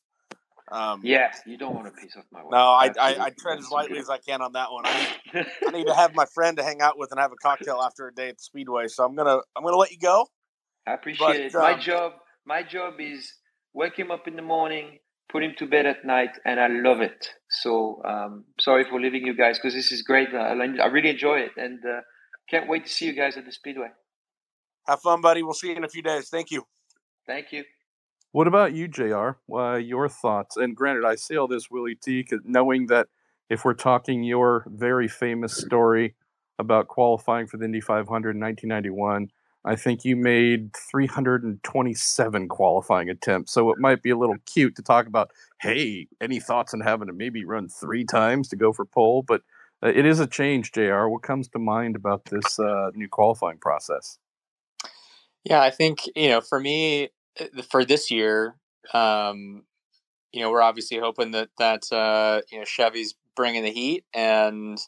Um, 0.72 1.00
Yeah, 1.04 1.30
you 1.46 1.56
don't 1.56 1.74
want 1.74 1.86
to 1.86 1.92
piss 1.92 2.16
off 2.16 2.24
my 2.32 2.42
wife. 2.42 2.50
No, 2.52 2.58
I, 2.58 2.90
I, 3.00 3.26
I 3.26 3.30
tread 3.30 3.58
as 3.58 3.70
lightly 3.70 3.98
as 3.98 4.10
I 4.10 4.18
can 4.18 4.42
on 4.42 4.52
that 4.52 4.72
one. 4.72 4.84
I 4.86 4.98
need, 4.98 5.08
I 5.34 5.68
I 5.68 5.70
need 5.72 5.86
to 5.86 5.94
have 5.96 6.14
my 6.14 6.26
friend 6.26 6.56
to 6.56 6.64
hang 6.64 6.80
out 6.80 6.98
with 6.98 7.12
and 7.12 7.20
have 7.20 7.32
a 7.32 7.36
cocktail 7.36 7.80
after 7.80 8.08
a 8.08 8.14
day 8.14 8.28
at 8.28 8.38
the 8.38 8.42
speedway. 8.42 8.88
So 8.88 9.04
I'm 9.04 9.14
gonna 9.14 9.38
I'm 9.56 9.64
gonna 9.64 9.76
let 9.76 9.90
you 9.90 9.98
go. 9.98 10.26
appreciate 10.86 11.52
But, 11.52 11.54
it. 11.54 11.54
My 11.54 11.74
um, 11.74 11.80
job, 11.80 12.12
my 12.44 12.62
job 12.62 12.94
is 12.98 13.32
wake 13.72 13.96
him 13.96 14.10
up 14.10 14.26
in 14.26 14.34
the 14.34 14.42
morning, 14.42 14.98
put 15.30 15.44
him 15.44 15.54
to 15.58 15.66
bed 15.66 15.86
at 15.86 16.04
night, 16.04 16.30
and 16.44 16.58
I 16.58 16.66
love 16.66 17.00
it. 17.00 17.28
So 17.48 18.02
um, 18.04 18.44
sorry 18.58 18.84
for 18.88 19.00
leaving 19.00 19.24
you 19.24 19.36
guys 19.36 19.58
because 19.58 19.74
this 19.74 19.92
is 19.92 20.02
great. 20.02 20.28
I, 20.34 20.52
I 20.52 20.86
really 20.86 21.10
enjoy 21.10 21.38
it, 21.40 21.52
and 21.56 21.78
uh, 21.84 22.00
can't 22.48 22.68
wait 22.68 22.86
to 22.86 22.90
see 22.90 23.06
you 23.06 23.12
guys 23.12 23.36
at 23.36 23.44
the 23.44 23.52
speedway. 23.52 23.88
Have 24.86 25.00
fun, 25.00 25.20
buddy. 25.20 25.42
We'll 25.42 25.54
see 25.54 25.68
you 25.68 25.76
in 25.76 25.84
a 25.84 25.88
few 25.88 26.02
days. 26.02 26.28
Thank 26.28 26.50
you. 26.50 26.64
Thank 27.26 27.52
you. 27.52 27.64
What 28.32 28.46
about 28.46 28.72
you, 28.72 28.86
JR? 28.86 29.30
Uh, 29.52 29.76
your 29.76 30.08
thoughts? 30.08 30.56
And 30.56 30.76
granted, 30.76 31.04
I 31.04 31.16
say 31.16 31.36
all 31.36 31.48
this, 31.48 31.70
Willy 31.70 31.96
T, 31.96 32.26
knowing 32.44 32.86
that 32.86 33.08
if 33.48 33.64
we're 33.64 33.74
talking 33.74 34.22
your 34.22 34.64
very 34.68 35.08
famous 35.08 35.56
story 35.56 36.14
about 36.58 36.88
qualifying 36.88 37.46
for 37.46 37.56
the 37.56 37.64
Indy 37.64 37.80
500 37.80 38.36
in 38.36 38.40
1991, 38.40 39.30
I 39.64 39.76
think 39.76 40.04
you 40.04 40.16
made 40.16 40.74
327 40.74 42.48
qualifying 42.48 43.10
attempts. 43.10 43.52
So 43.52 43.70
it 43.70 43.78
might 43.78 44.02
be 44.02 44.10
a 44.10 44.16
little 44.16 44.36
cute 44.46 44.76
to 44.76 44.82
talk 44.82 45.06
about, 45.06 45.32
hey, 45.60 46.06
any 46.20 46.40
thoughts 46.40 46.72
on 46.72 46.80
having 46.80 47.08
to 47.08 47.12
maybe 47.12 47.44
run 47.44 47.68
three 47.68 48.04
times 48.04 48.48
to 48.48 48.56
go 48.56 48.72
for 48.72 48.84
pole? 48.84 49.22
But 49.26 49.42
uh, 49.82 49.88
it 49.88 50.06
is 50.06 50.20
a 50.20 50.26
change, 50.26 50.72
JR. 50.72 51.08
What 51.08 51.22
comes 51.22 51.48
to 51.48 51.58
mind 51.58 51.96
about 51.96 52.26
this 52.26 52.58
uh, 52.58 52.90
new 52.94 53.08
qualifying 53.08 53.58
process? 53.58 54.18
Yeah, 55.44 55.60
I 55.62 55.70
think 55.70 56.00
you 56.14 56.28
know, 56.28 56.40
for 56.40 56.60
me, 56.60 57.10
uh, 57.40 57.62
for 57.70 57.84
this 57.84 58.10
year, 58.10 58.56
um, 58.92 59.64
you 60.32 60.40
know, 60.42 60.50
we're 60.50 60.62
obviously 60.62 60.98
hoping 60.98 61.32
that 61.32 61.50
that 61.58 61.84
uh, 61.92 62.42
you 62.50 62.58
know 62.58 62.64
Chevy's 62.64 63.14
bringing 63.36 63.62
the 63.64 63.72
heat, 63.72 64.04
and 64.14 64.78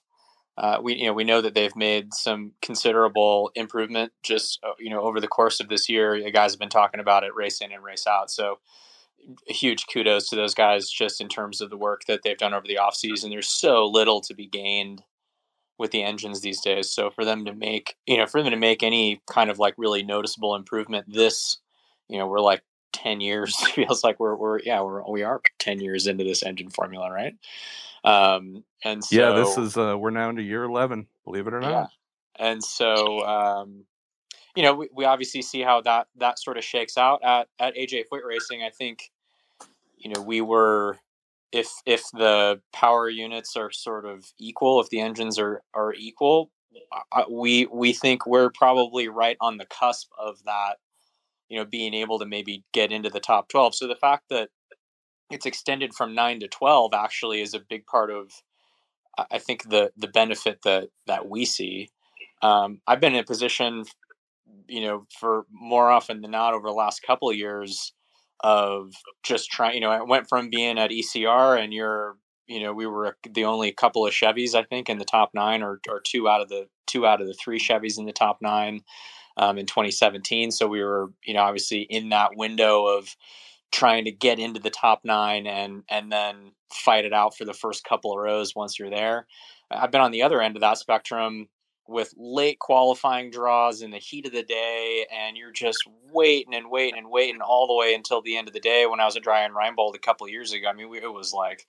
uh, 0.58 0.78
we 0.82 0.96
you 0.96 1.06
know 1.06 1.14
we 1.14 1.24
know 1.24 1.40
that 1.42 1.54
they've 1.54 1.76
made 1.76 2.14
some 2.14 2.52
considerable 2.62 3.50
improvement 3.54 4.12
just 4.22 4.60
uh, 4.64 4.72
you 4.78 4.90
know 4.90 5.02
over 5.02 5.20
the 5.20 5.28
course 5.28 5.60
of 5.60 5.68
this 5.68 5.88
year. 5.88 6.16
You 6.16 6.32
guys 6.32 6.52
have 6.52 6.60
been 6.60 6.68
talking 6.70 7.00
about 7.00 7.24
it, 7.24 7.34
race 7.34 7.60
in 7.60 7.72
and 7.72 7.84
race 7.84 8.06
out. 8.06 8.30
So 8.30 8.58
huge 9.46 9.86
kudos 9.92 10.28
to 10.28 10.36
those 10.36 10.54
guys 10.54 10.90
just 10.90 11.20
in 11.20 11.28
terms 11.28 11.60
of 11.60 11.70
the 11.70 11.76
work 11.76 12.02
that 12.08 12.20
they've 12.24 12.38
done 12.38 12.54
over 12.54 12.66
the 12.66 12.78
off 12.78 12.94
season. 12.94 13.30
There's 13.30 13.48
so 13.48 13.86
little 13.86 14.20
to 14.22 14.34
be 14.34 14.46
gained 14.46 15.02
with 15.82 15.90
the 15.90 16.04
engines 16.04 16.40
these 16.40 16.60
days. 16.60 16.88
So 16.88 17.10
for 17.10 17.24
them 17.24 17.44
to 17.44 17.52
make, 17.52 17.96
you 18.06 18.16
know, 18.16 18.26
for 18.26 18.40
them 18.40 18.52
to 18.52 18.56
make 18.56 18.84
any 18.84 19.20
kind 19.28 19.50
of 19.50 19.58
like 19.58 19.74
really 19.76 20.04
noticeable 20.04 20.54
improvement, 20.54 21.12
this, 21.12 21.58
you 22.08 22.18
know, 22.18 22.26
we're 22.28 22.38
like 22.38 22.62
10 22.92 23.20
years 23.20 23.56
feels 23.74 24.04
like 24.04 24.20
we're, 24.20 24.36
we're, 24.36 24.60
yeah, 24.60 24.80
we're, 24.80 25.02
we 25.10 25.24
are 25.24 25.42
10 25.58 25.80
years 25.80 26.06
into 26.06 26.22
this 26.22 26.44
engine 26.44 26.70
formula. 26.70 27.10
Right. 27.10 27.34
Um, 28.04 28.62
and 28.84 29.04
so, 29.04 29.16
yeah, 29.16 29.32
this 29.32 29.58
is, 29.58 29.76
uh, 29.76 29.96
we're 29.98 30.10
now 30.10 30.30
into 30.30 30.42
year 30.42 30.62
11, 30.62 31.08
believe 31.24 31.48
it 31.48 31.52
or 31.52 31.60
not. 31.60 31.70
yeah. 31.70 31.86
And 32.36 32.62
so, 32.62 33.26
um, 33.26 33.84
you 34.54 34.62
know, 34.62 34.74
we, 34.74 34.88
we 34.94 35.04
obviously 35.04 35.42
see 35.42 35.62
how 35.62 35.80
that, 35.80 36.06
that 36.16 36.38
sort 36.38 36.58
of 36.58 36.64
shakes 36.64 36.96
out 36.96 37.24
at, 37.24 37.48
at 37.58 37.74
AJ 37.74 38.04
Foyt 38.10 38.24
Racing. 38.24 38.62
I 38.62 38.70
think, 38.70 39.10
you 39.98 40.12
know, 40.12 40.22
we 40.22 40.42
were, 40.42 40.96
if 41.52 41.70
if 41.86 42.04
the 42.12 42.60
power 42.72 43.08
units 43.08 43.56
are 43.56 43.70
sort 43.70 44.06
of 44.06 44.24
equal, 44.38 44.80
if 44.80 44.88
the 44.88 45.00
engines 45.00 45.38
are 45.38 45.62
are 45.74 45.94
equal, 45.94 46.50
we 47.30 47.66
we 47.66 47.92
think 47.92 48.26
we're 48.26 48.50
probably 48.50 49.08
right 49.08 49.36
on 49.40 49.58
the 49.58 49.66
cusp 49.66 50.10
of 50.18 50.42
that. 50.44 50.78
You 51.48 51.58
know, 51.58 51.66
being 51.66 51.92
able 51.92 52.18
to 52.18 52.24
maybe 52.24 52.64
get 52.72 52.90
into 52.90 53.10
the 53.10 53.20
top 53.20 53.48
twelve. 53.48 53.74
So 53.74 53.86
the 53.86 53.94
fact 53.94 54.24
that 54.30 54.48
it's 55.30 55.46
extended 55.46 55.94
from 55.94 56.14
nine 56.14 56.40
to 56.40 56.48
twelve 56.48 56.94
actually 56.94 57.42
is 57.42 57.54
a 57.54 57.60
big 57.60 57.86
part 57.86 58.10
of, 58.10 58.32
I 59.18 59.26
I 59.32 59.38
think 59.38 59.68
the 59.68 59.92
the 59.96 60.08
benefit 60.08 60.62
that 60.62 60.88
that 61.06 61.28
we 61.28 61.44
see. 61.44 61.90
Um, 62.40 62.80
I've 62.86 63.00
been 63.00 63.14
in 63.14 63.20
a 63.20 63.24
position, 63.24 63.84
you 64.66 64.80
know, 64.80 65.06
for 65.20 65.46
more 65.52 65.90
often 65.90 66.22
than 66.22 66.32
not 66.32 66.54
over 66.54 66.66
the 66.66 66.74
last 66.74 67.02
couple 67.02 67.30
of 67.30 67.36
years 67.36 67.92
of 68.42 68.92
just 69.22 69.50
trying, 69.50 69.74
you 69.74 69.80
know, 69.80 69.90
I 69.90 70.02
went 70.02 70.28
from 70.28 70.50
being 70.50 70.78
at 70.78 70.90
ECR 70.90 71.62
and 71.62 71.72
you're, 71.72 72.16
you 72.46 72.60
know, 72.60 72.72
we 72.72 72.86
were 72.86 73.16
the 73.28 73.44
only 73.44 73.72
couple 73.72 74.06
of 74.06 74.12
Chevys, 74.12 74.54
I 74.54 74.64
think, 74.64 74.88
in 74.88 74.98
the 74.98 75.04
top 75.04 75.30
nine 75.34 75.62
or, 75.62 75.80
or 75.88 76.00
two 76.00 76.28
out 76.28 76.40
of 76.40 76.48
the 76.48 76.66
two 76.86 77.06
out 77.06 77.20
of 77.20 77.26
the 77.26 77.34
three 77.34 77.58
Chevys 77.58 77.98
in 77.98 78.06
the 78.06 78.12
top 78.12 78.38
nine 78.42 78.82
um, 79.36 79.58
in 79.58 79.66
2017. 79.66 80.50
So 80.50 80.66
we 80.66 80.82
were, 80.82 81.12
you 81.24 81.34
know, 81.34 81.40
obviously 81.40 81.82
in 81.82 82.10
that 82.10 82.36
window 82.36 82.86
of 82.86 83.16
trying 83.70 84.04
to 84.04 84.12
get 84.12 84.38
into 84.38 84.60
the 84.60 84.70
top 84.70 85.00
nine 85.04 85.46
and, 85.46 85.82
and 85.88 86.12
then 86.12 86.52
fight 86.72 87.04
it 87.04 87.12
out 87.12 87.36
for 87.36 87.44
the 87.44 87.54
first 87.54 87.84
couple 87.84 88.12
of 88.12 88.18
rows 88.18 88.54
once 88.54 88.78
you're 88.78 88.90
there. 88.90 89.26
I've 89.70 89.90
been 89.90 90.02
on 90.02 90.10
the 90.10 90.22
other 90.22 90.42
end 90.42 90.56
of 90.56 90.60
that 90.60 90.78
spectrum 90.78 91.48
with 91.92 92.14
late 92.16 92.58
qualifying 92.58 93.30
draws 93.30 93.82
in 93.82 93.90
the 93.90 93.98
heat 93.98 94.26
of 94.26 94.32
the 94.32 94.42
day, 94.42 95.06
and 95.12 95.36
you're 95.36 95.52
just 95.52 95.84
waiting 96.10 96.54
and 96.54 96.70
waiting 96.70 96.98
and 96.98 97.10
waiting 97.10 97.40
all 97.40 97.66
the 97.66 97.74
way 97.74 97.94
until 97.94 98.22
the 98.22 98.36
end 98.36 98.48
of 98.48 98.54
the 98.54 98.60
day. 98.60 98.86
When 98.86 99.00
I 99.00 99.04
was 99.04 99.16
at 99.16 99.22
Dreyer 99.22 99.44
and 99.44 99.54
Reinbold 99.54 99.94
a 99.94 100.00
couple 100.00 100.28
years 100.28 100.52
ago, 100.52 100.68
I 100.68 100.72
mean, 100.72 100.88
we, 100.88 100.98
it 100.98 101.12
was 101.12 101.32
like 101.32 101.66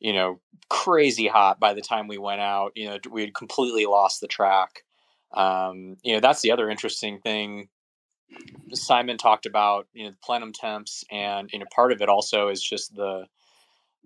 you 0.00 0.12
know 0.12 0.40
crazy 0.68 1.28
hot 1.28 1.60
by 1.60 1.74
the 1.74 1.80
time 1.80 2.08
we 2.08 2.18
went 2.18 2.40
out. 2.40 2.72
You 2.74 2.88
know, 2.88 2.98
we 3.10 3.22
had 3.22 3.34
completely 3.34 3.86
lost 3.86 4.20
the 4.20 4.28
track. 4.28 4.84
Um, 5.32 5.96
you 6.02 6.14
know, 6.14 6.20
that's 6.20 6.42
the 6.42 6.52
other 6.52 6.70
interesting 6.70 7.20
thing. 7.20 7.68
Simon 8.72 9.18
talked 9.18 9.46
about 9.46 9.86
you 9.92 10.06
know 10.06 10.14
plenum 10.22 10.52
temps, 10.52 11.04
and 11.10 11.50
you 11.52 11.58
know 11.58 11.66
part 11.74 11.92
of 11.92 12.00
it 12.00 12.08
also 12.08 12.48
is 12.48 12.62
just 12.62 12.94
the 12.94 13.26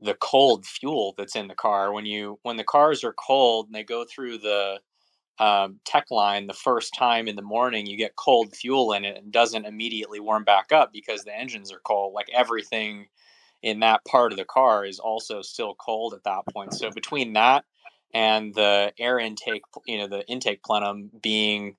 the 0.01 0.15
cold 0.15 0.65
fuel 0.65 1.15
that's 1.17 1.35
in 1.37 1.49
the 1.49 1.55
car 1.55 1.93
when 1.93 2.07
you 2.07 2.39
when 2.43 2.57
the 2.57 2.65
cars 2.65 3.03
are 3.03 3.15
cold 3.15 3.67
and 3.67 3.75
they 3.75 3.83
go 3.83 4.05
through 4.05 4.39
the 4.39 4.79
um, 5.41 5.81
tech 5.85 6.07
line 6.11 6.47
the 6.47 6.53
first 6.55 6.95
time 6.95 7.29
in 7.29 7.37
the 7.37 7.43
morning 7.43 7.87
you 7.87 7.97
get 7.97 8.17
cold 8.17 8.55
fuel 8.57 8.93
in 8.93 9.05
it 9.05 9.17
and 9.17 9.33
doesn't 9.33 9.67
immediately 9.67 10.21
warm 10.21 10.45
back 10.45 10.73
up 10.73 10.93
because 10.93 11.25
the 11.25 11.37
engines 11.37 11.73
are 11.73 11.81
cold. 11.85 12.13
Like 12.15 12.29
everything 12.35 13.07
in 13.63 13.81
that 13.81 14.05
part 14.05 14.33
of 14.33 14.39
the 14.39 14.45
car 14.45 14.85
is 14.85 14.99
also 14.99 15.43
still 15.43 15.75
cold 15.75 16.15
at 16.15 16.25
that 16.25 16.43
point. 16.53 16.75
So 16.75 16.91
between 16.91 17.33
that 17.35 17.65
and 18.15 18.55
the 18.55 18.93
air 18.99 19.19
intake 19.19 19.63
you 19.87 19.99
know 19.99 20.07
the 20.07 20.27
intake 20.29 20.63
plenum 20.63 21.11
being 21.23 21.77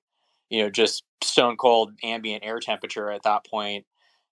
you 0.48 0.62
know 0.62 0.70
just 0.70 1.04
stone 1.22 1.56
cold 1.56 1.92
ambient 2.02 2.44
air 2.44 2.60
temperature 2.60 3.10
at 3.10 3.22
that 3.24 3.44
point 3.46 3.84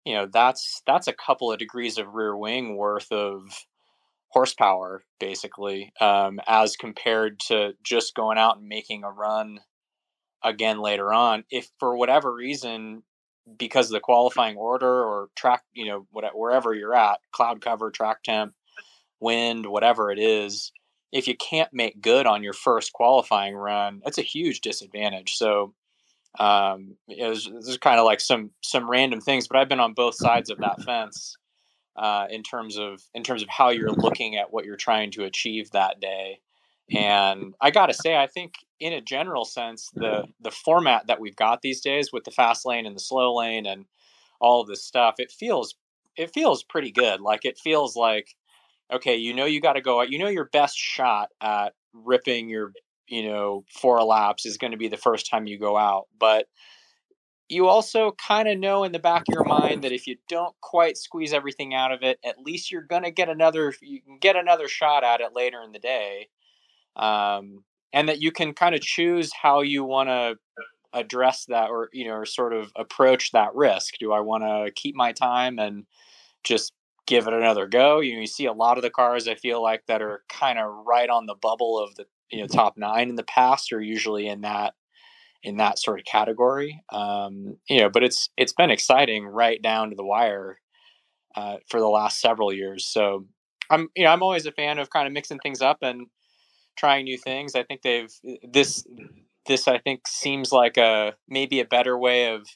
you 0.05 0.15
know 0.15 0.27
that's 0.27 0.83
that's 0.87 1.09
a 1.09 1.13
couple 1.13 1.51
of 1.51 1.59
degrees 1.59 1.99
of 1.99 2.15
rear 2.15 2.37
wing 2.37 2.77
worth 2.77 3.11
of 3.11 3.43
horsepower 4.31 5.03
basically 5.19 5.93
um, 6.01 6.41
as 6.47 6.77
compared 6.77 7.41
to 7.41 7.73
just 7.83 8.15
going 8.15 8.39
out 8.39 8.59
and 8.59 8.69
making 8.69 9.05
a 9.05 9.11
run 9.11 9.61
again 10.45 10.79
later 10.81 11.13
on 11.13 11.45
if 11.51 11.69
for 11.81 11.97
whatever 11.97 12.33
reason 12.33 13.03
because 13.59 13.87
of 13.87 13.93
the 13.93 14.01
qualifying 14.01 14.57
order 14.57 15.03
or 15.05 15.29
track 15.35 15.63
you 15.73 15.87
know 15.87 16.07
whatever, 16.11 16.37
wherever 16.37 16.75
you're 16.75 16.95
at 16.95 17.19
cloud 17.33 17.61
cover 17.61 17.91
track 17.91 18.23
temp 18.23 18.55
wind 19.21 19.67
whatever 19.67 20.11
it 20.13 20.19
is 20.19 20.73
if 21.11 21.27
you 21.27 21.35
can't 21.37 21.73
make 21.73 22.01
good 22.01 22.27
on 22.27 22.43
your 22.43 22.53
first 22.53 22.93
qualifying 22.93 23.55
run 23.55 24.01
that's 24.05 24.19
a 24.19 24.23
huge 24.23 24.61
disadvantage. 24.61 25.35
So 25.35 25.75
um, 26.39 26.97
it 27.09 27.27
was, 27.27 27.49
there's 27.51 27.79
kind 27.79 27.99
of 27.99 28.05
like 28.05 28.21
some 28.21 28.51
some 28.63 28.89
random 28.89 29.21
things 29.21 29.49
but 29.49 29.59
i've 29.59 29.69
been 29.69 29.81
on 29.81 29.95
both 29.95 30.15
sides 30.15 30.51
of 30.51 30.59
that 30.59 30.83
fence 30.83 31.37
uh, 31.99 32.29
in 32.31 32.43
terms 32.43 32.79
of 32.79 33.03
in 33.13 33.25
terms 33.25 33.43
of 33.43 33.49
how 33.49 33.71
you're 33.71 33.91
looking 33.91 34.37
at 34.37 34.53
what 34.53 34.65
you're 34.65 34.77
trying 34.77 35.11
to 35.11 35.25
achieve 35.25 35.71
that 35.73 36.01
day. 36.01 36.41
And 36.95 37.55
I 37.61 37.71
got 37.71 37.87
to 37.87 37.95
say, 37.95 38.17
I 38.17 38.27
think 38.27 38.55
in 38.81 38.95
a 38.95 39.01
general 39.01 39.45
sense, 39.45 39.91
the 39.95 40.27
the 40.41 40.53
format 40.53 41.09
that 41.09 41.21
we've 41.21 41.37
got 41.37 41.61
these 41.61 41.81
days 41.81 42.13
with 42.13 42.25
the 42.25 42.31
fast 42.31 42.65
lane 42.65 42.87
and 42.87 42.97
the 42.97 43.01
slow 43.01 43.35
lane 43.35 43.67
and 43.67 43.85
all 44.41 44.63
of 44.63 44.69
this 44.69 44.85
stuff, 44.85 45.17
it 45.19 45.33
feels 45.33 45.75
it 46.17 46.33
feels 46.33 46.63
pretty 46.63 46.93
good. 46.93 47.21
Like 47.21 47.45
it 47.45 47.59
feels 47.59 47.97
like 47.97 48.37
okay, 48.93 49.17
you 49.17 49.35
know 49.35 49.45
you 49.45 49.61
got 49.61 49.75
to 49.75 49.83
go 49.83 50.01
out. 50.01 50.11
You 50.11 50.19
know 50.19 50.29
your 50.29 50.49
best 50.53 50.79
shot 50.79 51.31
at 51.41 51.75
ripping 51.93 52.49
your 52.49 52.73
you 53.09 53.29
know 53.29 53.65
four 53.71 54.03
laps 54.05 54.47
is 54.47 54.57
going 54.57 54.71
to 54.71 54.79
be 54.79 54.89
the 54.89 54.97
first 54.97 55.29
time 55.29 55.47
you 55.47 55.59
go 55.59 55.77
out, 55.77 56.07
but 56.19 56.47
you 57.49 57.67
also 57.67 58.13
kind 58.27 58.49
of 58.49 58.59
know 58.59 58.85
in 58.85 58.93
the 58.93 58.99
back 58.99 59.23
of 59.23 59.35
your 59.35 59.45
mind 59.45 59.83
that 59.83 59.93
if 59.93 60.07
you 60.07 60.17
don't 60.29 60.55
quite 60.61 60.97
squeeze 60.97 61.33
everything 61.33 61.75
out 61.75 61.93
of 61.93 62.03
it, 62.03 62.19
at 62.25 62.39
least 62.39 62.71
you're 62.71 62.83
going 62.83 63.05
to 63.05 63.11
get 63.11 63.29
another 63.29 63.75
you 63.81 64.03
can 64.03 64.19
get 64.19 64.37
another 64.37 64.69
shot 64.69 65.05
at 65.05 65.21
it 65.21 65.35
later 65.35 65.63
in 65.63 65.73
the 65.73 65.79
day. 65.79 66.29
Um, 66.97 67.65
and 67.93 68.09
that 68.09 68.21
you 68.21 68.33
can 68.33 68.53
kind 68.53 68.75
of 68.75 68.83
choose 68.83 69.33
how 69.33 69.63
you 69.63 69.85
want 69.85 70.09
to 70.09 70.37
address 70.93 71.45
that 71.47 71.71
or 71.71 71.89
you 71.93 72.07
know 72.07 72.15
or 72.15 72.27
sort 72.27 72.53
of 72.53 72.71
approach 72.77 73.33
that 73.33 73.55
risk. 73.55 73.95
Do 73.99 74.13
I 74.13 74.21
want 74.21 74.45
to 74.45 74.71
keep 74.75 74.95
my 74.95 75.13
time 75.13 75.59
and 75.59 75.87
just 76.45 76.73
give 77.07 77.27
it 77.27 77.33
another 77.33 77.67
go? 77.67 78.01
You 78.01 78.15
know, 78.15 78.21
you 78.21 78.27
see 78.27 78.47
a 78.47 78.53
lot 78.53 78.79
of 78.79 78.83
the 78.83 78.91
cars 78.91 79.29
I 79.29 79.35
feel 79.37 79.63
like 79.63 79.87
that 79.87 80.03
are 80.03 80.23
kind 80.29 80.59
of 80.59 80.85
right 80.87 81.09
on 81.09 81.27
the 81.27 81.35
bubble 81.35 81.79
of 81.79 81.95
the 81.95 82.05
you 82.31 82.41
know 82.41 82.47
top 82.47 82.77
9 82.77 83.09
in 83.09 83.17
the 83.17 83.23
past 83.23 83.73
are 83.73 83.81
usually 83.81 84.27
in 84.29 84.43
that 84.43 84.75
in 85.43 85.57
that 85.59 85.79
sort 85.79 85.99
of 85.99 86.05
category. 86.05 86.83
Um, 86.91 87.57
you 87.69 87.81
know, 87.81 87.91
but 87.91 88.05
it's 88.05 88.29
it's 88.37 88.53
been 88.53 88.71
exciting 88.71 89.27
right 89.27 89.61
down 89.61 89.91
to 89.91 89.97
the 89.97 90.05
wire 90.05 90.59
uh, 91.35 91.57
for 91.69 91.81
the 91.81 91.89
last 91.89 92.21
several 92.21 92.53
years. 92.53 92.87
So 92.87 93.27
I'm 93.71 93.89
you 93.95 94.05
know 94.05 94.11
I'm 94.11 94.23
always 94.23 94.47
a 94.47 94.53
fan 94.53 94.79
of 94.79 94.91
kind 94.91 95.07
of 95.07 95.13
mixing 95.13 95.39
things 95.39 95.63
up 95.63 95.79
and 95.83 96.07
trying 96.77 97.05
new 97.05 97.19
things. 97.19 97.55
I 97.55 97.63
think 97.63 97.83
they've 97.83 98.13
this 98.43 98.87
this 99.47 99.69
I 99.69 99.79
think 99.79 100.07
seems 100.07 100.53
like 100.53 100.77
a 100.77 101.15
maybe 101.29 101.61
a 101.61 101.65
better 101.65 101.97
way 101.99 102.33
of 102.33 102.47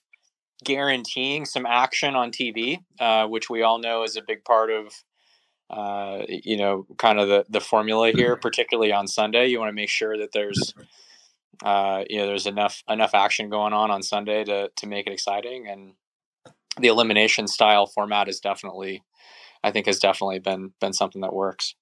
guaranteeing 0.64 1.45
some 1.45 1.66
action 1.66 2.14
on 2.14 2.30
TV, 2.30 2.78
uh, 3.01 3.26
which 3.26 3.51
we 3.51 3.62
all 3.62 3.78
know 3.78 4.05
is 4.05 4.16
a 4.16 4.22
big 4.22 4.45
part 4.45 4.70
of 4.70 4.93
uh, 5.70 6.24
you 6.28 6.57
know 6.57 6.87
kind 6.99 7.18
of 7.18 7.28
the 7.28 7.45
the 7.49 7.61
formula 7.61 8.12
here, 8.12 8.37
particularly 8.37 8.93
on 8.93 9.07
Sunday. 9.07 9.49
You 9.49 9.59
want 9.59 9.70
to 9.70 9.74
make 9.74 9.91
sure 9.91 10.16
that 10.18 10.33
there's 10.33 10.74
uh, 11.63 12.05
you 12.09 12.19
know, 12.19 12.27
there's 12.27 12.47
enough 12.47 12.83
enough 12.89 13.15
action 13.15 13.51
going 13.51 13.73
on 13.73 13.91
on 13.91 14.03
Sunday 14.03 14.45
to 14.45 14.71
to 14.75 14.87
make 14.87 15.07
it 15.07 15.13
exciting, 15.13 15.69
and 15.69 15.93
the 16.79 16.89
elimination 16.89 17.47
style 17.47 17.87
format 17.87 18.29
is 18.29 18.41
definitely, 18.41 19.03
I 19.63 19.71
think, 19.71 19.87
has 19.87 19.99
definitely 19.99 20.39
been 20.39 20.73
been 20.81 20.93
something 20.93 21.21
that 21.23 21.35
works. 21.35 21.75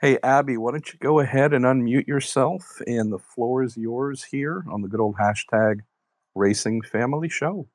Hey, 0.00 0.18
Abby, 0.22 0.56
why 0.56 0.70
don't 0.70 0.90
you 0.90 0.98
go 0.98 1.20
ahead 1.20 1.52
and 1.52 1.64
unmute 1.64 2.06
yourself? 2.06 2.80
And 2.86 3.12
the 3.12 3.18
floor 3.18 3.62
is 3.62 3.76
yours 3.76 4.24
here 4.24 4.64
on 4.70 4.80
the 4.80 4.88
good 4.88 5.00
old 5.00 5.16
hashtag 5.16 5.80
Racing 6.34 6.82
Family 6.82 7.28
Show. 7.28 7.68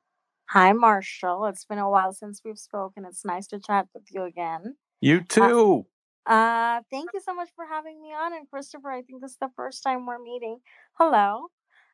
Hi, 0.50 0.72
Marshall. 0.72 1.46
It's 1.46 1.64
been 1.64 1.78
a 1.78 1.90
while 1.90 2.12
since 2.12 2.40
we've 2.44 2.58
spoken. 2.58 3.04
It's 3.04 3.24
nice 3.24 3.46
to 3.48 3.60
chat 3.60 3.86
with 3.94 4.04
you 4.10 4.24
again. 4.24 4.76
You 5.00 5.20
too. 5.20 5.86
Uh, 6.26 6.80
thank 6.90 7.10
you 7.14 7.20
so 7.20 7.34
much 7.34 7.50
for 7.54 7.66
having 7.66 8.02
me 8.02 8.12
on. 8.12 8.32
And 8.34 8.48
Christopher, 8.50 8.90
I 8.90 9.02
think 9.02 9.22
this 9.22 9.32
is 9.32 9.38
the 9.40 9.50
first 9.56 9.82
time 9.82 10.06
we're 10.06 10.18
meeting. 10.18 10.58
Hello. 10.94 11.46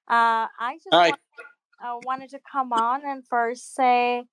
Uh, 0.09 0.49
I 0.59 0.79
just 0.83 0.93
Hi. 0.93 1.09
want, 1.09 1.21
uh, 1.85 1.99
wanted 2.05 2.31
to 2.31 2.41
come 2.51 2.73
on 2.73 3.03
and 3.05 3.27
first 3.29 3.75
say 3.75 4.25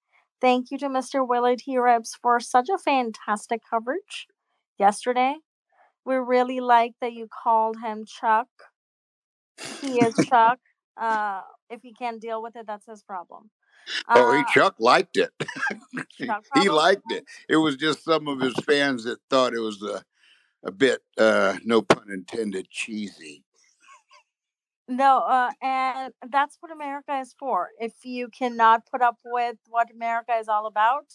thank 0.41 0.71
you 0.71 0.77
to 0.79 0.89
Mr. 0.89 1.27
Willard 1.27 1.59
T. 1.59 1.77
Ribbs 1.77 2.15
for 2.21 2.39
such 2.39 2.69
a 2.69 2.77
fantastic 2.77 3.61
coverage 3.69 4.27
yesterday. 4.77 5.35
We 6.05 6.15
really 6.15 6.59
like 6.59 6.93
that 7.01 7.13
you 7.13 7.27
called 7.43 7.77
him 7.83 8.05
Chuck. 8.05 8.47
He 9.81 9.99
is 9.99 10.19
Chuck. 10.29 10.59
Uh, 10.97 11.41
if 11.69 11.81
he 11.81 11.93
can't 11.93 12.21
deal 12.21 12.41
with 12.41 12.55
it, 12.55 12.67
that's 12.67 12.85
his 12.87 13.03
problem. 13.03 13.49
Oh, 14.07 14.33
he 14.33 14.39
Uh, 14.41 14.45
Chuck 14.53 14.75
liked 14.79 15.17
it. 15.17 15.31
Chuck 16.17 16.45
he 16.55 16.69
liked 16.69 17.11
it. 17.11 17.25
It 17.47 17.57
was 17.57 17.75
just 17.75 18.03
some 18.03 18.27
of 18.27 18.39
his 18.39 18.55
fans 18.65 19.03
that 19.05 19.19
thought 19.29 19.53
it 19.53 19.59
was 19.59 19.81
a, 19.81 20.03
a 20.63 20.71
bit, 20.71 21.01
uh, 21.17 21.57
no 21.63 21.81
pun 21.81 22.07
intended, 22.11 22.69
cheesy. 22.69 23.43
No, 24.87 25.19
uh, 25.19 25.51
and 25.61 26.13
that's 26.29 26.57
what 26.61 26.71
America 26.71 27.19
is 27.19 27.35
for. 27.37 27.69
If 27.79 27.93
you 28.03 28.27
cannot 28.27 28.87
put 28.91 29.01
up 29.01 29.17
with 29.23 29.57
what 29.67 29.91
America 29.93 30.33
is 30.33 30.47
all 30.47 30.65
about, 30.65 31.05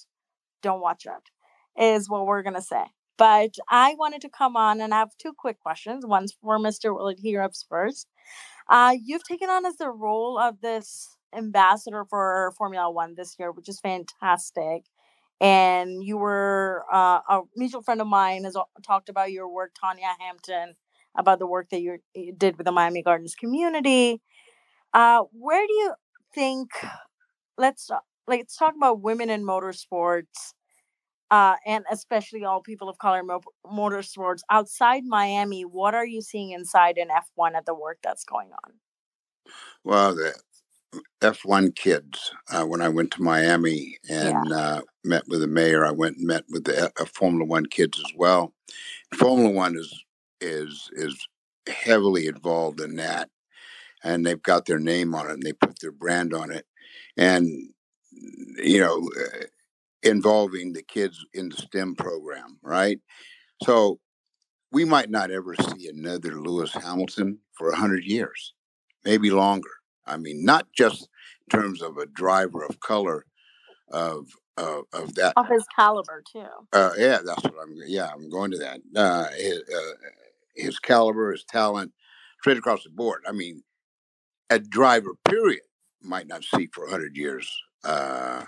don't 0.62 0.80
watch 0.80 1.06
it, 1.06 1.82
is 1.82 2.08
what 2.08 2.24
we're 2.24 2.42
going 2.42 2.54
to 2.54 2.62
say. 2.62 2.84
But 3.16 3.56
I 3.68 3.94
wanted 3.98 4.20
to 4.22 4.28
come 4.28 4.56
on 4.56 4.80
and 4.80 4.94
I 4.94 4.98
have 4.98 5.16
two 5.18 5.32
quick 5.36 5.60
questions. 5.60 6.06
One's 6.06 6.36
for 6.40 6.58
Mr. 6.58 6.94
Willard 6.94 7.18
Heroes 7.20 7.64
first. 7.68 8.08
Uh, 8.68 8.96
you've 9.02 9.24
taken 9.24 9.50
on 9.50 9.66
as 9.66 9.76
the 9.76 9.90
role 9.90 10.38
of 10.38 10.60
this 10.60 11.16
ambassador 11.36 12.04
for 12.08 12.52
Formula 12.56 12.90
One 12.90 13.14
this 13.14 13.36
year, 13.38 13.52
which 13.52 13.68
is 13.68 13.80
fantastic. 13.80 14.84
And 15.40 16.02
you 16.02 16.16
were 16.16 16.84
uh, 16.92 17.20
a 17.28 17.42
mutual 17.56 17.82
friend 17.82 18.00
of 18.00 18.06
mine 18.06 18.44
has 18.44 18.56
talked 18.86 19.08
about 19.08 19.32
your 19.32 19.48
work, 19.48 19.72
Tanya 19.78 20.14
Hampton, 20.20 20.76
about 21.16 21.38
the 21.38 21.46
work 21.46 21.68
that 21.70 21.80
you 21.80 21.98
did 22.36 22.56
with 22.56 22.64
the 22.64 22.72
Miami 22.72 23.02
Gardens 23.02 23.34
community. 23.34 24.22
Uh, 24.92 25.24
where 25.32 25.66
do 25.66 25.72
you 25.72 25.94
think? 26.34 26.70
Let's 27.58 27.86
talk- 27.86 28.04
let's 28.26 28.56
talk 28.56 28.74
about 28.76 29.00
women 29.00 29.28
in 29.28 29.44
motorsports, 29.44 30.54
uh, 31.30 31.56
and 31.66 31.84
especially 31.90 32.44
all 32.44 32.60
people 32.60 32.88
of 32.88 32.98
color 32.98 33.20
in 33.20 33.26
mo- 33.26 33.40
motorsports 33.66 34.40
outside 34.50 35.04
Miami. 35.04 35.64
What 35.64 35.94
are 35.94 36.06
you 36.06 36.22
seeing 36.22 36.50
inside 36.50 36.96
in 36.96 37.10
F 37.10 37.30
one 37.34 37.54
at 37.54 37.66
the 37.66 37.74
work 37.74 37.98
that's 38.02 38.24
going 38.24 38.50
on? 38.64 38.74
Well, 39.82 40.16
F1 41.20 41.74
kids, 41.74 42.30
uh, 42.50 42.64
when 42.64 42.80
I 42.80 42.88
went 42.88 43.10
to 43.12 43.22
Miami 43.22 43.98
and 44.08 44.52
uh, 44.52 44.82
met 45.04 45.24
with 45.28 45.40
the 45.40 45.46
mayor, 45.46 45.84
I 45.84 45.90
went 45.90 46.18
and 46.18 46.26
met 46.26 46.44
with 46.48 46.64
the 46.64 46.92
uh, 46.98 47.04
Formula 47.04 47.44
One 47.44 47.66
kids 47.66 47.98
as 47.98 48.12
well. 48.16 48.52
Formula 49.14 49.50
One 49.50 49.76
is 49.76 50.04
is 50.40 50.90
is 50.92 51.16
heavily 51.68 52.26
involved 52.26 52.80
in 52.80 52.96
that, 52.96 53.30
and 54.02 54.24
they've 54.24 54.42
got 54.42 54.66
their 54.66 54.78
name 54.78 55.14
on 55.14 55.26
it 55.28 55.34
and 55.34 55.42
they 55.42 55.52
put 55.52 55.80
their 55.80 55.92
brand 55.92 56.34
on 56.34 56.50
it, 56.50 56.66
and 57.16 57.48
you 58.62 58.80
know, 58.80 59.08
uh, 59.20 59.44
involving 60.02 60.72
the 60.72 60.82
kids 60.82 61.24
in 61.32 61.48
the 61.48 61.56
STEM 61.56 61.96
program, 61.96 62.58
right? 62.62 62.98
So 63.62 64.00
we 64.70 64.84
might 64.84 65.10
not 65.10 65.30
ever 65.30 65.54
see 65.54 65.88
another 65.88 66.40
Lewis 66.40 66.72
Hamilton 66.72 67.38
for 67.52 67.70
a 67.70 67.76
hundred 67.76 68.04
years, 68.04 68.54
maybe 69.04 69.30
longer. 69.30 69.70
I 70.06 70.16
mean, 70.16 70.44
not 70.44 70.66
just 70.76 71.08
in 71.52 71.60
terms 71.60 71.82
of 71.82 71.98
a 71.98 72.06
driver 72.06 72.64
of 72.64 72.80
color 72.80 73.24
of 73.90 74.28
uh, 74.56 74.82
of 74.92 75.14
that 75.16 75.34
of 75.36 75.48
his 75.48 75.66
caliber 75.74 76.22
too. 76.32 76.46
Uh, 76.72 76.92
yeah, 76.98 77.18
that's 77.24 77.42
what 77.42 77.54
I'm. 77.62 77.76
Yeah, 77.86 78.10
I'm 78.12 78.28
going 78.30 78.50
to 78.52 78.58
that. 78.58 78.80
Uh, 78.94 79.28
his, 79.36 79.58
uh, 79.74 79.92
his 80.54 80.78
caliber, 80.78 81.32
his 81.32 81.44
talent, 81.44 81.92
straight 82.40 82.58
across 82.58 82.84
the 82.84 82.90
board. 82.90 83.22
I 83.26 83.32
mean, 83.32 83.62
a 84.50 84.58
driver 84.58 85.14
period 85.28 85.62
might 86.02 86.26
not 86.28 86.44
see 86.44 86.68
for 86.72 86.84
100 86.84 87.16
years 87.16 87.50
uh, 87.84 88.44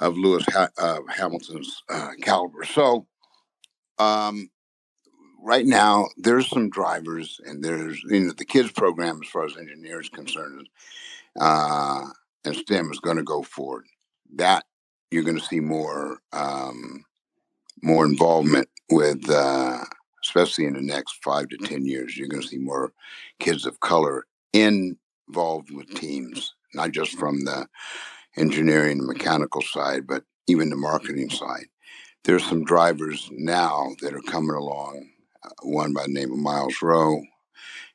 of 0.00 0.18
Lewis 0.18 0.44
ha- 0.50 0.68
Hamilton's 1.08 1.82
uh, 1.88 2.10
caliber. 2.22 2.64
So, 2.64 3.06
um, 3.98 4.50
right 5.42 5.66
now, 5.66 6.06
there's 6.16 6.48
some 6.48 6.70
drivers, 6.70 7.40
and 7.44 7.62
there's 7.62 8.02
you 8.04 8.20
know 8.20 8.32
the 8.32 8.44
kids 8.44 8.72
program 8.72 9.20
as 9.22 9.30
far 9.30 9.44
as 9.44 9.56
engineers 9.56 10.08
concerned, 10.08 10.68
uh, 11.40 12.04
and 12.44 12.56
STEM 12.56 12.90
is 12.90 13.00
going 13.00 13.16
to 13.16 13.22
go 13.22 13.42
forward. 13.42 13.84
That 14.34 14.64
you're 15.10 15.24
going 15.24 15.38
to 15.38 15.44
see 15.44 15.60
more 15.60 16.18
um, 16.32 17.04
more 17.82 18.04
involvement 18.04 18.68
with, 18.90 19.28
uh, 19.30 19.84
especially 20.24 20.66
in 20.66 20.74
the 20.74 20.82
next 20.82 21.22
five 21.22 21.48
to 21.48 21.56
ten 21.58 21.86
years. 21.86 22.16
You're 22.16 22.28
going 22.28 22.42
to 22.42 22.48
see 22.48 22.58
more 22.58 22.92
kids 23.38 23.66
of 23.66 23.80
color 23.80 24.26
involved 24.52 25.70
with 25.70 25.94
teams, 25.94 26.54
not 26.74 26.92
just 26.92 27.18
from 27.18 27.44
the 27.44 27.66
engineering 28.36 28.98
and 28.98 29.06
mechanical 29.06 29.62
side, 29.62 30.06
but 30.06 30.24
even 30.46 30.70
the 30.70 30.76
marketing 30.76 31.30
side. 31.30 31.66
There's 32.24 32.44
some 32.44 32.64
drivers 32.64 33.28
now 33.32 33.90
that 34.00 34.14
are 34.14 34.22
coming 34.22 34.56
along. 34.56 35.08
One 35.62 35.92
by 35.92 36.02
the 36.02 36.12
name 36.12 36.32
of 36.32 36.38
Miles 36.38 36.80
Rowe 36.82 37.22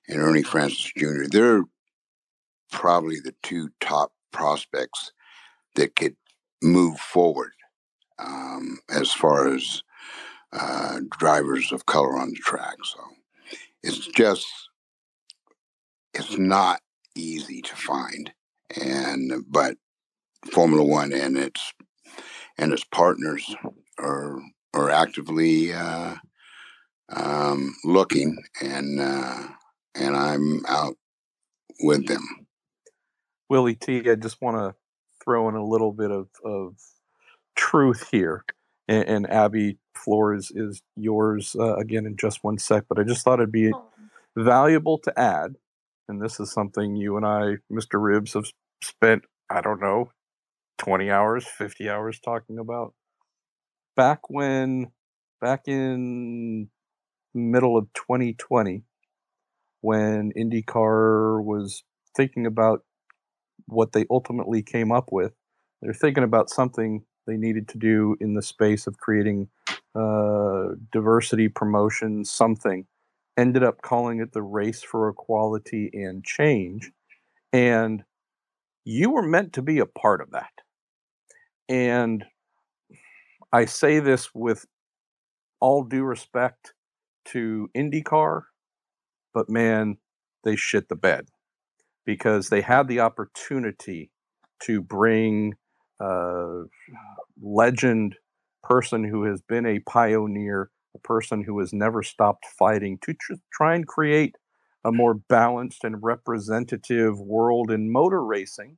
and 0.07 0.19
Ernie 0.19 0.43
Francis 0.43 0.91
Jr. 0.97 1.23
They're 1.29 1.63
probably 2.71 3.19
the 3.19 3.35
two 3.43 3.69
top 3.79 4.11
prospects 4.31 5.11
that 5.75 5.95
could 5.95 6.15
move 6.61 6.97
forward 6.99 7.51
um, 8.19 8.79
as 8.89 9.11
far 9.11 9.53
as 9.53 9.83
uh, 10.51 10.99
drivers 11.17 11.71
of 11.71 11.85
color 11.85 12.17
on 12.17 12.29
the 12.29 12.35
track. 12.35 12.75
So 12.83 12.99
it's 13.81 14.07
just 14.07 14.47
it's 16.13 16.37
not 16.37 16.81
easy 17.15 17.61
to 17.61 17.75
find, 17.75 18.31
and 18.79 19.43
but 19.47 19.77
Formula 20.51 20.83
One 20.83 21.11
and 21.13 21.37
its 21.37 21.73
and 22.57 22.71
its 22.71 22.83
partners 22.83 23.55
are 23.97 24.39
are 24.73 24.89
actively 24.89 25.73
uh, 25.73 26.15
um, 27.15 27.75
looking, 27.83 28.37
and 28.61 28.99
uh, 28.99 29.47
and 29.95 30.15
I'm 30.15 30.65
out 30.67 30.95
with 31.81 32.07
them. 32.07 32.47
Willy 33.49 33.75
T, 33.75 34.09
I 34.09 34.15
just 34.15 34.41
want 34.41 34.57
to 34.57 34.75
throw 35.23 35.49
in 35.49 35.55
a 35.55 35.65
little 35.65 35.91
bit 35.91 36.11
of, 36.11 36.27
of 36.43 36.75
truth 37.55 38.07
here. 38.11 38.43
And, 38.87 39.07
and 39.07 39.29
Abby, 39.29 39.77
floor 39.95 40.33
is, 40.33 40.51
is 40.51 40.81
yours 40.95 41.55
uh, 41.57 41.75
again 41.75 42.05
in 42.05 42.17
just 42.17 42.43
one 42.43 42.57
sec. 42.57 42.85
But 42.89 42.99
I 42.99 43.03
just 43.03 43.23
thought 43.23 43.39
it'd 43.39 43.51
be 43.51 43.71
oh. 43.73 43.85
valuable 44.35 44.97
to 44.99 45.19
add. 45.19 45.55
And 46.07 46.21
this 46.21 46.39
is 46.39 46.51
something 46.51 46.95
you 46.95 47.15
and 47.15 47.25
I, 47.25 47.57
Mr. 47.71 48.01
Ribbs, 48.01 48.33
have 48.33 48.51
spent, 48.83 49.23
I 49.49 49.61
don't 49.61 49.79
know, 49.79 50.11
20 50.79 51.09
hours, 51.09 51.45
50 51.45 51.89
hours 51.89 52.19
talking 52.19 52.57
about. 52.57 52.93
Back 53.95 54.29
when, 54.29 54.91
back 55.39 55.67
in 55.67 56.69
middle 57.33 57.77
of 57.77 57.91
2020, 57.93 58.83
when 59.81 60.31
IndyCar 60.37 61.43
was 61.43 61.83
thinking 62.15 62.45
about 62.45 62.83
what 63.67 63.91
they 63.93 64.05
ultimately 64.09 64.61
came 64.61 64.91
up 64.91 65.11
with. 65.11 65.33
They're 65.81 65.93
thinking 65.93 66.23
about 66.23 66.49
something 66.49 67.03
they 67.27 67.37
needed 67.37 67.67
to 67.69 67.77
do 67.77 68.15
in 68.19 68.33
the 68.33 68.41
space 68.41 68.87
of 68.87 68.97
creating 68.97 69.49
uh, 69.95 70.69
diversity 70.91 71.49
promotion, 71.49 72.25
something. 72.25 72.85
Ended 73.37 73.63
up 73.63 73.81
calling 73.81 74.19
it 74.19 74.31
the 74.31 74.43
race 74.43 74.83
for 74.83 75.09
equality 75.09 75.89
and 75.93 76.23
change. 76.23 76.91
And 77.51 78.03
you 78.85 79.09
were 79.09 79.23
meant 79.23 79.53
to 79.53 79.61
be 79.61 79.79
a 79.79 79.85
part 79.85 80.21
of 80.21 80.31
that. 80.31 80.51
And 81.67 82.25
I 83.51 83.65
say 83.65 83.99
this 83.99 84.29
with 84.35 84.65
all 85.59 85.83
due 85.83 86.03
respect 86.03 86.73
to 87.25 87.69
IndyCar, 87.75 88.43
but 89.33 89.49
man, 89.49 89.97
they 90.43 90.55
shit 90.55 90.89
the 90.89 90.95
bed 90.95 91.27
because 92.05 92.49
they 92.49 92.61
had 92.61 92.87
the 92.87 92.99
opportunity 92.99 94.11
to 94.61 94.81
bring 94.81 95.53
a 95.99 96.63
legend 97.41 98.15
person 98.63 99.03
who 99.03 99.23
has 99.25 99.41
been 99.41 99.65
a 99.65 99.79
pioneer, 99.79 100.69
a 100.95 100.99
person 100.99 101.43
who 101.43 101.59
has 101.59 101.73
never 101.73 102.03
stopped 102.03 102.45
fighting 102.57 102.97
to 103.01 103.13
tr- 103.13 103.33
try 103.51 103.75
and 103.75 103.87
create 103.87 104.35
a 104.85 104.91
more 104.91 105.13
balanced 105.13 105.83
and 105.83 106.03
representative 106.03 107.19
world 107.19 107.71
in 107.71 107.91
motor 107.91 108.23
racing. 108.23 108.77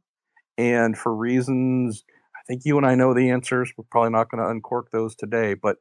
And 0.58 0.98
for 0.98 1.16
reasons, 1.16 2.04
I 2.36 2.40
think 2.48 2.62
you 2.64 2.78
and 2.78 2.86
I 2.86 2.96
know 2.96 3.14
the 3.14 3.30
answers. 3.30 3.74
We're 3.76 3.86
probably 3.90 4.12
not 4.12 4.30
going 4.30 4.44
to 4.44 4.50
uncork 4.50 4.92
those 4.92 5.16
today, 5.16 5.56
but 5.56 5.78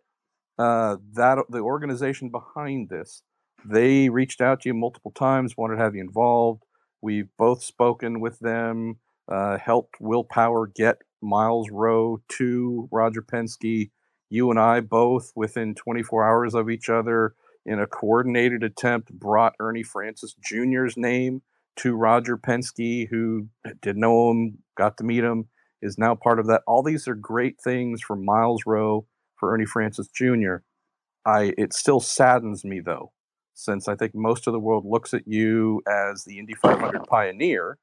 uh, 0.58 0.96
that 1.14 1.38
the 1.48 1.60
organization 1.60 2.30
behind 2.30 2.88
this, 2.88 3.22
they 3.64 4.08
reached 4.08 4.40
out 4.40 4.60
to 4.60 4.68
you 4.68 4.74
multiple 4.74 5.10
times, 5.10 5.56
wanted 5.56 5.76
to 5.76 5.82
have 5.82 5.94
you 5.94 6.02
involved. 6.02 6.62
We've 7.02 7.28
both 7.38 7.62
spoken 7.62 8.20
with 8.20 8.38
them, 8.38 8.98
uh, 9.28 9.58
helped 9.58 9.96
Will 10.00 10.24
Power 10.24 10.66
get 10.66 10.98
Miles 11.22 11.70
Rowe 11.70 12.22
to 12.38 12.88
Roger 12.92 13.22
Penske. 13.22 13.90
You 14.30 14.50
and 14.50 14.58
I 14.58 14.80
both, 14.80 15.32
within 15.34 15.74
24 15.74 16.24
hours 16.24 16.54
of 16.54 16.70
each 16.70 16.88
other, 16.88 17.34
in 17.66 17.80
a 17.80 17.86
coordinated 17.86 18.62
attempt, 18.62 19.12
brought 19.12 19.54
Ernie 19.58 19.82
Francis 19.82 20.34
Jr.'s 20.42 20.96
name 20.96 21.42
to 21.76 21.94
Roger 21.94 22.36
Penske, 22.36 23.08
who 23.08 23.48
did 23.80 23.96
know 23.96 24.30
him, 24.30 24.58
got 24.76 24.96
to 24.98 25.04
meet 25.04 25.24
him, 25.24 25.48
is 25.82 25.98
now 25.98 26.14
part 26.14 26.38
of 26.38 26.46
that. 26.46 26.62
All 26.66 26.82
these 26.82 27.08
are 27.08 27.14
great 27.14 27.60
things 27.62 28.00
for 28.00 28.16
Miles 28.16 28.62
Rowe, 28.66 29.06
for 29.44 29.52
Ernie 29.52 29.66
Francis 29.66 30.08
Jr. 30.08 30.56
I 31.26 31.52
it 31.58 31.74
still 31.74 32.00
saddens 32.00 32.64
me 32.64 32.80
though 32.80 33.12
since 33.52 33.88
I 33.88 33.94
think 33.94 34.14
most 34.14 34.46
of 34.46 34.52
the 34.52 34.58
world 34.58 34.84
looks 34.86 35.14
at 35.14 35.26
you 35.26 35.82
as 35.86 36.24
the 36.24 36.38
Indy 36.38 36.54
500 36.54 37.04
pioneer, 37.06 37.78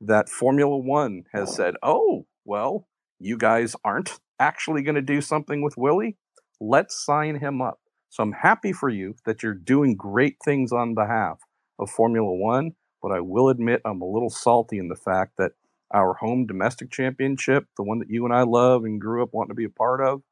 that 0.00 0.28
Formula 0.28 0.76
One 0.76 1.24
has 1.32 1.54
said, 1.54 1.74
oh, 1.82 2.26
well, 2.44 2.88
you 3.20 3.36
guys 3.36 3.76
aren't 3.84 4.18
actually 4.40 4.82
going 4.82 4.96
to 4.96 5.02
do 5.02 5.20
something 5.20 5.62
with 5.62 5.76
Willy. 5.76 6.16
Let's 6.60 7.04
sign 7.04 7.38
him 7.38 7.62
up. 7.62 7.78
So 8.08 8.24
I'm 8.24 8.32
happy 8.32 8.72
for 8.72 8.88
you 8.88 9.14
that 9.24 9.42
you're 9.42 9.54
doing 9.54 9.94
great 9.94 10.38
things 10.44 10.72
on 10.72 10.94
behalf 10.94 11.38
of 11.78 11.88
Formula 11.88 12.34
One, 12.34 12.72
but 13.00 13.12
I 13.12 13.20
will 13.20 13.48
admit 13.48 13.80
I'm 13.84 14.02
a 14.02 14.10
little 14.10 14.30
salty 14.30 14.78
in 14.78 14.88
the 14.88 14.96
fact 14.96 15.34
that 15.38 15.52
our 15.94 16.14
home 16.14 16.46
domestic 16.46 16.90
championship, 16.90 17.66
the 17.76 17.84
one 17.84 18.00
that 18.00 18.10
you 18.10 18.24
and 18.24 18.34
I 18.34 18.42
love 18.42 18.84
and 18.84 19.00
grew 19.00 19.22
up 19.22 19.30
wanting 19.32 19.50
to 19.50 19.54
be 19.54 19.64
a 19.64 19.70
part 19.70 20.00
of, 20.00 20.22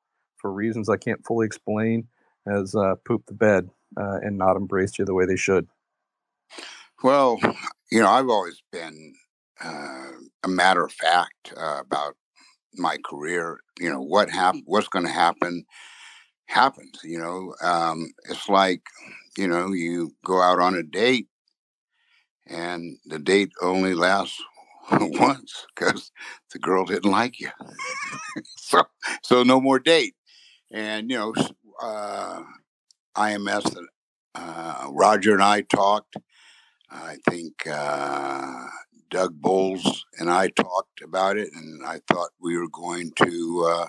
for 0.41 0.53
reasons 0.53 0.89
I 0.89 0.97
can't 0.97 1.25
fully 1.25 1.47
explain, 1.47 2.09
has 2.47 2.75
uh, 2.75 2.97
pooped 3.07 3.27
the 3.27 3.35
bed 3.35 3.69
uh, 3.97 4.19
and 4.23 4.39
not 4.39 4.57
embraced 4.57 4.99
you 4.99 5.05
the 5.05 5.15
way 5.15 5.27
they 5.27 5.37
should? 5.37 5.67
Well, 7.03 7.39
you 7.91 8.01
know, 8.01 8.09
I've 8.09 8.29
always 8.29 8.63
been 8.73 9.15
uh, 9.63 10.11
a 10.45 10.49
matter 10.49 10.85
of 10.85 10.93
fact 10.93 11.53
uh, 11.57 11.81
about 11.81 12.17
my 12.75 12.99
career. 13.05 13.61
You 13.79 13.91
know, 13.91 14.01
what 14.01 14.31
happened, 14.31 14.65
what's 14.67 14.89
going 14.89 15.07
to 15.07 15.13
happen, 15.13 15.65
happens. 16.47 17.01
You 17.03 17.19
know, 17.19 17.55
um, 17.63 18.13
it's 18.29 18.49
like, 18.49 18.83
you 19.37 19.49
know, 19.49 19.73
you 19.73 20.13
go 20.25 20.41
out 20.43 20.61
on 20.61 20.75
a 20.75 20.83
date 20.83 21.29
and 22.47 22.99
the 23.07 23.19
date 23.19 23.53
only 23.63 23.95
lasts 23.95 24.43
once 24.91 25.67
because 25.75 26.11
the 26.53 26.59
girl 26.59 26.85
didn't 26.85 27.11
like 27.11 27.41
you. 27.41 27.51
so, 28.57 28.83
so 29.23 29.43
no 29.43 29.61
more 29.61 29.79
date. 29.79 30.15
And, 30.71 31.11
you 31.11 31.17
know, 31.17 31.35
uh, 31.83 32.43
IMS 33.17 33.77
uh, 34.35 34.87
Roger 34.91 35.35
and 35.35 35.43
I 35.43 35.63
talked. 35.63 36.17
I 36.91 37.17
think 37.29 37.67
uh, 37.71 38.67
Doug 39.11 39.41
Boles 39.41 40.05
and 40.19 40.31
I 40.31 40.49
talked 40.49 41.03
about 41.03 41.37
it, 41.37 41.49
and 41.55 41.85
I 41.85 42.01
thought 42.11 42.31
we 42.41 42.57
were 42.57 42.69
going 42.69 43.13
to 43.17 43.89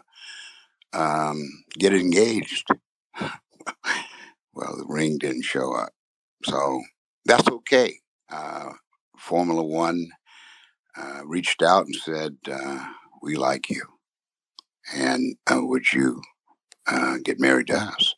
uh, 0.94 0.98
um, 0.98 1.64
get 1.78 1.94
engaged. 1.94 2.68
well, 4.54 4.78
the 4.78 4.86
ring 4.88 5.18
didn't 5.18 5.44
show 5.44 5.74
up, 5.76 5.94
so 6.46 6.82
that's 7.26 7.48
okay. 7.50 8.00
Uh, 8.32 8.72
Formula 9.18 9.64
One 9.64 10.10
uh, 10.96 11.22
reached 11.26 11.62
out 11.62 11.86
and 11.86 11.96
said, 11.96 12.38
uh, 12.52 12.86
"We 13.22 13.36
like 13.36 13.70
you, 13.70 13.84
and 14.94 15.36
would 15.50 15.92
you 15.92 16.22
get 17.24 17.40
married 17.40 17.68
to 17.68 17.78
us?" 17.78 18.16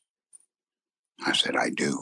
I 1.25 1.33
said, 1.33 1.55
I 1.55 1.69
do. 1.71 2.01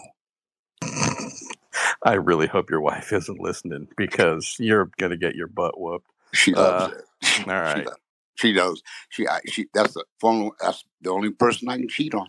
I 2.03 2.13
really 2.13 2.47
hope 2.47 2.69
your 2.69 2.81
wife 2.81 3.13
isn't 3.13 3.39
listening 3.39 3.87
because 3.97 4.55
you're 4.59 4.89
gonna 4.99 5.17
get 5.17 5.35
your 5.35 5.47
butt 5.47 5.79
whooped. 5.79 6.07
She 6.33 6.53
loves 6.55 6.85
Uh, 6.85 6.89
it. 6.89 7.05
All 7.47 7.53
right. 7.61 7.77
She, 7.77 7.83
does. 7.83 7.97
she 8.35 8.53
knows. 8.53 8.83
She, 9.09 9.27
I, 9.27 9.41
she. 9.47 9.67
That's 9.73 9.93
the 9.93 10.05
phone. 10.21 10.51
That's 10.61 10.83
the 11.01 11.11
only 11.11 11.31
person 11.31 11.69
I 11.69 11.77
can 11.77 11.89
cheat 11.89 12.13
on. 12.15 12.27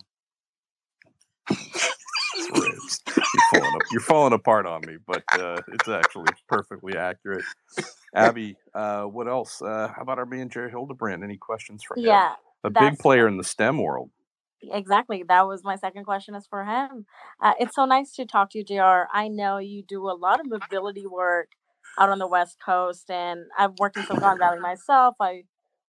Ribbs. 2.55 3.01
You're 3.33 3.43
falling, 3.51 3.75
up, 3.75 3.81
you're 3.91 4.01
falling 4.01 4.33
apart 4.33 4.65
on 4.65 4.81
me, 4.85 4.97
but 5.07 5.23
uh, 5.33 5.61
it's 5.73 5.87
actually 5.89 6.29
perfectly 6.49 6.97
accurate. 6.97 7.45
Abby, 8.15 8.57
uh, 8.75 9.03
what 9.03 9.27
else? 9.27 9.61
Uh, 9.61 9.89
how 9.95 10.01
about 10.01 10.19
our 10.19 10.25
man 10.25 10.49
JR 10.49 10.67
Hildebrand? 10.67 11.23
Any 11.23 11.37
questions 11.37 11.83
for 11.83 11.97
him? 11.97 12.03
Yeah, 12.05 12.35
a 12.63 12.69
big 12.69 12.99
player 12.99 13.27
in 13.27 13.37
the 13.37 13.43
STEM 13.43 13.77
world. 13.79 14.11
Exactly. 14.71 15.23
That 15.27 15.47
was 15.47 15.63
my 15.63 15.75
second 15.75 16.05
question 16.05 16.35
is 16.35 16.47
for 16.47 16.65
him. 16.65 17.05
Uh, 17.41 17.53
it's 17.59 17.75
so 17.75 17.85
nice 17.85 18.11
to 18.13 18.25
talk 18.25 18.49
to 18.51 18.59
you, 18.59 18.63
JR. 18.63 19.07
I 19.13 19.27
know 19.27 19.57
you 19.57 19.83
do 19.83 20.09
a 20.09 20.13
lot 20.13 20.39
of 20.39 20.47
mobility 20.49 21.05
work 21.05 21.49
out 21.99 22.09
on 22.09 22.19
the 22.19 22.27
West 22.27 22.57
Coast, 22.63 23.09
and 23.09 23.45
I've 23.57 23.77
worked 23.79 23.97
in 23.97 24.05
Silicon 24.05 24.37
Valley 24.39 24.59
myself. 24.59 25.15
I 25.19 25.43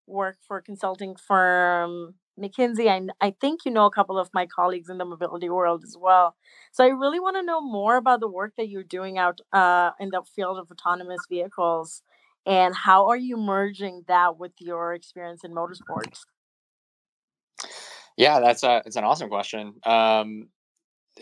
work 0.07 0.37
for 0.47 0.57
a 0.57 0.61
consulting 0.61 1.15
firm 1.15 2.15
McKinsey. 2.39 2.87
I, 2.89 3.25
I 3.25 3.31
think 3.39 3.61
you 3.65 3.71
know 3.71 3.85
a 3.85 3.91
couple 3.91 4.17
of 4.19 4.29
my 4.33 4.45
colleagues 4.45 4.89
in 4.89 4.97
the 4.97 5.05
mobility 5.05 5.49
world 5.49 5.83
as 5.83 5.95
well. 5.99 6.35
So 6.71 6.83
I 6.83 6.89
really 6.89 7.19
want 7.19 7.37
to 7.37 7.43
know 7.43 7.61
more 7.61 7.95
about 7.95 8.19
the 8.19 8.27
work 8.29 8.53
that 8.57 8.69
you're 8.69 8.83
doing 8.83 9.17
out 9.17 9.39
uh, 9.53 9.91
in 9.99 10.09
the 10.09 10.21
field 10.35 10.57
of 10.59 10.69
autonomous 10.71 11.21
vehicles, 11.29 12.03
and 12.45 12.75
how 12.75 13.07
are 13.07 13.17
you 13.17 13.37
merging 13.37 14.03
that 14.07 14.37
with 14.37 14.53
your 14.59 14.93
experience 14.93 15.43
in 15.43 15.51
motorsports? 15.53 16.25
Yeah, 18.17 18.39
that's 18.39 18.63
a 18.63 18.81
it's 18.85 18.95
an 18.95 19.03
awesome 19.03 19.29
question. 19.29 19.75
Um, 19.83 20.49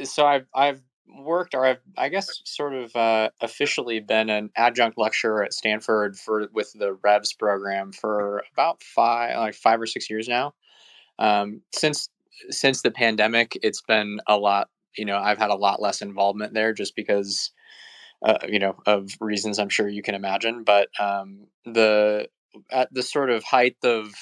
so 0.03 0.25
I've 0.25 0.47
I've 0.55 0.81
worked, 1.07 1.55
or 1.55 1.65
I've 1.65 1.81
I 1.97 2.09
guess 2.09 2.41
sort 2.45 2.73
of 2.75 2.95
uh, 2.95 3.29
officially 3.41 3.99
been 3.99 4.29
an 4.29 4.51
adjunct 4.55 4.97
lecturer 4.97 5.43
at 5.43 5.53
Stanford 5.53 6.17
for 6.17 6.49
with 6.53 6.73
the 6.73 6.93
Revs 7.03 7.33
program 7.33 7.91
for 7.91 8.43
about 8.53 8.83
five 8.83 9.37
like 9.37 9.55
five 9.55 9.81
or 9.81 9.87
six 9.87 10.09
years 10.09 10.27
now. 10.27 10.53
Um, 11.19 11.61
since 11.73 12.09
since 12.49 12.81
the 12.81 12.91
pandemic, 12.91 13.57
it's 13.63 13.81
been 13.81 14.19
a 14.27 14.37
lot. 14.37 14.69
You 14.97 15.05
know, 15.05 15.17
I've 15.17 15.39
had 15.39 15.51
a 15.51 15.55
lot 15.55 15.81
less 15.81 16.01
involvement 16.01 16.53
there 16.53 16.73
just 16.73 16.95
because. 16.95 17.51
Uh, 18.25 18.37
you 18.47 18.59
know, 18.59 18.75
of 18.85 19.11
reasons 19.19 19.59
I'm 19.59 19.69
sure 19.69 19.87
you 19.87 20.01
can 20.01 20.15
imagine, 20.15 20.63
but 20.63 20.89
um, 20.99 21.47
the 21.65 22.29
at 22.71 22.93
the 22.93 23.03
sort 23.03 23.29
of 23.29 23.43
height 23.43 23.77
of 23.83 24.13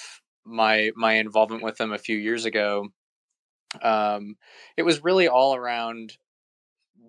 my 0.46 0.92
my 0.96 1.14
involvement 1.14 1.64
with 1.64 1.78
them 1.78 1.94
a 1.94 1.98
few 1.98 2.18
years 2.18 2.46
ago, 2.46 2.90
um, 3.82 4.36
it 4.78 4.84
was 4.84 5.04
really 5.04 5.28
all 5.28 5.56
around 5.56 6.18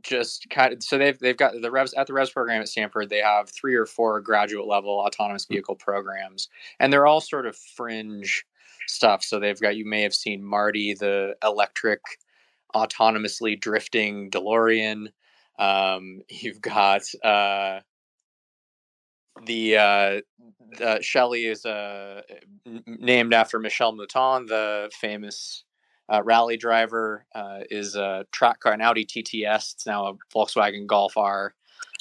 just 0.02 0.48
kind 0.50 0.72
of 0.72 0.82
so 0.82 0.98
they've 0.98 1.18
they've 1.18 1.36
got 1.36 1.52
the 1.60 1.70
revs 1.70 1.94
at 1.94 2.06
the 2.08 2.12
revs 2.12 2.30
program 2.30 2.60
at 2.60 2.68
stanford 2.68 3.08
they 3.08 3.18
have 3.18 3.48
three 3.48 3.74
or 3.74 3.86
four 3.86 4.20
graduate 4.20 4.66
level 4.66 4.98
autonomous 4.98 5.44
vehicle 5.44 5.76
programs 5.76 6.48
and 6.80 6.92
they're 6.92 7.06
all 7.06 7.20
sort 7.20 7.46
of 7.46 7.54
fringe 7.54 8.44
stuff. 8.86 9.22
So 9.22 9.38
they've 9.38 9.60
got 9.60 9.76
you 9.76 9.84
may 9.84 10.02
have 10.02 10.14
seen 10.14 10.44
marty 10.44 10.94
the 10.94 11.36
electric 11.42 12.00
autonomously 12.74 13.60
drifting 13.60 14.30
delorean 14.30 15.08
um, 15.58 16.22
you've 16.28 16.60
got 16.60 17.02
uh, 17.24 17.80
the 19.46 19.76
uh, 19.76 20.20
uh, 20.82 21.00
Shelley 21.00 21.46
is 21.46 21.64
uh, 21.64 22.22
named 22.86 23.34
after 23.34 23.58
Michèle 23.58 23.96
Mouton, 23.96 24.46
the 24.46 24.90
famous 25.00 25.64
uh, 26.12 26.22
rally 26.22 26.56
driver. 26.56 27.26
Uh, 27.34 27.60
is 27.70 27.96
a 27.96 28.26
track 28.32 28.60
car, 28.60 28.72
an 28.72 28.80
Audi 28.80 29.04
TTS. 29.04 29.74
It's 29.74 29.86
now 29.86 30.06
a 30.06 30.14
Volkswagen 30.34 30.86
Golf 30.86 31.16
R 31.16 31.54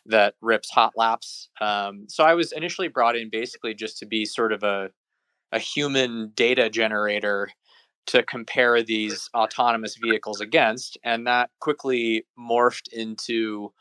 that 0.07 0.36
rips 0.41 0.69
hot 0.69 0.93
laps. 0.95 1.49
Um, 1.59 2.05
so 2.09 2.23
I 2.23 2.34
was 2.34 2.51
initially 2.51 2.88
brought 2.88 3.15
in 3.15 3.29
basically 3.29 3.73
just 3.73 3.97
to 3.99 4.05
be 4.05 4.25
sort 4.25 4.51
of 4.51 4.63
a 4.63 4.89
a 5.53 5.59
human 5.59 6.32
data 6.34 6.69
generator 6.69 7.49
to 8.07 8.23
compare 8.23 8.82
these 8.82 9.29
autonomous 9.36 9.97
vehicles 9.97 10.41
against, 10.41 10.97
and 11.03 11.27
that 11.27 11.49
quickly 11.59 12.25
morphed 12.39 12.88
into 12.91 13.71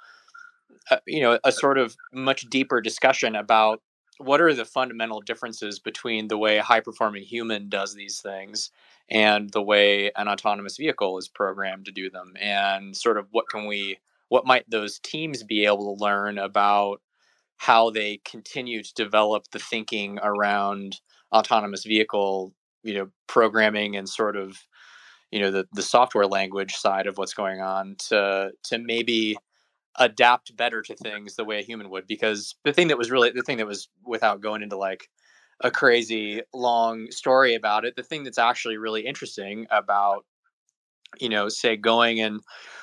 uh, 0.91 0.99
you 1.07 1.21
know 1.21 1.39
a 1.45 1.53
sort 1.53 1.79
of 1.79 1.97
much 2.13 2.43
deeper 2.51 2.81
discussion 2.81 3.37
about 3.37 3.83
what 4.19 4.41
are 4.41 4.53
the 4.53 4.67
fundamental 4.67 5.21
differences 5.21 5.79
between 5.79 6.29
the 6.29 6.37
way 6.37 6.59
a 6.59 6.63
high 6.63 6.81
performing 6.81 7.23
human 7.23 7.71
does 7.71 7.95
these 7.95 8.21
things 8.21 8.71
and 9.09 9.51
the 9.51 9.63
way 9.63 10.13
an 10.17 10.29
autonomous 10.29 10.77
vehicle 10.77 11.17
is 11.17 11.27
programmed 11.27 11.87
to 11.87 11.93
do 11.93 12.11
them? 12.11 12.35
And 12.39 12.95
sort 12.95 13.17
of 13.17 13.27
what 13.31 13.49
can 13.49 13.67
we 13.67 13.99
what 14.29 14.47
might 14.47 14.69
those 14.71 14.99
teams 15.01 15.43
be 15.43 15.65
able 15.65 15.97
to 15.97 16.05
learn 16.05 16.39
about 16.39 17.01
how 17.57 17.91
they 17.91 18.21
continue 18.25 18.83
to 18.83 18.95
develop 18.95 19.45
the 19.53 19.59
thinking 19.59 20.19
around 20.23 21.01
autonomous 21.33 21.85
vehicle 21.85 22.53
you 22.83 22.95
know 22.95 23.09
programming 23.27 23.97
and 23.97 24.09
sort 24.09 24.37
of 24.37 24.59
you 25.31 25.41
know 25.41 25.51
the 25.51 25.67
the 25.73 25.83
software 25.83 26.27
language 26.27 26.75
side 26.75 27.07
of 27.07 27.19
what's 27.19 27.35
going 27.35 27.61
on 27.61 27.97
to 27.99 28.51
to 28.63 28.79
maybe 28.79 29.37
adapt 29.99 30.57
better 30.57 30.83
to 30.83 30.95
things 30.97 31.35
the 31.35 31.45
way 31.45 31.59
a 31.59 31.63
human 31.63 31.91
would 31.91 32.07
because 32.07 32.55
the 32.65 32.73
thing 32.73 32.89
that 32.89 32.99
was 32.99 33.11
really 33.11 33.31
the 33.31 33.43
thing 33.43 33.59
that 33.59 33.67
was 33.67 33.89
without 34.05 34.41
going 34.41 34.63
into 34.63 34.77
like 34.77 35.09
a 35.63 35.71
crazy 35.71 36.41
long 36.55 37.11
story 37.11 37.55
about 37.55 37.85
it 37.85 37.97
the 37.97 38.03
thing 38.03 38.23
that's 38.23 38.39
actually 38.39 38.77
really 38.77 39.05
interesting 39.05 39.67
about 39.71 40.25
you 41.19 41.29
know 41.29 41.49
say 41.49 41.77
going 41.77 42.21
and 42.21 42.41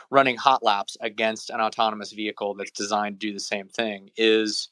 running 0.10 0.36
hot 0.36 0.64
laps 0.64 0.98
against 1.02 1.50
an 1.50 1.62
autonomous 1.62 2.12
vehicle 2.12 2.54
that's 2.56 2.72
designed 2.72 3.20
to 3.20 3.28
do 3.28 3.34
the 3.34 3.40
same 3.40 3.68
thing 3.70 4.10
is 4.18 4.70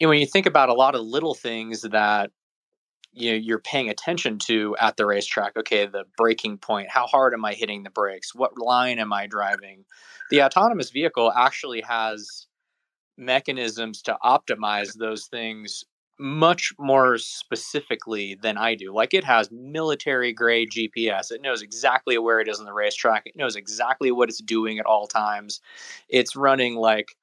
you 0.00 0.06
know 0.06 0.10
when 0.10 0.20
you 0.20 0.26
think 0.26 0.46
about 0.46 0.68
a 0.68 0.74
lot 0.74 0.94
of 0.94 1.02
little 1.02 1.34
things 1.34 1.82
that 1.82 2.30
you 3.20 3.30
know 3.32 3.36
you're 3.36 3.58
paying 3.58 3.88
attention 3.88 4.38
to 4.38 4.76
at 4.80 4.96
the 4.96 5.06
racetrack 5.06 5.56
okay 5.56 5.86
the 5.86 6.04
braking 6.16 6.58
point 6.58 6.88
how 6.90 7.06
hard 7.06 7.34
am 7.34 7.44
i 7.44 7.52
hitting 7.54 7.82
the 7.82 7.90
brakes 7.90 8.34
what 8.34 8.58
line 8.58 8.98
am 8.98 9.12
i 9.12 9.26
driving 9.26 9.84
the 10.30 10.42
autonomous 10.42 10.90
vehicle 10.90 11.32
actually 11.34 11.80
has 11.80 12.46
mechanisms 13.16 14.00
to 14.02 14.16
optimize 14.24 14.96
those 14.96 15.26
things 15.26 15.84
much 16.18 16.72
more 16.78 17.16
specifically 17.16 18.36
than 18.42 18.58
I 18.58 18.74
do. 18.74 18.92
Like 18.92 19.14
it 19.14 19.24
has 19.24 19.50
military 19.52 20.32
grade 20.32 20.70
GPS. 20.70 21.30
It 21.30 21.42
knows 21.42 21.62
exactly 21.62 22.18
where 22.18 22.40
it 22.40 22.48
is 22.48 22.58
on 22.58 22.64
the 22.64 22.72
racetrack. 22.72 23.22
It 23.26 23.36
knows 23.36 23.54
exactly 23.56 24.10
what 24.10 24.28
it's 24.28 24.42
doing 24.42 24.78
at 24.78 24.86
all 24.86 25.06
times. 25.06 25.60
It's 26.08 26.34
running 26.34 26.74
like 26.74 27.16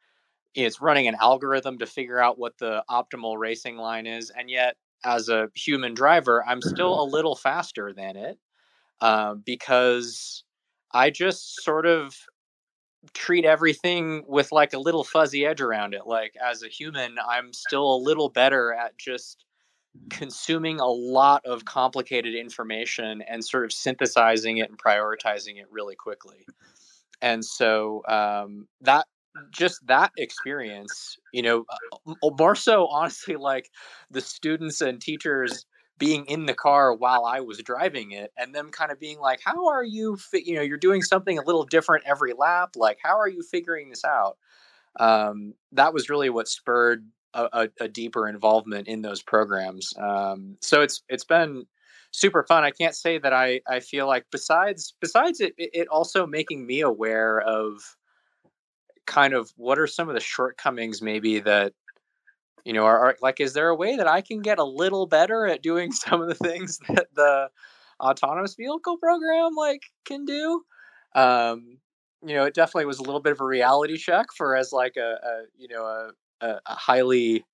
it's 0.54 0.82
running 0.82 1.08
an 1.08 1.18
algorithm 1.20 1.78
to 1.80 1.86
figure 1.86 2.20
out 2.20 2.39
what 2.39 2.58
the 2.58 2.84
optimal 2.89 3.38
racing 3.38 3.76
line 3.76 4.08
is. 4.08 4.30
And 4.30 4.50
yet, 4.50 4.78
as 5.04 5.30
a 5.30 5.50
human 5.56 5.93
driver, 5.93 6.43
I'm 6.46 6.62
still 6.62 7.02
a 7.02 7.06
little 7.06 7.36
faster 7.36 7.93
than 7.93 8.16
it 8.16 8.39
uh, 9.02 9.36
because 9.36 10.43
I 10.91 11.10
just 11.10 11.64
sort 11.64 11.86
of 11.86 12.16
treat 13.14 13.46
everything 13.46 14.24
with 14.28 14.52
like 14.52 14.74
a 14.74 14.80
little 14.80 15.04
fuzzy 15.04 15.46
edge 15.46 15.62
around 15.62 15.93
it. 15.93 16.08
Like 16.08 16.36
as 16.43 16.64
a 16.64 16.68
human, 16.68 17.18
I'm 17.28 17.54
still 17.54 17.96
a 17.96 17.98
little 17.98 18.30
better 18.30 18.74
at 18.74 18.98
just 18.98 19.46
consuming 20.10 20.80
a 20.80 20.88
lot 20.88 21.46
of 21.46 21.66
complicated 21.66 22.36
information 22.36 23.22
and 23.22 23.43
sort 23.43 23.66
of 23.66 23.72
synthesizing 23.72 24.58
it 24.58 24.70
and 24.70 24.78
prioritizing 24.78 25.58
it 25.58 25.68
really 25.72 25.96
quickly. 25.96 26.46
And 27.22 27.43
so 27.43 28.04
um, 28.08 28.68
that 28.82 29.06
just 29.52 29.86
that 29.88 30.12
experience, 30.18 31.18
you 31.34 31.42
know, 31.42 31.66
uh, 32.08 32.30
more 32.38 32.56
so 32.56 32.88
honestly, 32.88 33.36
like 33.36 33.70
the 34.10 34.22
students 34.22 34.82
and 34.82 35.02
teachers 35.02 35.66
being 35.98 36.26
in 36.26 36.46
the 36.46 36.54
car 36.54 36.94
while 36.94 37.26
I 37.26 37.40
was 37.40 37.60
driving 37.60 38.12
it 38.12 38.32
and 38.38 38.54
them 38.54 38.70
kind 38.70 38.92
of 38.92 39.00
being 39.00 39.20
like, 39.20 39.40
how 39.44 39.68
are 39.68 39.84
you, 39.84 40.18
fi-? 40.18 40.44
you 40.46 40.56
know, 40.56 40.62
you're 40.62 40.78
doing 40.78 41.02
something 41.02 41.38
a 41.38 41.44
little 41.44 41.64
different 41.64 42.04
every 42.06 42.34
lap. 42.34 42.72
Like, 42.76 42.98
how 43.02 43.18
are 43.18 43.30
you 43.30 43.42
figuring 43.44 43.90
this 43.90 44.04
out? 44.04 44.38
Um, 45.00 45.54
that 45.72 45.94
was 45.94 46.10
really 46.10 46.30
what 46.30 46.48
spurred 46.48 47.08
a, 47.34 47.48
a, 47.54 47.70
a 47.86 47.88
deeper 47.88 48.28
involvement 48.28 48.88
in 48.88 49.02
those 49.02 49.22
programs. 49.22 49.94
Um, 49.98 50.58
so 50.62 50.82
it's, 50.82 51.04
it's 51.10 51.26
been 51.26 51.66
super 52.12 52.44
fun. 52.44 52.64
I 52.64 52.72
can't 52.72 52.96
say 52.96 53.18
that 53.18 53.34
I, 53.34 53.62
I 53.68 53.80
feel 53.80 54.08
like 54.08 54.26
besides, 54.32 54.94
besides 55.00 55.40
it, 55.40 55.54
it 55.58 55.88
also 55.88 56.26
making 56.26 56.66
me 56.66 56.82
aware 56.82 57.40
of 57.42 57.82
kind 59.06 59.34
of 59.34 59.51
what 59.58 59.80
are 59.80 59.88
some 59.88 60.10
of 60.10 60.16
the 60.16 60.22
shortcomings 60.22 61.01
maybe 61.01 61.39
that 61.39 61.74
you 62.64 62.74
know 62.74 62.84
are, 62.84 62.99
are, 62.99 63.16
like 63.22 63.39
is 63.39 63.53
there 63.53 63.70
a 63.70 63.76
way 63.76 63.95
that 63.95 64.08
i 64.08 64.22
can 64.22 64.41
get 64.41 64.60
a 64.60 64.64
little 64.64 65.06
better 65.06 65.45
at 65.45 65.62
doing 65.62 65.91
some 65.91 66.22
of 66.22 66.28
the 66.28 66.36
things 66.36 66.80
that 66.89 67.08
the 67.16 67.49
autonomous 67.99 68.56
vehicle 68.56 68.97
program 68.97 69.56
like 69.56 69.84
can 70.06 70.26
do? 70.26 70.64
Um 71.14 71.78
you 72.26 72.36
know 72.36 72.43
it 72.43 72.53
definitely 72.53 72.86
was 72.86 72.99
a 72.99 73.03
little 73.03 73.22
bit 73.22 73.34
of 73.34 73.41
a 73.41 73.45
reality 73.45 73.97
check 73.97 74.28
for 74.36 74.56
as 74.56 74.72
like 74.72 74.97
a, 74.97 75.18
a 75.24 75.43
you 75.58 75.68
know 75.68 75.86
a, 75.86 76.10
a, 76.41 76.60
a 76.66 76.76
highly 76.76 77.45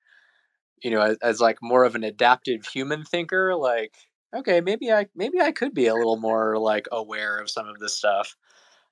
you 0.82 0.92
know 0.92 1.02
as, 1.02 1.18
as 1.22 1.40
like 1.40 1.58
more 1.62 1.84
of 1.84 1.96
an 1.96 2.04
adaptive 2.04 2.66
human 2.66 3.04
thinker 3.04 3.56
like 3.56 3.96
okay 4.36 4.62
maybe 4.62 4.92
i 4.92 5.06
maybe 5.16 5.40
i 5.40 5.52
could 5.52 5.74
be 5.74 5.88
a 5.88 5.96
little 5.96 6.18
more 6.18 6.58
like 6.58 6.88
aware 6.92 7.38
of 7.38 7.50
some 7.50 7.68
of 7.68 7.80
this 7.80 7.96
stuff 7.96 8.36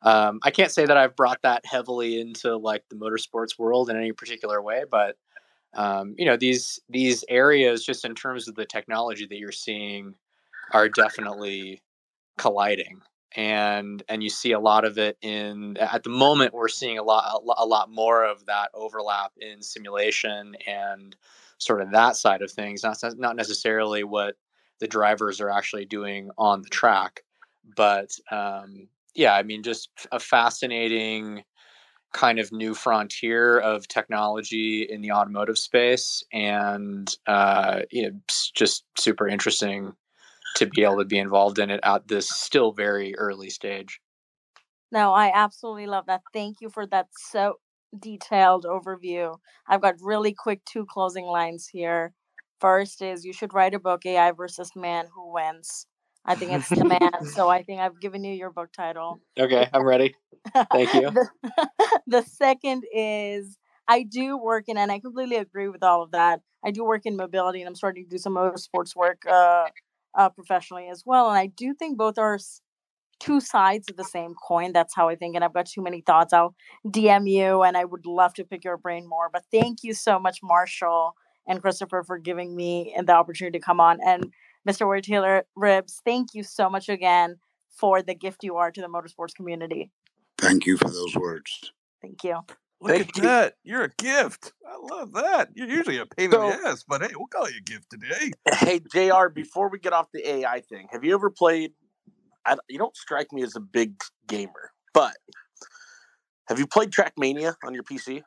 um, 0.02 0.40
I 0.44 0.52
can't 0.52 0.72
say 0.72 0.86
that 0.86 0.98
I've 0.98 1.16
brought 1.16 1.42
that 1.42 1.66
heavily 1.66 2.22
into 2.22 2.56
like 2.56 2.84
the 2.90 2.96
motorsports 2.96 3.58
world 3.58 3.90
in 3.90 3.98
any 3.98 4.12
particular 4.12 4.62
way, 4.62 4.84
but 4.90 5.18
um, 5.74 6.16
you 6.18 6.26
know 6.26 6.38
these 6.38 6.80
these 6.90 7.24
areas, 7.30 7.86
just 7.86 8.06
in 8.06 8.16
terms 8.16 8.48
of 8.48 8.56
the 8.56 8.66
technology 8.66 9.26
that 9.26 9.38
you're 9.38 9.52
seeing, 9.52 10.16
are 10.72 10.90
definitely 10.90 11.82
colliding. 12.38 13.02
And 13.36 14.02
and 14.10 14.24
you 14.24 14.30
see 14.30 14.54
a 14.54 14.60
lot 14.60 14.86
of 14.86 14.98
it 14.98 15.18
in 15.22 15.78
at 15.78 16.04
the 16.04 16.10
moment 16.10 16.54
we're 16.54 16.68
seeing 16.68 16.98
a 16.98 17.04
lot 17.04 17.44
a 17.58 17.66
lot 17.66 17.92
more 17.92 18.24
of 18.24 18.46
that 18.48 18.72
overlap 18.74 19.34
in 19.38 19.62
simulation 19.62 20.56
and 20.66 21.16
sort 21.60 21.82
of 21.82 21.92
that 21.92 22.16
side 22.16 22.42
of 22.42 22.50
things 22.50 22.82
not 22.82 22.98
not 23.18 23.36
necessarily 23.36 24.04
what 24.04 24.36
the 24.80 24.88
drivers 24.88 25.40
are 25.40 25.52
actually 25.52 25.86
doing 25.86 26.32
on 26.40 26.64
the 26.64 26.70
track 26.70 27.22
but 27.76 28.10
um, 28.32 28.88
yeah 29.16 29.34
i 29.34 29.44
mean 29.44 29.64
just 29.64 29.90
a 30.12 30.20
fascinating 30.20 31.44
kind 32.14 32.40
of 32.40 32.52
new 32.52 32.74
frontier 32.74 33.60
of 33.60 33.88
technology 33.88 34.88
in 34.90 35.02
the 35.02 35.12
automotive 35.12 35.58
space 35.58 36.24
and 36.34 37.16
uh, 37.28 37.82
you 37.92 38.04
know 38.04 38.20
just 38.56 38.84
super 38.98 39.28
interesting 39.28 39.94
to 40.56 40.66
be 40.66 40.84
able 40.84 40.98
to 40.98 41.06
be 41.06 41.20
involved 41.20 41.60
in 41.60 41.70
it 41.70 41.80
at 41.84 42.08
this 42.08 42.30
still 42.30 42.72
very 42.72 43.16
early 43.18 43.50
stage. 43.50 44.00
No, 44.92 45.14
I 45.14 45.32
absolutely 45.34 45.86
love 45.86 46.08
that. 46.08 46.22
Thank 46.34 46.62
you 46.62 46.70
for 46.70 46.88
that 46.88 47.08
so 47.12 47.56
detailed 47.98 48.66
overview. 48.66 49.38
I've 49.68 49.82
got 49.82 49.96
really 50.02 50.34
quick 50.34 50.62
two 50.66 50.86
closing 50.86 51.26
lines 51.26 51.68
here. 51.68 52.14
First 52.60 53.02
is 53.02 53.24
you 53.24 53.34
should 53.34 53.54
write 53.54 53.76
a 53.76 53.80
book, 53.80 54.06
AI 54.06 54.32
versus 54.32 54.72
Man 54.76 55.06
Who 55.14 55.32
Wins. 55.32 55.86
I 56.26 56.36
think 56.36 56.52
it's 56.52 56.70
the 56.70 56.86
man. 56.86 57.26
so 57.34 57.50
I 57.50 57.64
think 57.64 57.80
I've 57.82 58.00
given 58.00 58.24
you 58.24 58.34
your 58.34 58.52
book 58.52 58.72
title. 58.72 59.20
Okay, 59.38 59.68
I'm 59.74 59.84
ready. 59.84 60.16
Thank 60.72 60.94
you. 60.94 61.12
the, 61.12 61.70
the 62.08 62.22
second 62.24 62.84
is 62.94 63.58
I 63.88 64.04
do 64.04 64.38
work 64.38 64.66
in, 64.68 64.78
and 64.78 64.92
I 64.92 65.00
completely 65.00 65.38
agree 65.38 65.68
with 65.70 65.84
all 65.84 66.04
of 66.04 66.12
that. 66.12 66.42
I 66.64 66.72
do 66.72 66.84
work 66.84 67.06
in 67.06 67.16
mobility, 67.16 67.62
and 67.62 67.68
I'm 67.68 67.76
starting 67.76 68.04
to 68.04 68.10
do 68.10 68.18
some 68.18 68.36
motorsports 68.36 68.96
work 68.96 69.22
uh, 69.28 69.68
uh, 70.16 70.30
professionally 70.30 70.90
as 70.90 71.04
well. 71.06 71.30
And 71.30 71.38
I 71.38 71.48
do 71.48 71.74
think 71.74 71.98
both 71.98 72.18
are 72.18 72.38
two 73.20 73.40
sides 73.40 73.90
of 73.90 73.98
the 73.98 74.04
same 74.04 74.34
coin. 74.34 74.72
That's 74.72 74.96
how 74.96 75.10
I 75.10 75.16
think. 75.16 75.36
And 75.36 75.44
I've 75.44 75.54
got 75.54 75.66
too 75.66 75.82
many 75.82 76.02
thoughts. 76.02 76.34
I'll 76.34 76.56
DM 76.88 77.30
you 77.30 77.64
and 77.64 77.76
I 77.76 77.86
would 77.86 78.06
love 78.06 78.34
to 78.36 78.46
pick 78.46 78.64
your 78.64 78.78
brain 78.78 79.08
more. 79.08 79.30
But 79.32 79.44
thank 79.52 79.80
you 79.84 79.94
so 79.94 80.20
much, 80.20 80.40
Marshall 80.42 81.16
and 81.48 81.62
Christopher, 81.62 82.04
for 82.04 82.18
giving 82.18 82.56
me 82.56 82.96
the 83.04 83.14
opportunity 83.14 83.60
to 83.60 83.64
come 83.64 83.80
on. 83.80 84.00
And 84.06 84.32
Mr. 84.70 84.86
Ward 84.86 85.04
Taylor 85.04 85.46
Ribbs, 85.58 86.00
thank 86.06 86.36
you 86.36 86.44
so 86.44 86.70
much 86.70 86.90
again 86.90 87.38
for 87.72 88.04
the 88.04 88.14
gift 88.14 88.44
you 88.44 88.58
are 88.58 88.70
to 88.70 88.82
the 88.82 88.88
motorsports 88.88 89.34
community. 89.34 89.90
Thank 90.38 90.68
you 90.68 90.78
for 90.78 90.92
those 90.92 91.16
words. 91.16 91.72
Thank 92.04 92.24
you. 92.24 92.42
Look 92.80 92.92
Thank 92.92 93.10
at 93.10 93.18
you. 93.18 93.24
that. 93.24 93.54
You're 93.64 93.86
a 93.86 93.90
gift. 93.98 94.54
I 94.64 94.78
love 94.80 95.14
that. 95.14 95.50
You're 95.56 95.68
usually 95.68 95.98
a 95.98 96.06
pain 96.06 96.30
so, 96.30 96.52
in 96.52 96.62
the 96.62 96.68
ass, 96.68 96.86
but 96.88 97.02
hey, 97.02 97.10
we'll 97.16 97.26
call 97.26 97.50
you 97.50 97.58
a 97.58 97.62
gift 97.62 97.90
today. 97.90 98.32
Hey, 98.54 98.80
JR, 98.80 99.30
before 99.30 99.70
we 99.70 99.80
get 99.80 99.92
off 99.92 100.06
the 100.14 100.30
AI 100.30 100.62
thing, 100.62 100.88
have 100.92 101.04
you 101.04 101.16
ever 101.16 101.32
played? 101.32 101.72
I, 102.46 102.56
you 102.70 102.78
don't 102.78 102.96
strike 102.96 103.34
me 103.34 103.42
as 103.42 103.56
a 103.56 103.60
big 103.60 103.96
gamer, 104.28 104.72
but 104.94 105.16
have 106.48 106.60
you 106.60 106.68
played 106.68 106.92
Trackmania 106.92 107.56
on 107.66 107.74
your 107.74 107.84
PC? 107.84 108.22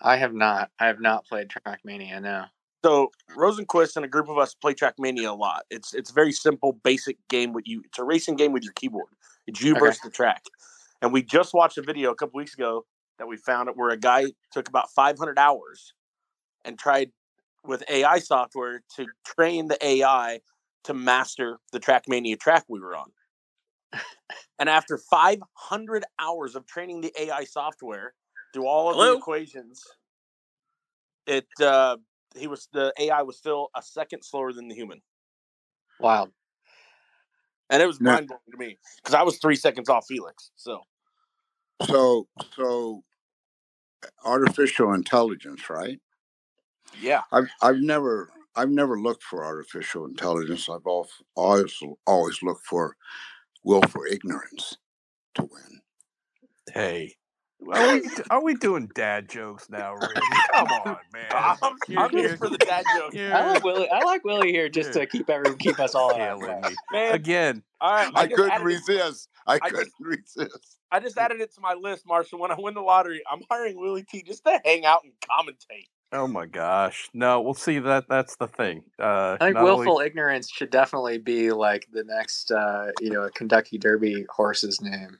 I 0.00 0.16
have 0.16 0.34
not. 0.34 0.70
I 0.80 0.88
have 0.88 1.00
not 1.00 1.24
played 1.24 1.48
Trackmania, 1.48 2.20
no. 2.20 2.46
So 2.84 3.10
Rosenqvist 3.36 3.96
and 3.96 4.04
a 4.04 4.08
group 4.08 4.28
of 4.28 4.38
us 4.38 4.54
play 4.54 4.74
Trackmania 4.74 5.28
a 5.28 5.34
lot. 5.34 5.64
It's 5.70 5.94
it's 5.94 6.10
very 6.10 6.32
simple, 6.32 6.72
basic 6.72 7.16
game 7.28 7.52
with 7.52 7.66
you. 7.66 7.82
It's 7.84 7.98
a 7.98 8.04
racing 8.04 8.36
game 8.36 8.52
with 8.52 8.62
your 8.62 8.72
keyboard. 8.74 9.08
It's 9.46 9.60
you 9.60 9.72
okay. 9.72 9.80
versus 9.80 10.00
the 10.02 10.10
track. 10.10 10.42
And 11.02 11.12
we 11.12 11.22
just 11.22 11.52
watched 11.52 11.78
a 11.78 11.82
video 11.82 12.12
a 12.12 12.14
couple 12.14 12.38
weeks 12.38 12.54
ago 12.54 12.84
that 13.18 13.26
we 13.26 13.36
found 13.36 13.68
it 13.68 13.76
where 13.76 13.90
a 13.90 13.96
guy 13.96 14.26
took 14.52 14.68
about 14.68 14.90
500 14.90 15.38
hours 15.38 15.94
and 16.64 16.78
tried 16.78 17.10
with 17.64 17.82
AI 17.88 18.18
software 18.18 18.82
to 18.96 19.06
train 19.24 19.68
the 19.68 19.84
AI 19.84 20.40
to 20.84 20.94
master 20.94 21.58
the 21.72 21.80
Trackmania 21.80 22.38
track 22.38 22.64
we 22.68 22.80
were 22.80 22.96
on. 22.96 23.10
and 24.58 24.68
after 24.68 24.98
500 24.98 26.04
hours 26.18 26.54
of 26.54 26.66
training 26.66 27.00
the 27.00 27.12
AI 27.20 27.44
software 27.44 28.14
through 28.52 28.66
all 28.66 28.88
of 28.88 28.96
Hello? 28.96 29.12
the 29.12 29.18
equations, 29.18 29.82
it 31.26 31.46
uh, 31.60 31.96
he 32.36 32.46
was 32.46 32.68
the 32.72 32.92
AI 32.98 33.22
was 33.22 33.36
still 33.36 33.68
a 33.76 33.82
second 33.82 34.22
slower 34.22 34.52
than 34.52 34.68
the 34.68 34.74
human. 34.74 35.00
Wow. 36.00 36.28
And 37.70 37.82
it 37.82 37.86
was 37.86 38.00
mind 38.00 38.28
blowing 38.28 38.40
to 38.50 38.58
me 38.58 38.78
because 38.96 39.14
I 39.14 39.22
was 39.22 39.38
three 39.38 39.56
seconds 39.56 39.88
off 39.88 40.06
Felix. 40.06 40.50
So 40.56 40.82
so, 41.84 42.26
so 42.54 43.02
eh, 44.04 44.08
artificial 44.24 44.92
intelligence, 44.92 45.68
right? 45.68 45.98
Yeah. 47.00 47.22
I've 47.32 47.48
I've 47.62 47.80
never 47.80 48.30
I've 48.54 48.70
never 48.70 48.98
looked 48.98 49.22
for 49.22 49.44
artificial 49.44 50.06
intelligence. 50.06 50.68
I've 50.68 50.86
always 51.34 51.78
always 52.06 52.42
looked 52.42 52.66
for 52.66 52.96
willful 53.64 54.02
ignorance 54.10 54.76
to 55.34 55.42
win. 55.42 55.80
Hey, 56.72 57.16
are 57.72 57.94
we, 57.94 58.08
are 58.30 58.42
we 58.42 58.54
doing 58.54 58.88
dad 58.94 59.28
jokes 59.28 59.68
now, 59.70 59.94
Really? 59.94 60.14
Come 60.54 60.66
on, 60.66 60.96
man. 61.12 61.26
I'm, 61.32 61.76
I'm 61.96 62.10
here 62.10 62.36
for 62.36 62.48
the 62.48 62.58
dad 62.58 62.84
jokes. 62.96 63.16
I 63.16 63.52
like 63.52 63.64
Willy. 63.64 63.88
I 63.90 64.04
like 64.04 64.24
Willy 64.24 64.52
here 64.52 64.68
just 64.68 64.92
to 64.92 65.06
keep 65.06 65.28
everyone 65.30 65.58
keep 65.58 65.80
us 65.80 65.94
all 65.94 66.14
on. 66.14 66.40
Man, 66.92 67.14
again, 67.14 67.62
all 67.80 67.92
right. 67.92 68.12
I, 68.14 68.22
I 68.22 68.26
couldn't 68.28 68.62
resist. 68.62 69.28
I, 69.46 69.54
I 69.54 69.70
couldn't 69.70 69.84
just, 69.84 69.94
resist. 70.00 70.78
I 70.90 71.00
just 71.00 71.18
added 71.18 71.40
it 71.40 71.54
to 71.54 71.60
my 71.60 71.74
list, 71.74 72.04
Marshall. 72.06 72.38
When 72.38 72.50
I 72.50 72.56
win 72.58 72.74
the 72.74 72.80
lottery, 72.80 73.22
I'm 73.30 73.40
hiring 73.50 73.78
Willy 73.78 74.04
T 74.04 74.22
just 74.22 74.44
to 74.44 74.60
hang 74.64 74.84
out 74.84 75.02
and 75.04 75.12
commentate. 75.22 75.88
Oh 76.12 76.28
my 76.28 76.46
gosh! 76.46 77.10
No, 77.12 77.40
we'll 77.40 77.54
see. 77.54 77.80
That 77.80 78.04
that's 78.08 78.36
the 78.36 78.46
thing. 78.46 78.84
Uh, 78.98 79.36
I 79.40 79.46
think 79.46 79.58
willful 79.58 79.94
only... 79.94 80.06
ignorance 80.06 80.48
should 80.48 80.70
definitely 80.70 81.18
be 81.18 81.50
like 81.50 81.86
the 81.92 82.04
next, 82.04 82.52
uh, 82.52 82.92
you 83.00 83.10
know, 83.10 83.28
Kentucky 83.34 83.76
Derby 83.76 84.24
horse's 84.30 84.80
name. 84.80 85.18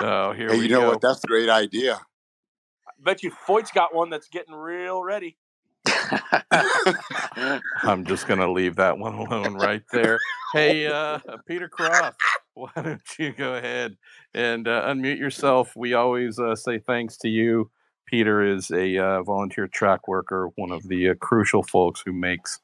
Oh, 0.00 0.32
here 0.32 0.48
hey, 0.50 0.58
we 0.58 0.64
you 0.64 0.70
know 0.70 0.82
go. 0.82 0.88
what? 0.90 1.00
That's 1.00 1.22
a 1.24 1.26
great 1.26 1.48
idea. 1.48 1.94
I 2.86 2.92
bet 3.02 3.22
you 3.22 3.30
Foyt's 3.30 3.70
got 3.70 3.94
one 3.94 4.10
that's 4.10 4.28
getting 4.28 4.54
real 4.54 5.02
ready. 5.02 5.36
I'm 7.82 8.04
just 8.04 8.26
gonna 8.26 8.50
leave 8.50 8.76
that 8.76 8.98
one 8.98 9.14
alone 9.14 9.54
right 9.54 9.82
there. 9.92 10.18
Hey, 10.52 10.86
uh, 10.86 11.18
Peter 11.46 11.68
Croft, 11.68 12.20
why 12.54 12.70
don't 12.74 13.00
you 13.18 13.32
go 13.32 13.54
ahead 13.54 13.96
and 14.34 14.66
uh, 14.66 14.84
unmute 14.86 15.18
yourself? 15.18 15.74
We 15.76 15.94
always 15.94 16.38
uh, 16.38 16.56
say 16.56 16.78
thanks 16.78 17.16
to 17.18 17.28
you. 17.28 17.70
Peter 18.06 18.42
is 18.42 18.72
a 18.72 18.98
uh, 18.98 19.22
volunteer 19.22 19.68
track 19.68 20.08
worker, 20.08 20.48
one 20.56 20.72
of 20.72 20.88
the 20.88 21.10
uh, 21.10 21.14
crucial 21.14 21.62
folks 21.62 22.02
who 22.04 22.12
makes 22.12 22.58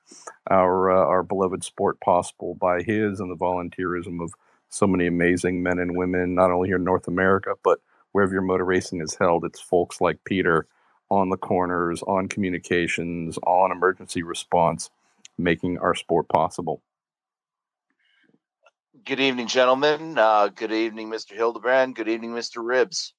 our 0.51 0.91
uh, 0.91 1.07
our 1.07 1.22
beloved 1.22 1.62
sport 1.62 2.01
possible 2.01 2.57
by 2.57 2.82
his 2.82 3.20
and 3.20 3.30
the 3.30 3.37
volunteerism 3.37 4.20
of 4.22 4.34
so 4.69 4.87
many 4.87 5.07
amazing 5.07 5.62
men 5.62 5.79
and 5.79 5.97
women, 5.97 6.35
not 6.35 6.51
only 6.51 6.69
here 6.69 6.77
in 6.77 6.85
North 6.85 7.09
America, 7.09 7.55
but 7.62 7.79
wherever 8.12 8.33
your 8.33 8.43
motor 8.43 8.64
racing 8.64 9.01
is 9.01 9.14
held. 9.14 9.45
It's 9.45 9.61
folks 9.61 10.01
like 10.01 10.25
Peter 10.25 10.67
on 11.11 11.31
the 11.31 11.37
corners, 11.37 12.03
on 12.03 12.29
communications, 12.29 13.39
on 13.47 13.71
emergency 13.71 14.23
response, 14.23 14.91
making 15.39 15.79
our 15.79 15.95
sport 15.95 16.29
possible. 16.29 16.83
Good 19.05 19.21
evening, 19.21 19.47
gentlemen. 19.47 20.19
Uh, 20.19 20.49
good 20.49 20.73
evening, 20.73 21.11
Mr. 21.11 21.37
Hildebrand. 21.37 21.95
Good 21.95 22.09
evening, 22.09 22.31
Mr. 22.33 22.64
Ribbs. 22.64 23.12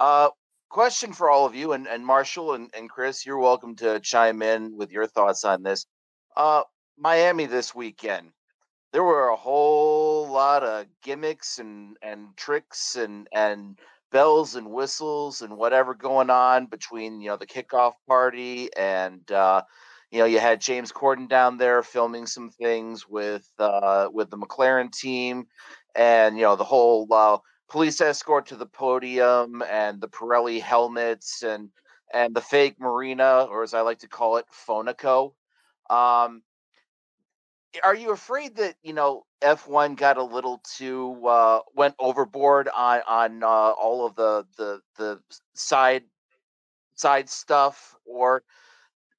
Uh, 0.00 0.30
question 0.70 1.12
for 1.12 1.28
all 1.28 1.44
of 1.44 1.54
you, 1.54 1.72
and, 1.72 1.86
and 1.86 2.06
Marshall 2.06 2.54
and, 2.54 2.70
and 2.74 2.88
Chris, 2.88 3.26
you're 3.26 3.38
welcome 3.38 3.76
to 3.76 4.00
chime 4.00 4.40
in 4.40 4.78
with 4.78 4.90
your 4.90 5.06
thoughts 5.06 5.44
on 5.44 5.62
this. 5.62 5.86
Uh, 6.36 6.62
Miami 6.96 7.46
this 7.46 7.74
weekend 7.74 8.30
there 8.92 9.04
were 9.04 9.28
a 9.28 9.36
whole 9.36 10.28
lot 10.28 10.62
of 10.62 10.86
gimmicks 11.02 11.58
and 11.58 11.96
and 12.02 12.36
tricks 12.36 12.96
and 12.96 13.28
and 13.32 13.78
bells 14.10 14.54
and 14.54 14.70
whistles 14.70 15.42
and 15.42 15.56
whatever 15.56 15.94
going 15.94 16.30
on 16.30 16.66
between 16.66 17.20
you 17.20 17.28
know 17.28 17.36
the 17.36 17.46
kickoff 17.46 17.92
party 18.06 18.70
and 18.76 19.30
uh, 19.30 19.62
you 20.10 20.18
know 20.18 20.24
you 20.24 20.38
had 20.38 20.60
James 20.60 20.92
Corden 20.92 21.28
down 21.28 21.58
there 21.58 21.82
filming 21.82 22.26
some 22.26 22.50
things 22.50 23.06
with 23.08 23.46
uh, 23.58 24.08
with 24.12 24.30
the 24.30 24.38
McLaren 24.38 24.90
team 24.90 25.46
and 25.94 26.36
you 26.36 26.42
know 26.42 26.56
the 26.56 26.64
whole 26.64 27.06
uh, 27.12 27.38
police 27.68 28.00
escort 28.00 28.46
to 28.46 28.56
the 28.56 28.66
podium 28.66 29.62
and 29.68 30.00
the 30.00 30.08
Pirelli 30.08 30.60
helmets 30.60 31.42
and 31.42 31.68
and 32.12 32.34
the 32.34 32.40
fake 32.40 32.76
marina 32.80 33.46
or 33.50 33.62
as 33.62 33.74
I 33.74 33.82
like 33.82 33.98
to 33.98 34.08
call 34.08 34.38
it 34.38 34.46
Fonaco. 34.66 35.34
Um, 35.90 36.42
are 37.82 37.94
you 37.94 38.12
afraid 38.12 38.56
that 38.56 38.76
you 38.82 38.92
know 38.92 39.24
F1 39.42 39.96
got 39.96 40.16
a 40.16 40.22
little 40.22 40.60
too 40.76 41.26
uh, 41.26 41.60
went 41.74 41.94
overboard 41.98 42.68
on 42.74 43.00
on 43.06 43.42
uh, 43.42 43.46
all 43.46 44.06
of 44.06 44.14
the 44.16 44.46
the 44.56 44.80
the 44.96 45.20
side 45.54 46.04
side 46.94 47.28
stuff, 47.28 47.94
or 48.04 48.42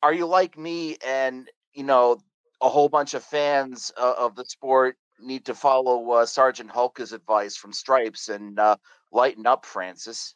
are 0.03 0.13
you 0.13 0.25
like 0.25 0.57
me 0.57 0.97
and 1.05 1.49
you 1.73 1.83
know 1.83 2.19
a 2.61 2.69
whole 2.69 2.89
bunch 2.89 3.13
of 3.13 3.23
fans 3.23 3.91
uh, 3.97 4.15
of 4.17 4.35
the 4.35 4.45
sport 4.45 4.97
need 5.21 5.45
to 5.45 5.53
follow 5.53 6.11
uh, 6.11 6.25
Sergeant 6.25 6.69
Hulka's 6.69 7.13
advice 7.13 7.55
from 7.55 7.73
Stripes 7.73 8.29
and 8.29 8.59
uh, 8.59 8.75
lighten 9.11 9.45
up, 9.45 9.65
Francis. 9.65 10.35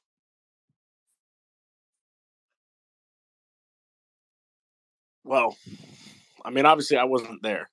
Well, 5.23 5.55
I 6.43 6.49
mean, 6.49 6.65
obviously, 6.65 6.97
I 6.97 7.05
wasn't 7.05 7.41
there. 7.41 7.69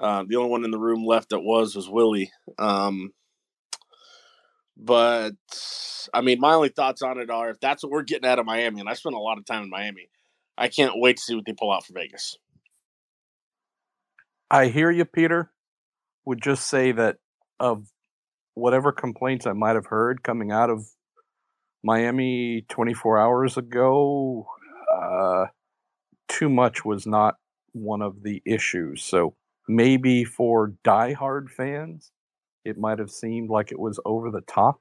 Uh, 0.00 0.24
the 0.26 0.36
only 0.36 0.50
one 0.50 0.64
in 0.64 0.70
the 0.70 0.78
room 0.78 1.04
left 1.04 1.28
that 1.28 1.40
was 1.40 1.76
was 1.76 1.88
Willy. 1.88 2.32
Um, 2.58 3.12
but 4.76 5.34
I 6.14 6.22
mean, 6.22 6.40
my 6.40 6.54
only 6.54 6.70
thoughts 6.70 7.02
on 7.02 7.18
it 7.18 7.30
are 7.30 7.50
if 7.50 7.60
that's 7.60 7.82
what 7.82 7.92
we're 7.92 8.02
getting 8.02 8.28
out 8.28 8.38
of 8.38 8.46
Miami, 8.46 8.80
and 8.80 8.88
I 8.88 8.94
spent 8.94 9.14
a 9.14 9.18
lot 9.18 9.38
of 9.38 9.44
time 9.44 9.62
in 9.62 9.70
Miami, 9.70 10.08
I 10.56 10.68
can't 10.68 10.94
wait 10.96 11.18
to 11.18 11.22
see 11.22 11.34
what 11.34 11.44
they 11.44 11.52
pull 11.52 11.70
out 11.70 11.84
for 11.84 11.92
Vegas. 11.92 12.36
I 14.50 14.68
hear 14.68 14.90
you, 14.90 15.04
Peter. 15.04 15.50
Would 16.24 16.42
just 16.42 16.68
say 16.68 16.92
that 16.92 17.16
of 17.58 17.86
whatever 18.54 18.92
complaints 18.92 19.46
I 19.46 19.52
might 19.52 19.74
have 19.74 19.86
heard 19.86 20.22
coming 20.22 20.50
out 20.50 20.70
of 20.70 20.86
Miami 21.82 22.64
24 22.68 23.18
hours 23.18 23.56
ago, 23.56 24.46
uh, 24.94 25.46
too 26.28 26.48
much 26.48 26.84
was 26.84 27.06
not 27.06 27.36
one 27.72 28.02
of 28.02 28.22
the 28.22 28.42
issues. 28.44 29.02
So 29.02 29.34
maybe 29.70 30.24
for 30.24 30.74
diehard 30.84 31.48
fans, 31.48 32.10
it 32.64 32.76
might 32.76 32.98
have 32.98 33.10
seemed 33.10 33.48
like 33.48 33.70
it 33.70 33.78
was 33.78 34.00
over 34.04 34.30
the 34.30 34.40
top. 34.40 34.80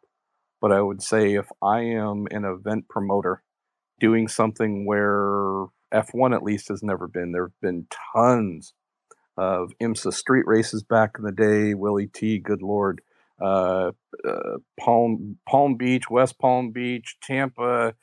But 0.60 0.72
I 0.72 0.82
would 0.82 1.02
say 1.02 1.36
if 1.36 1.48
I 1.62 1.82
am 1.82 2.28
an 2.32 2.44
event 2.44 2.90
promoter 2.90 3.44
doing 4.00 4.28
something 4.28 4.86
where 4.86 5.66
F1 5.94 6.36
at 6.36 6.44
least 6.44 6.68
has 6.70 6.84
never 6.84 7.08
been, 7.08 7.32
there 7.32 7.46
have 7.46 7.62
been 7.62 7.88
tons 8.14 8.74
of 9.38 9.72
IMSA 9.82 10.14
street 10.14 10.46
races 10.48 10.84
back 10.84 11.12
in 11.18 11.24
the 11.24 11.32
day, 11.32 11.74
Willy 11.74 12.08
T, 12.08 12.40
good 12.40 12.62
lord, 12.62 13.02
uh, 13.42 13.92
uh, 14.28 14.58
Palm 14.78 15.38
Palm 15.48 15.76
Beach, 15.76 16.10
West 16.10 16.40
Palm 16.40 16.72
Beach, 16.72 17.16
Tampa, 17.24 17.94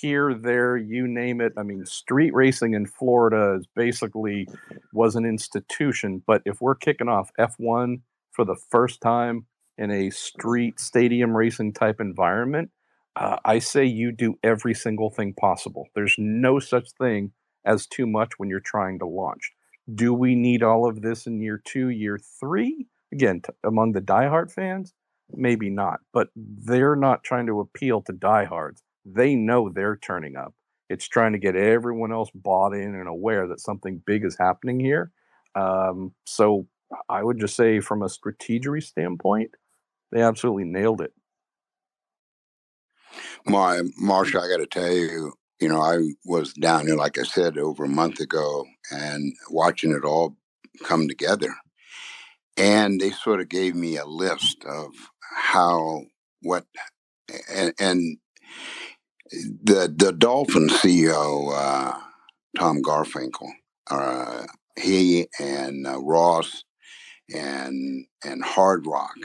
here, 0.00 0.34
there, 0.34 0.76
you 0.76 1.06
name 1.06 1.40
it. 1.40 1.52
I 1.56 1.62
mean, 1.62 1.84
street 1.86 2.34
racing 2.34 2.74
in 2.74 2.86
Florida 2.86 3.56
is 3.58 3.66
basically 3.74 4.46
was 4.92 5.16
an 5.16 5.24
institution. 5.24 6.22
But 6.26 6.42
if 6.44 6.60
we're 6.60 6.74
kicking 6.74 7.08
off 7.08 7.30
F1 7.38 8.00
for 8.32 8.44
the 8.44 8.56
first 8.70 9.00
time 9.00 9.46
in 9.78 9.90
a 9.90 10.10
street 10.10 10.80
stadium 10.80 11.36
racing 11.36 11.72
type 11.72 12.00
environment, 12.00 12.70
uh, 13.16 13.36
I 13.44 13.58
say 13.58 13.84
you 13.84 14.12
do 14.12 14.38
every 14.42 14.74
single 14.74 15.10
thing 15.10 15.32
possible. 15.32 15.88
There's 15.94 16.14
no 16.18 16.58
such 16.58 16.88
thing 17.00 17.32
as 17.64 17.86
too 17.86 18.06
much 18.06 18.32
when 18.36 18.48
you're 18.48 18.60
trying 18.60 18.98
to 19.00 19.06
launch. 19.06 19.52
Do 19.92 20.12
we 20.12 20.34
need 20.34 20.62
all 20.62 20.88
of 20.88 21.02
this 21.02 21.26
in 21.26 21.40
year 21.40 21.60
two, 21.64 21.88
year 21.88 22.18
three? 22.40 22.86
Again, 23.12 23.40
t- 23.40 23.52
among 23.64 23.92
the 23.92 24.00
diehard 24.00 24.52
fans, 24.52 24.92
maybe 25.32 25.70
not, 25.70 26.00
but 26.12 26.28
they're 26.34 26.96
not 26.96 27.24
trying 27.24 27.46
to 27.46 27.60
appeal 27.60 28.02
to 28.02 28.12
diehards. 28.12 28.82
They 29.06 29.36
know 29.36 29.68
they're 29.68 29.96
turning 29.96 30.36
up. 30.36 30.52
It's 30.90 31.06
trying 31.06 31.32
to 31.32 31.38
get 31.38 31.56
everyone 31.56 32.12
else 32.12 32.30
bought 32.34 32.72
in 32.72 32.94
and 32.94 33.08
aware 33.08 33.46
that 33.46 33.60
something 33.60 34.02
big 34.04 34.24
is 34.24 34.36
happening 34.38 34.80
here. 34.80 35.12
Um, 35.54 36.12
so 36.24 36.66
I 37.08 37.22
would 37.22 37.38
just 37.38 37.56
say, 37.56 37.80
from 37.80 38.02
a 38.02 38.06
strategery 38.06 38.82
standpoint, 38.82 39.52
they 40.12 40.22
absolutely 40.22 40.64
nailed 40.64 41.00
it. 41.00 41.12
My 43.46 43.80
Marsha, 44.02 44.40
I 44.40 44.48
got 44.48 44.58
to 44.58 44.66
tell 44.66 44.92
you, 44.92 45.32
you 45.60 45.68
know, 45.68 45.80
I 45.80 45.98
was 46.24 46.52
down 46.52 46.86
there, 46.86 46.96
like 46.96 47.18
I 47.18 47.22
said, 47.22 47.58
over 47.58 47.84
a 47.84 47.88
month 47.88 48.20
ago, 48.20 48.66
and 48.90 49.32
watching 49.50 49.92
it 49.92 50.04
all 50.04 50.36
come 50.84 51.08
together. 51.08 51.54
And 52.56 53.00
they 53.00 53.10
sort 53.10 53.40
of 53.40 53.48
gave 53.48 53.74
me 53.74 53.96
a 53.96 54.04
list 54.04 54.64
of 54.64 54.90
how, 55.20 56.02
what, 56.42 56.66
and, 57.52 57.74
and 57.78 58.18
the 59.32 59.94
the 59.96 60.12
Dolphin 60.12 60.68
CEO, 60.68 61.52
uh, 61.54 61.98
Tom 62.58 62.82
Garfinkel, 62.82 63.50
uh, 63.90 64.46
he 64.78 65.28
and 65.40 65.86
uh, 65.86 66.00
Ross 66.00 66.64
and 67.34 68.06
and 68.24 68.44
Hard 68.44 68.86
Rock, 68.86 69.16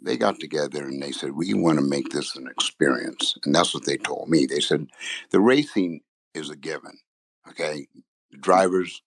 they 0.00 0.16
got 0.16 0.40
together 0.40 0.84
and 0.84 1.02
they 1.02 1.12
said 1.12 1.32
we 1.32 1.54
want 1.54 1.78
to 1.78 1.84
make 1.84 2.10
this 2.10 2.36
an 2.36 2.48
experience, 2.48 3.36
and 3.44 3.54
that's 3.54 3.74
what 3.74 3.86
they 3.86 3.98
told 3.98 4.28
me. 4.28 4.46
They 4.46 4.60
said 4.60 4.88
the 5.30 5.40
racing 5.40 6.00
is 6.34 6.50
a 6.50 6.56
given. 6.56 6.98
Okay, 7.48 7.88
the 8.32 8.38
drivers, 8.38 9.02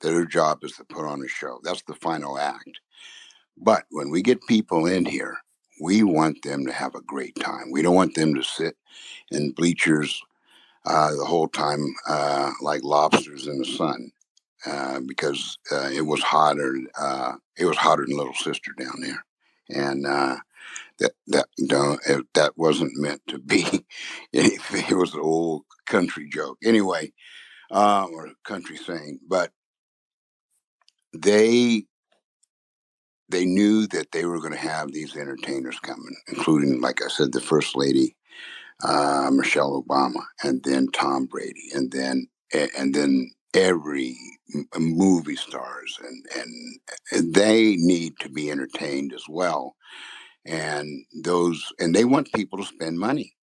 their 0.00 0.26
job 0.26 0.64
is 0.64 0.72
to 0.74 0.84
put 0.84 1.06
on 1.06 1.22
a 1.24 1.28
show. 1.28 1.60
That's 1.64 1.82
the 1.84 1.94
final 1.94 2.38
act. 2.38 2.80
But 3.58 3.84
when 3.90 4.10
we 4.10 4.22
get 4.22 4.46
people 4.48 4.86
in 4.86 5.06
here, 5.06 5.38
we 5.80 6.02
want 6.02 6.42
them 6.42 6.66
to 6.66 6.72
have 6.72 6.94
a 6.94 7.02
great 7.02 7.36
time. 7.36 7.70
We 7.70 7.82
don't 7.82 7.94
want 7.94 8.14
them 8.14 8.34
to 8.34 8.42
sit 8.42 8.76
in 9.30 9.52
bleachers 9.52 10.22
uh, 10.84 11.14
the 11.14 11.24
whole 11.24 11.48
time 11.48 11.94
uh, 12.08 12.52
like 12.62 12.82
lobsters 12.84 13.46
in 13.46 13.58
the 13.58 13.64
sun 13.64 14.10
uh, 14.66 15.00
because 15.06 15.58
uh, 15.72 15.88
it 15.92 16.02
was 16.02 16.22
hotter. 16.22 16.74
Uh, 16.98 17.34
it 17.58 17.66
was 17.66 17.76
hotter 17.76 18.04
than 18.06 18.16
Little 18.16 18.34
Sister 18.34 18.72
down 18.78 19.00
there, 19.00 19.24
and 19.70 20.06
uh, 20.06 20.36
that 20.98 21.12
that 21.28 21.46
no, 21.58 21.98
it, 22.08 22.26
that 22.34 22.52
wasn't 22.56 22.92
meant 22.96 23.22
to 23.28 23.38
be. 23.38 23.64
It 24.32 24.96
was 24.96 25.14
an 25.14 25.20
old 25.20 25.62
country 25.86 26.28
joke, 26.30 26.58
anyway, 26.62 27.12
um, 27.70 28.10
or 28.12 28.30
country 28.44 28.76
saying. 28.76 29.20
But 29.26 29.50
they 31.14 31.86
they 33.28 33.44
knew 33.44 33.86
that 33.88 34.12
they 34.12 34.24
were 34.24 34.40
going 34.40 34.52
to 34.52 34.58
have 34.58 34.92
these 34.92 35.16
entertainers 35.16 35.78
coming, 35.80 36.16
including, 36.28 36.80
like 36.80 37.02
I 37.02 37.08
said, 37.08 37.32
the 37.32 37.40
first 37.40 37.76
lady, 37.76 38.16
uh, 38.84 39.30
Michelle 39.32 39.82
Obama, 39.82 40.22
and 40.42 40.62
then 40.64 40.88
Tom 40.92 41.26
Brady, 41.26 41.70
and 41.74 41.90
then 41.90 42.28
and 42.78 42.94
then 42.94 43.30
every 43.54 44.16
movie 44.78 45.36
stars, 45.36 45.98
and 46.02 46.24
and 47.12 47.34
they 47.34 47.76
need 47.76 48.14
to 48.20 48.28
be 48.28 48.50
entertained 48.50 49.12
as 49.12 49.24
well, 49.28 49.76
and 50.44 51.04
those 51.22 51.72
and 51.80 51.94
they 51.94 52.04
want 52.04 52.32
people 52.32 52.58
to 52.58 52.64
spend 52.64 52.98
money, 52.98 53.34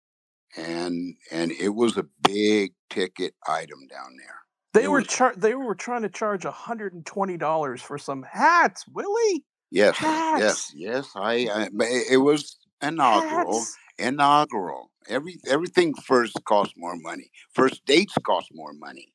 and 0.57 1.17
and 1.31 1.53
it 1.53 1.71
was 1.71 1.97
a 1.97 2.07
big 2.23 2.75
ticket 2.91 3.35
item 3.49 3.87
down 3.89 4.17
there. 4.19 4.37
They 4.75 4.85
It 4.85 4.89
were 4.89 4.99
was 4.99 5.09
char- 5.09 5.35
they 5.37 5.55
were 5.55 5.75
trying 5.75 6.03
to 6.03 6.09
charge 6.09 6.45
$120 6.45 7.81
for 7.81 7.99
some 7.99 8.23
hats, 8.23 8.87
Willy. 8.89 9.45
Yes, 9.73 9.97
yes, 10.03 10.07
Hats. 10.07 10.73
yes. 10.77 11.09
I, 11.17 11.33
I 11.33 11.63
it 11.65 12.13
it 12.13 12.17
was 12.19 12.59
inaugural. 12.83 13.61
Hats. 13.61 13.77
inaugural. 13.99 14.91
Every 15.09 15.39
everything 15.49 15.95
first 15.95 16.39
costs 16.45 16.75
more 16.77 16.95
money. 16.97 17.31
First 17.55 17.85
dates 17.87 18.15
cost 18.23 18.51
more 18.53 18.75
money. 18.75 19.15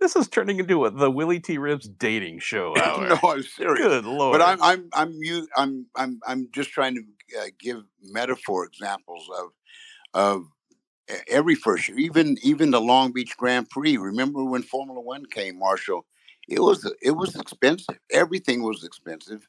This 0.00 0.16
is 0.16 0.28
turning 0.28 0.58
into 0.58 0.84
a, 0.84 0.90
the 0.90 1.10
Willy 1.10 1.40
T. 1.40 1.56
Ribbs 1.56 1.88
dating 1.88 2.40
show 2.40 2.76
hour. 2.82 3.08
no, 3.08 3.18
I'm 3.30 3.42
serious. 3.42 3.86
Good 3.86 4.04
lord. 4.04 4.38
But 4.38 4.46
I'm 4.46 4.62
I'm 4.62 4.88
I'm 4.92 5.12
you 5.22 5.48
I'm 5.56 5.86
I'm 5.96 6.20
I'm 6.26 6.48
just 6.52 6.70
trying 6.70 6.96
to 6.96 7.02
uh, 7.40 7.46
give 7.58 7.82
metaphor 8.02 8.66
examples 8.66 9.30
of 9.38 9.50
of 10.12 10.44
every 11.26 11.54
first 11.54 11.88
year, 11.88 11.98
even 11.98 12.36
even 12.42 12.70
the 12.70 12.82
Long 12.82 13.12
Beach 13.12 13.34
Grand 13.38 13.70
Prix. 13.70 13.96
Remember 13.96 14.44
when 14.44 14.62
Formula 14.62 15.00
One 15.00 15.24
came, 15.24 15.58
Marshall? 15.58 16.04
It 16.48 16.60
was 16.60 16.90
it 17.02 17.12
was 17.12 17.36
expensive. 17.36 17.98
Everything 18.10 18.62
was 18.62 18.82
expensive. 18.82 19.46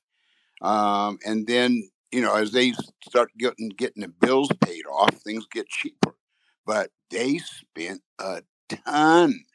Um, 0.62 1.18
and 1.26 1.48
then 1.48 1.90
you 2.12 2.22
know 2.22 2.36
as 2.36 2.52
they 2.52 2.74
start 3.08 3.32
getting 3.38 3.70
getting 3.70 4.02
the 4.02 4.10
bills 4.10 4.50
paid 4.62 4.86
off, 4.86 5.16
things 5.16 5.48
get 5.52 5.70
cheaper. 5.70 6.16
But 6.66 6.92
they 7.10 7.38
spent 7.40 8.02
a 8.20 8.44
ton. 8.68 9.46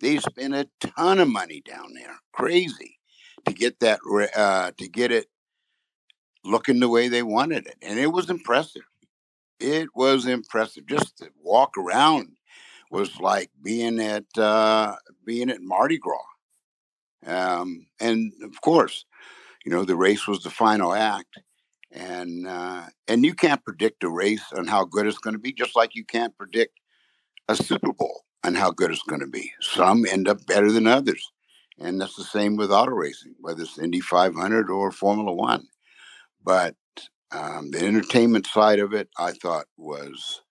They 0.00 0.18
spent 0.18 0.54
a 0.54 0.68
ton 0.80 1.20
of 1.20 1.28
money 1.28 1.62
down 1.64 1.94
there, 1.94 2.16
crazy, 2.32 2.98
to 3.46 3.52
get 3.52 3.78
that 3.80 4.00
uh, 4.34 4.72
to 4.76 4.88
get 4.88 5.12
it 5.12 5.26
looking 6.44 6.80
the 6.80 6.88
way 6.88 7.06
they 7.06 7.22
wanted 7.22 7.66
it, 7.66 7.76
and 7.80 8.00
it 8.00 8.08
was 8.08 8.28
impressive. 8.28 8.82
It 9.60 9.90
was 9.94 10.26
impressive. 10.26 10.86
Just 10.86 11.18
to 11.18 11.30
walk 11.40 11.78
around 11.78 12.32
was 12.90 13.20
like 13.20 13.50
being 13.62 14.00
at 14.00 14.26
uh, 14.36 14.96
being 15.24 15.48
at 15.50 15.62
Mardi 15.62 15.98
Gras. 15.98 16.18
Um, 17.26 17.86
and 18.00 18.32
of 18.42 18.60
course, 18.60 19.04
you 19.64 19.72
know 19.72 19.84
the 19.84 19.96
race 19.96 20.26
was 20.26 20.42
the 20.42 20.50
final 20.50 20.92
act, 20.92 21.40
and 21.90 22.46
uh, 22.46 22.84
and 23.08 23.24
you 23.24 23.34
can't 23.34 23.64
predict 23.64 24.04
a 24.04 24.08
race 24.08 24.44
and 24.52 24.68
how 24.68 24.84
good 24.84 25.06
it's 25.06 25.18
going 25.18 25.34
to 25.34 25.40
be, 25.40 25.52
just 25.52 25.76
like 25.76 25.94
you 25.94 26.04
can't 26.04 26.36
predict 26.36 26.78
a 27.48 27.56
Super 27.56 27.92
Bowl 27.92 28.22
and 28.44 28.56
how 28.56 28.70
good 28.70 28.90
it's 28.90 29.02
going 29.02 29.20
to 29.20 29.26
be. 29.26 29.52
Some 29.60 30.04
end 30.06 30.28
up 30.28 30.44
better 30.46 30.72
than 30.72 30.86
others, 30.86 31.30
and 31.78 32.00
that's 32.00 32.16
the 32.16 32.24
same 32.24 32.56
with 32.56 32.72
auto 32.72 32.92
racing, 32.92 33.34
whether 33.40 33.62
it's 33.62 33.78
Indy 33.78 34.00
500 34.00 34.70
or 34.70 34.90
Formula 34.90 35.32
One. 35.32 35.66
But 36.44 36.74
um, 37.30 37.70
the 37.70 37.84
entertainment 37.84 38.46
side 38.46 38.78
of 38.78 38.92
it, 38.92 39.08
I 39.18 39.32
thought 39.32 39.66
was 39.76 40.42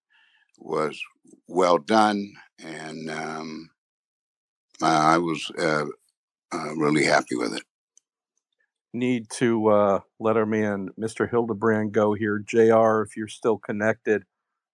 was 0.57 1.01
well 1.47 1.78
done, 1.78 2.34
and 2.59 3.09
um, 3.09 3.69
I 4.82 5.17
was 5.17 5.51
uh, 5.59 5.86
uh, 6.51 6.75
really 6.75 7.05
happy 7.05 7.35
with 7.35 7.53
it. 7.53 7.63
need 8.93 9.29
to 9.29 9.67
uh, 9.67 9.99
let 10.19 10.37
our 10.37 10.45
man 10.45 10.89
Mr. 10.99 11.29
Hildebrand 11.29 11.91
go 11.91 12.13
here. 12.13 12.39
Jr. 12.39 13.01
If 13.01 13.15
you're 13.15 13.27
still 13.27 13.57
connected, 13.57 14.23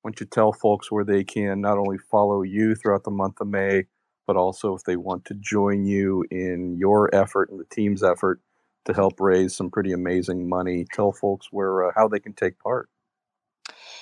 why 0.01 0.09
don't 0.09 0.19
you 0.19 0.25
tell 0.25 0.53
folks 0.53 0.91
where 0.91 1.03
they 1.03 1.23
can 1.23 1.61
not 1.61 1.77
only 1.77 1.97
follow 1.97 2.41
you 2.41 2.75
throughout 2.75 3.03
the 3.03 3.11
month 3.11 3.41
of 3.41 3.47
May, 3.47 3.85
but 4.25 4.35
also 4.35 4.75
if 4.75 4.83
they 4.83 4.95
want 4.95 5.25
to 5.25 5.33
join 5.35 5.85
you 5.85 6.25
in 6.31 6.77
your 6.77 7.13
effort 7.15 7.49
and 7.49 7.59
the 7.59 7.65
team's 7.65 8.03
effort 8.03 8.41
to 8.85 8.93
help 8.93 9.19
raise 9.19 9.55
some 9.55 9.69
pretty 9.69 9.91
amazing 9.91 10.47
money. 10.47 10.85
Tell 10.93 11.11
folks 11.11 11.47
where 11.51 11.87
uh, 11.87 11.91
how 11.95 12.07
they 12.07 12.19
can 12.19 12.33
take 12.33 12.57
part. 12.59 12.89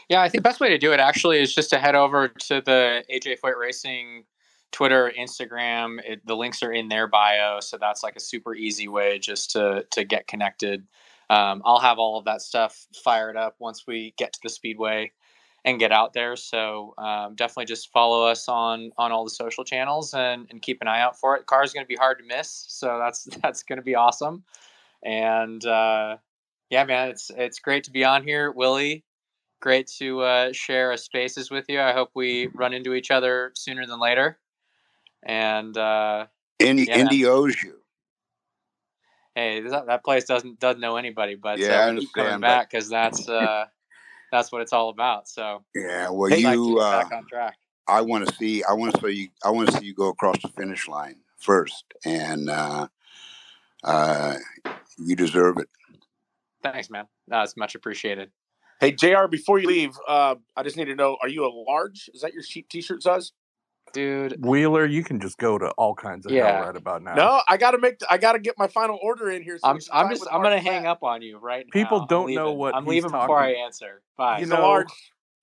Yeah, 0.09 0.21
I 0.21 0.29
think 0.29 0.43
the 0.43 0.49
best 0.49 0.59
way 0.59 0.69
to 0.69 0.77
do 0.77 0.93
it 0.93 0.99
actually 0.99 1.39
is 1.39 1.53
just 1.53 1.71
to 1.71 1.79
head 1.79 1.95
over 1.95 2.27
to 2.27 2.61
the 2.61 3.03
AJ 3.11 3.39
Foyt 3.39 3.57
Racing 3.57 4.23
Twitter, 4.75 5.09
Instagram. 5.17 5.99
It, 6.05 6.27
the 6.27 6.35
links 6.35 6.61
are 6.61 6.73
in 6.73 6.89
their 6.89 7.07
bio, 7.07 7.61
so 7.61 7.77
that's 7.77 8.03
like 8.03 8.17
a 8.17 8.19
super 8.19 8.53
easy 8.53 8.89
way 8.89 9.19
just 9.19 9.51
to 9.51 9.85
to 9.91 10.03
get 10.03 10.27
connected. 10.27 10.85
Um, 11.29 11.61
I'll 11.63 11.79
have 11.79 11.97
all 11.97 12.19
of 12.19 12.25
that 12.25 12.41
stuff 12.41 12.85
fired 12.93 13.37
up 13.37 13.55
once 13.57 13.87
we 13.87 14.13
get 14.17 14.33
to 14.33 14.39
the 14.43 14.49
speedway 14.49 15.13
and 15.63 15.79
get 15.79 15.93
out 15.93 16.11
there. 16.11 16.35
So 16.35 16.93
um, 16.97 17.35
definitely 17.35 17.65
just 17.65 17.89
follow 17.93 18.27
us 18.27 18.49
on 18.49 18.91
on 18.97 19.13
all 19.13 19.23
the 19.23 19.29
social 19.29 19.63
channels 19.63 20.13
and, 20.13 20.45
and 20.51 20.61
keep 20.61 20.81
an 20.81 20.89
eye 20.89 20.99
out 20.99 21.17
for 21.17 21.37
it. 21.37 21.45
Car 21.45 21.63
is 21.63 21.71
going 21.71 21.85
to 21.85 21.87
be 21.87 21.95
hard 21.95 22.19
to 22.19 22.25
miss, 22.25 22.65
so 22.67 22.99
that's 22.99 23.23
that's 23.41 23.63
going 23.63 23.77
to 23.77 23.81
be 23.83 23.95
awesome. 23.95 24.43
And 25.05 25.65
uh, 25.65 26.17
yeah, 26.69 26.83
man, 26.83 27.11
it's 27.11 27.31
it's 27.33 27.59
great 27.59 27.85
to 27.85 27.91
be 27.91 28.03
on 28.03 28.23
here, 28.23 28.51
Willy. 28.51 29.05
Great 29.61 29.87
to 29.99 30.19
uh, 30.19 30.51
share 30.51 30.97
spaces 30.97 31.49
with 31.49 31.63
you. 31.69 31.79
I 31.79 31.93
hope 31.93 32.09
we 32.13 32.47
run 32.47 32.73
into 32.73 32.93
each 32.93 33.09
other 33.09 33.53
sooner 33.55 33.87
than 33.87 34.01
later. 34.01 34.37
And 35.25 35.75
uh, 35.75 36.27
Indy, 36.59 36.85
yeah, 36.85 36.99
Indy 36.99 37.25
owes 37.25 37.61
you. 37.61 37.79
hey, 39.35 39.61
that, 39.61 39.87
that 39.87 40.03
place 40.03 40.25
doesn't 40.25 40.59
doesn't 40.59 40.79
know 40.79 40.97
anybody, 40.97 41.35
but 41.35 41.59
Yeah, 41.59 41.79
I 41.79 41.89
uh, 41.89 41.93
we 41.93 42.01
keep 42.01 42.13
coming 42.13 42.39
back 42.39 42.69
because 42.69 42.89
that's 42.89 43.27
uh, 43.27 43.65
that's 44.31 44.51
what 44.51 44.61
it's 44.61 44.73
all 44.73 44.89
about. 44.89 45.27
So 45.27 45.63
Yeah, 45.75 46.09
well, 46.09 46.31
I'd 46.31 46.43
like 46.43 46.57
to 46.57 46.67
you. 46.67 46.75
get 46.75 46.83
Uh, 46.83 47.03
back 47.03 47.11
on 47.13 47.27
track. 47.27 47.57
I 47.87 48.01
want 48.01 48.27
to 48.27 48.35
see. 48.35 48.63
I 48.63 48.73
want 48.73 48.95
to 48.95 49.01
see 49.01 49.13
you. 49.13 49.27
I 49.43 49.49
want 49.49 49.69
to 49.69 49.77
see 49.77 49.85
you 49.85 49.93
go 49.93 50.09
across 50.09 50.41
the 50.41 50.49
finish 50.49 50.87
line 50.87 51.17
first, 51.37 51.85
and 52.03 52.49
uh, 52.49 52.87
uh, 53.83 54.35
you 54.97 55.15
deserve 55.15 55.57
it. 55.57 55.69
Thanks, 56.63 56.89
man. 56.89 57.05
That's 57.27 57.55
much 57.55 57.75
appreciated. 57.75 58.31
Hey, 58.79 58.91
JR 58.91 59.27
Before 59.29 59.59
you 59.59 59.67
leave, 59.67 59.91
uh, 60.07 60.35
I 60.55 60.63
just 60.63 60.77
need 60.77 60.85
to 60.85 60.95
know: 60.95 61.17
Are 61.21 61.29
you 61.29 61.45
a 61.45 61.49
large? 61.49 62.09
Is 62.13 62.21
that 62.21 62.33
your 62.33 62.43
sheet 62.43 62.69
T-shirt 62.69 63.03
size? 63.03 63.31
Dude, 63.95 64.45
Wheeler, 64.45 64.85
you 64.85 65.05
can 65.05 65.21
just 65.21 65.37
go 65.37 65.57
to 65.57 65.69
all 65.77 65.95
kinds 65.95 66.25
of 66.25 66.33
Yeah. 66.33 66.51
hell 66.51 66.65
right 66.65 66.75
about 66.75 67.01
now. 67.01 67.15
No, 67.15 67.41
I 67.47 67.55
got 67.55 67.71
to 67.71 67.77
make. 67.77 67.95
I 68.09 68.17
got 68.17 68.33
to 68.33 68.39
get 68.39 68.55
my 68.57 68.67
final 68.67 68.99
order 69.01 69.31
in 69.31 69.41
here. 69.41 69.57
So 69.57 69.69
I'm 69.69 69.77
we 69.77 69.81
I'm 69.93 70.09
just 70.09 70.27
I'm 70.29 70.43
gonna 70.43 70.59
hang 70.59 70.85
up 70.85 71.01
on 71.01 71.21
you 71.21 71.37
right 71.37 71.65
now. 71.65 71.71
People 71.71 72.01
I'm 72.01 72.07
don't 72.07 72.33
know 72.33 72.51
what 72.51 72.75
I'm 72.75 72.83
he's 72.83 72.89
leaving 72.89 73.11
before 73.11 73.39
I 73.39 73.53
answer. 73.53 74.01
Bye. 74.17 74.39
You 74.39 74.47
a 74.47 74.49
know, 74.49 74.61
large. 74.63 74.91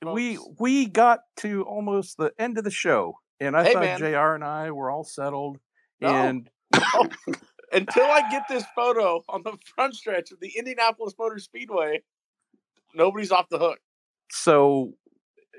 we 0.05 0.39
we 0.59 0.85
got 0.87 1.21
to 1.39 1.63
almost 1.63 2.19
the 2.19 2.31
end 2.39 2.59
of 2.59 2.65
the 2.65 2.71
show, 2.71 3.15
and 3.41 3.57
I 3.57 3.65
Hey, 3.65 3.73
thought 3.73 3.85
man. 3.85 3.99
JR 4.01 4.35
and 4.35 4.45
I 4.45 4.71
were 4.71 4.91
all 4.91 5.05
settled. 5.05 5.59
No. 6.03 6.09
And 6.11 6.51
Until 7.73 8.05
I 8.05 8.21
get 8.31 8.43
this 8.51 8.65
photo 8.75 9.23
on 9.31 9.43
the 9.45 9.57
front 9.75 9.95
stretch 9.95 10.31
of 10.31 10.41
the 10.41 10.53
Indianapolis 10.59 11.15
Motor 11.19 11.39
Speedway, 11.39 12.03
nobody's 12.95 13.33
off 13.33 13.49
the 13.49 13.59
hook. 13.59 13.79
so 14.31 14.93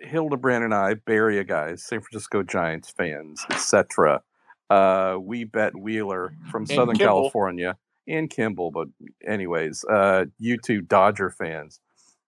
Hildebrand 0.04 0.64
and 0.64 0.74
I, 0.74 0.96
Bay 0.96 1.16
Area 1.16 1.44
guys, 1.44 1.84
San 1.84 2.02
Francisco 2.02 2.44
Giants 2.44 2.92
fans, 2.92 3.46
etc. 3.50 4.22
Uh, 4.70 5.18
we 5.22 5.44
bet 5.44 5.76
Wheeler 5.78 6.36
from 6.52 6.66
Southern 6.66 6.98
Kimball. 6.98 7.22
California 7.22 7.78
and 8.08 8.30
Kimball, 8.30 8.72
but 8.72 8.88
anyways, 9.26 9.86
uh, 9.86 10.26
you 10.40 10.58
two 10.58 10.82
Dodger 10.82 11.30
fans, 11.30 11.80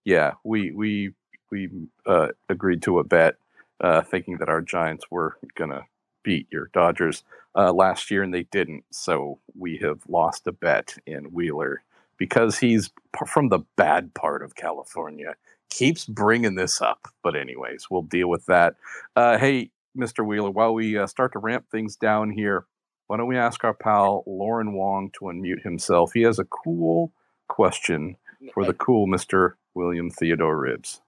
yeah, 0.06 0.34
we 0.44 0.72
we 0.72 1.12
we 1.52 1.70
uh, 2.06 2.30
agreed 2.50 2.82
to 2.84 3.00
a 3.00 3.04
bet, 3.04 3.36
uh, 3.82 4.02
thinking 4.02 4.38
that 4.38 4.50
our 4.50 4.62
Giants 4.62 5.06
were 5.12 5.38
gonna 5.56 5.84
beat 6.24 6.48
your 6.52 6.70
Dodgers 6.74 7.24
uh, 7.56 7.74
last 7.74 8.12
year, 8.12 8.24
and 8.24 8.34
they 8.34 8.44
didn't. 8.44 8.86
So 8.92 9.40
we 9.58 9.78
have 9.78 10.00
lost 10.08 10.48
a 10.48 10.52
bet 10.52 10.98
in 11.06 11.26
Wheeler 11.26 11.84
because 12.18 12.60
he's 12.60 12.90
p- 12.90 13.26
from 13.28 13.50
the 13.50 13.60
bad 13.76 14.14
part 14.14 14.44
of 14.44 14.56
California 14.56 15.36
keeps 15.76 16.06
bringing 16.06 16.56
this 16.56 16.82
up. 16.82 17.08
But 17.24 17.36
anyways, 17.36 17.88
we'll 17.90 18.04
deal 18.04 18.30
with 18.30 18.46
that. 18.46 18.76
Uh, 19.16 19.38
hey, 19.38 19.72
Mr. 19.98 20.26
Wheeler, 20.26 20.52
while 20.52 20.74
we 20.74 20.98
uh, 20.98 21.08
start 21.08 21.34
to 21.34 21.40
ramp 21.40 21.66
things 21.72 21.96
down 21.96 22.32
here, 22.32 22.66
why 23.08 23.18
don't 23.18 23.28
we 23.28 23.38
ask 23.38 23.64
our 23.64 23.74
pal 23.74 24.24
Lauren 24.26 24.74
Wong 24.74 25.12
to 25.20 25.26
unmute 25.26 25.64
himself? 25.64 26.14
He 26.14 26.22
has 26.24 26.40
a 26.40 26.46
cool 26.46 27.12
question 27.48 28.18
for 28.54 28.66
the 28.66 28.74
cool 28.74 29.08
Mr. 29.08 29.54
William 29.74 30.10
Theodore 30.10 30.58
Ribbs. 30.58 31.02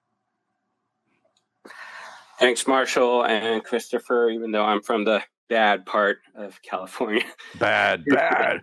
Thanks, 2.40 2.68
Marshall 2.68 3.26
and 3.26 3.64
Christopher, 3.64 4.30
even 4.30 4.52
though 4.52 4.64
I'm 4.64 4.84
from 4.84 5.06
the 5.06 5.24
bad 5.50 5.86
part 5.86 6.20
of 6.36 6.62
California. 6.62 7.24
Bad, 7.58 8.06
bad. 8.08 8.62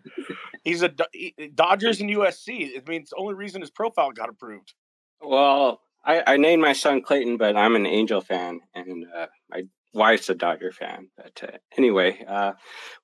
He's 0.62 0.82
a 0.82 0.94
he- 1.12 1.34
Dodgers 1.54 2.00
and 2.00 2.08
USC. 2.10 2.68
I 2.76 2.88
mean, 2.88 3.02
it's 3.02 3.10
the 3.10 3.16
only 3.16 3.34
reason 3.34 3.62
his 3.62 3.70
profile 3.70 4.12
got 4.12 4.28
approved. 4.28 4.74
Well, 5.20 5.80
I, 6.04 6.22
I 6.26 6.36
named 6.36 6.62
my 6.62 6.72
son 6.72 7.00
Clayton, 7.02 7.36
but 7.38 7.56
I'm 7.56 7.76
an 7.76 7.86
Angel 7.86 8.20
fan, 8.20 8.60
and 8.74 9.06
uh, 9.16 9.26
my 9.50 9.62
wife's 9.94 10.28
a 10.28 10.34
Dodger 10.34 10.72
fan. 10.72 11.08
But 11.16 11.40
uh, 11.42 11.56
anyway, 11.78 12.24
uh, 12.28 12.52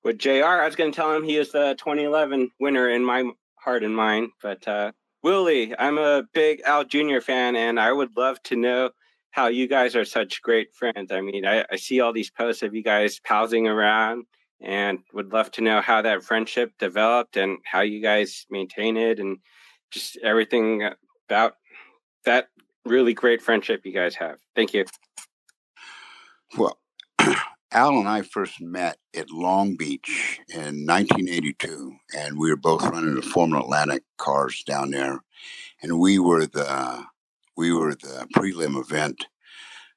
with 0.04 0.18
JR, 0.18 0.44
I 0.44 0.66
was 0.66 0.76
going 0.76 0.92
to 0.92 0.96
tell 0.96 1.14
him 1.14 1.22
he 1.22 1.36
is 1.36 1.52
the 1.52 1.74
2011 1.78 2.50
winner 2.60 2.90
in 2.90 3.04
my 3.04 3.30
heart 3.56 3.84
and 3.84 3.96
mind. 3.96 4.30
But 4.42 4.66
uh, 4.68 4.92
Willy, 5.22 5.74
I'm 5.78 5.98
a 5.98 6.24
big 6.34 6.60
Al 6.66 6.84
Jr. 6.84 7.20
fan, 7.20 7.56
and 7.56 7.80
I 7.80 7.92
would 7.92 8.16
love 8.16 8.42
to 8.44 8.56
know 8.56 8.90
how 9.30 9.46
you 9.46 9.68
guys 9.68 9.94
are 9.96 10.04
such 10.04 10.42
great 10.42 10.74
friends. 10.74 11.12
I 11.12 11.20
mean, 11.20 11.46
I, 11.46 11.64
I 11.70 11.76
see 11.76 12.00
all 12.00 12.12
these 12.12 12.30
posts 12.30 12.62
of 12.62 12.74
you 12.74 12.82
guys 12.82 13.20
palsing 13.20 13.66
around, 13.66 14.24
and 14.60 14.98
would 15.14 15.32
love 15.32 15.50
to 15.52 15.62
know 15.62 15.80
how 15.80 16.02
that 16.02 16.22
friendship 16.22 16.72
developed 16.78 17.36
and 17.36 17.58
how 17.64 17.80
you 17.80 18.02
guys 18.02 18.44
maintain 18.50 18.96
it, 18.96 19.18
and 19.20 19.38
just 19.90 20.18
everything 20.22 20.88
about 21.28 21.54
that 22.24 22.48
really 22.84 23.14
great 23.14 23.42
friendship 23.42 23.82
you 23.84 23.92
guys 23.92 24.14
have. 24.16 24.38
Thank 24.54 24.74
you. 24.74 24.84
Well, 26.56 26.78
Al 27.72 27.98
and 27.98 28.08
I 28.08 28.22
first 28.22 28.60
met 28.60 28.98
at 29.14 29.30
Long 29.30 29.76
Beach 29.76 30.40
in 30.48 30.86
1982, 30.86 31.92
and 32.16 32.38
we 32.38 32.50
were 32.50 32.56
both 32.56 32.82
running 32.82 33.14
the 33.14 33.22
Formula 33.22 33.62
Atlantic 33.62 34.02
cars 34.18 34.64
down 34.64 34.90
there, 34.90 35.20
and 35.82 36.00
we 36.00 36.18
were 36.18 36.46
the 36.46 37.04
we 37.56 37.72
were 37.72 37.94
the 37.94 38.26
prelim 38.34 38.80
event 38.80 39.26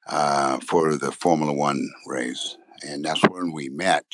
uh, 0.06 0.60
for 0.60 0.96
the 0.96 1.10
Formula 1.10 1.52
One 1.52 1.90
race, 2.06 2.56
and 2.86 3.04
that's 3.04 3.22
when 3.22 3.52
we 3.52 3.68
met. 3.70 4.04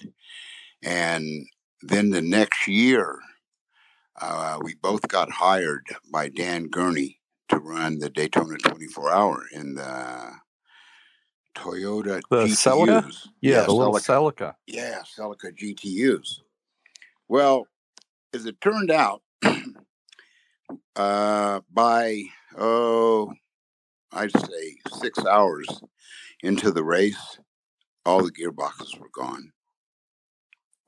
And 0.82 1.46
then 1.82 2.10
the 2.10 2.22
next 2.22 2.66
year, 2.66 3.18
uh, 4.20 4.58
we 4.62 4.74
both 4.76 5.06
got 5.08 5.30
hired 5.30 5.86
by 6.10 6.28
Dan 6.28 6.68
Gurney 6.68 7.19
to 7.50 7.58
run 7.58 7.98
the 7.98 8.10
Daytona 8.10 8.56
24 8.56 9.10
Hour 9.10 9.44
in 9.52 9.74
the 9.74 10.32
Toyota 11.56 12.20
The 12.30 12.44
Celica? 12.46 13.02
GTUs. 13.02 13.28
Yeah, 13.40 13.62
the 13.62 13.72
little 13.72 13.94
Celica. 13.94 14.34
Celica. 14.34 14.54
Yeah, 14.66 15.02
Celica 15.02 15.52
GTUs. 15.52 16.40
Well, 17.28 17.66
as 18.32 18.46
it 18.46 18.60
turned 18.60 18.90
out, 18.90 19.22
uh, 20.96 21.60
by 21.72 22.24
oh, 22.56 23.32
I'd 24.12 24.32
say 24.32 24.76
six 24.92 25.24
hours 25.24 25.66
into 26.42 26.70
the 26.70 26.84
race, 26.84 27.38
all 28.04 28.24
the 28.24 28.32
gearboxes 28.32 28.98
were 28.98 29.10
gone. 29.14 29.52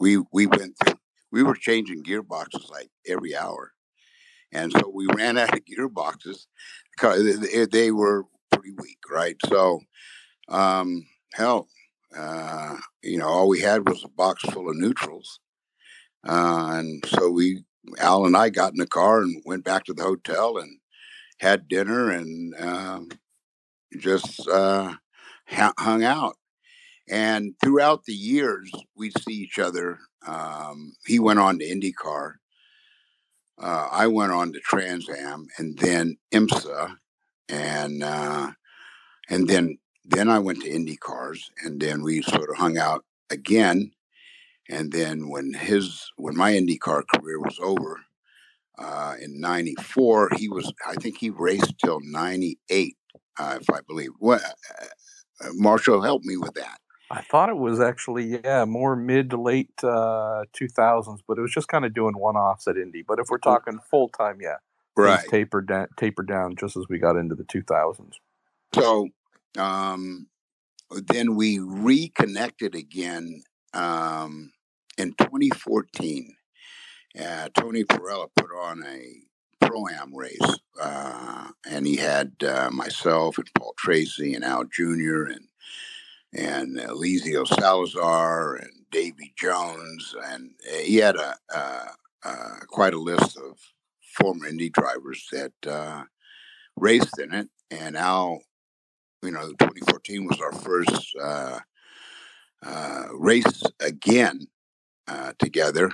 We 0.01 0.23
we 0.33 0.47
went 0.47 0.77
through. 0.79 0.99
We 1.31 1.43
were 1.43 1.55
changing 1.55 2.05
gearboxes 2.05 2.71
like 2.71 2.91
every 3.07 3.35
hour, 3.35 3.73
and 4.53 4.73
so 4.73 4.91
we 4.93 5.07
ran 5.07 5.39
out 5.39 5.55
of 5.55 5.65
gearboxes 5.65 6.47
because 6.93 7.69
they, 7.71 7.91
were 7.91 8.25
pretty 8.51 8.73
weak, 8.73 8.99
right? 9.11 9.37
So, 9.47 9.81
um, 10.49 11.07
hell, 11.33 11.69
uh, 12.17 12.77
you 13.03 13.19
know, 13.19 13.27
all 13.27 13.49
we 13.49 13.61
had 13.61 13.89
was 13.89 14.05
a 14.05 14.09
box 14.09 14.43
full 14.43 14.69
of 14.69 14.77
neutrals. 14.77 15.41
Uh, 16.27 16.73
and 16.75 17.05
so 17.07 17.31
we, 17.31 17.65
Al 17.99 18.27
and 18.27 18.37
I 18.37 18.51
got 18.51 18.73
in 18.73 18.79
the 18.79 18.87
car 18.87 19.23
and 19.23 19.43
went 19.47 19.65
back 19.65 19.85
to 19.85 19.95
the 19.95 20.03
hotel 20.03 20.59
and 20.59 20.79
had 21.41 21.67
dinner 21.67 22.11
and 22.11 22.55
um, 22.61 23.09
just 23.99 24.47
uh, 24.49 24.95
hung 25.49 26.05
out. 26.05 26.37
And 27.09 27.55
throughout 27.63 28.05
the 28.05 28.15
years, 28.15 28.71
we'd 28.97 29.19
see 29.19 29.35
each 29.35 29.59
other. 29.59 29.99
Um, 30.27 30.93
he 31.07 31.19
went 31.19 31.41
on 31.41 31.59
to 31.59 31.65
IndyCar. 31.65 32.35
Uh, 33.63 33.89
I 33.91 34.07
went 34.09 34.33
on 34.33 34.53
to 34.53 34.61
Trans 34.61 35.09
Am 35.09 35.47
and 35.59 35.79
then 35.79 36.17
IMSA. 36.33 36.97
And, 37.49 38.03
uh, 38.03 38.53
and 39.29 39.49
then 39.49 39.79
then 40.05 40.29
I 40.29 40.41
went 40.41 40.61
to 40.63 40.69
Indy 40.69 40.97
Cars, 40.97 41.49
and 41.65 41.81
then 41.81 42.03
we 42.03 42.23
sort 42.23 42.51
of 42.51 42.57
hung 42.57 42.77
out 42.77 43.05
again. 43.31 43.93
And 44.69 44.91
then 44.91 45.29
when 45.29 45.55
his 45.55 46.11
when 46.17 46.37
my 46.37 46.53
IndyCar 46.53 47.05
career 47.15 47.39
was 47.39 47.59
over, 47.63 48.01
uh, 48.79 49.15
in 49.21 49.41
'94. 49.41 50.31
He 50.37 50.49
was, 50.49 50.73
I 50.87 50.95
think, 50.95 51.19
he 51.19 51.31
raced 51.31 51.75
till 51.79 52.01
'98, 52.03 52.97
uh, 53.39 53.59
if 53.61 53.71
I 53.71 53.81
believe. 53.87 54.11
What, 54.19 54.43
uh, 54.43 54.87
uh, 55.41 55.49
Marshall, 55.55 56.03
help 56.03 56.23
me 56.25 56.37
with 56.37 56.55
that. 56.55 56.79
I 57.13 57.21
thought 57.21 57.51
it 57.51 57.59
was 57.59 57.79
actually 57.79 58.41
yeah 58.43 58.65
more 58.65 58.97
mid 58.97 59.31
to 59.31 59.41
late 59.41 59.71
uh, 59.83 60.45
2000s, 60.59 61.19
but 61.29 61.37
it 61.37 61.43
was 61.43 61.53
just 61.53 61.69
kind 61.69 61.85
of 61.85 61.93
doing 61.93 62.17
one 62.17 62.37
offs 62.37 62.67
at 62.67 62.79
Indy. 62.79 63.03
But 63.07 63.19
if 63.19 63.29
we're 63.29 63.37
talking 63.39 63.79
full 63.91 64.09
time, 64.09 64.39
yeah, 64.41 64.57
Right. 64.97 65.29
tapered 65.29 65.69
down, 65.69 65.89
tapered 65.97 66.27
down 66.27 66.57
just 66.57 66.75
as 66.77 66.87
we 66.89 66.99
got 66.99 67.17
into 67.17 67.35
the 67.35 67.45
2000s. 67.45 68.15
So 68.75 69.09
um, 69.59 70.29
then 70.91 71.37
we 71.37 71.59
reconnected 71.59 72.75
again 72.75 73.43
um, 73.75 74.53
in 74.97 75.13
2014. 75.13 76.35
Uh, 77.21 77.49
Tony 77.55 77.85
Parella 77.85 78.29
put 78.35 78.51
on 78.59 78.83
a 78.87 79.67
pro 79.67 79.87
am 79.89 80.17
race, 80.17 80.59
uh, 80.81 81.49
and 81.69 81.87
he 81.87 81.97
had 81.97 82.33
uh, 82.47 82.71
myself 82.73 83.37
and 83.37 83.51
Paul 83.55 83.75
Tracy 83.77 84.33
and 84.33 84.45
Al 84.45 84.65
Jr. 84.65 85.25
and 85.25 85.49
and 86.35 86.79
Eliseo 86.79 87.47
Salazar 87.47 88.57
and 88.57 88.71
Davy 88.91 89.33
Jones, 89.37 90.15
and 90.27 90.51
he 90.83 90.97
had 90.97 91.17
a, 91.17 91.35
uh, 91.55 91.89
uh, 92.25 92.57
quite 92.69 92.95
a 92.95 93.01
list 93.01 93.37
of 93.37 93.59
former 94.17 94.47
Indy 94.47 94.71
drivers 94.71 95.27
that 95.33 95.53
uh, 95.67 96.05
raced 96.77 97.19
in 97.19 97.35
it. 97.35 97.49
And 97.71 97.97
Al, 97.97 98.41
you 99.23 99.31
know, 99.31 99.49
2014 99.59 100.27
was 100.27 100.41
our 100.41 100.53
first 100.53 101.15
uh, 101.21 101.59
uh, 102.65 103.05
race 103.15 103.63
again 103.81 104.47
uh, 105.09 105.33
together 105.39 105.91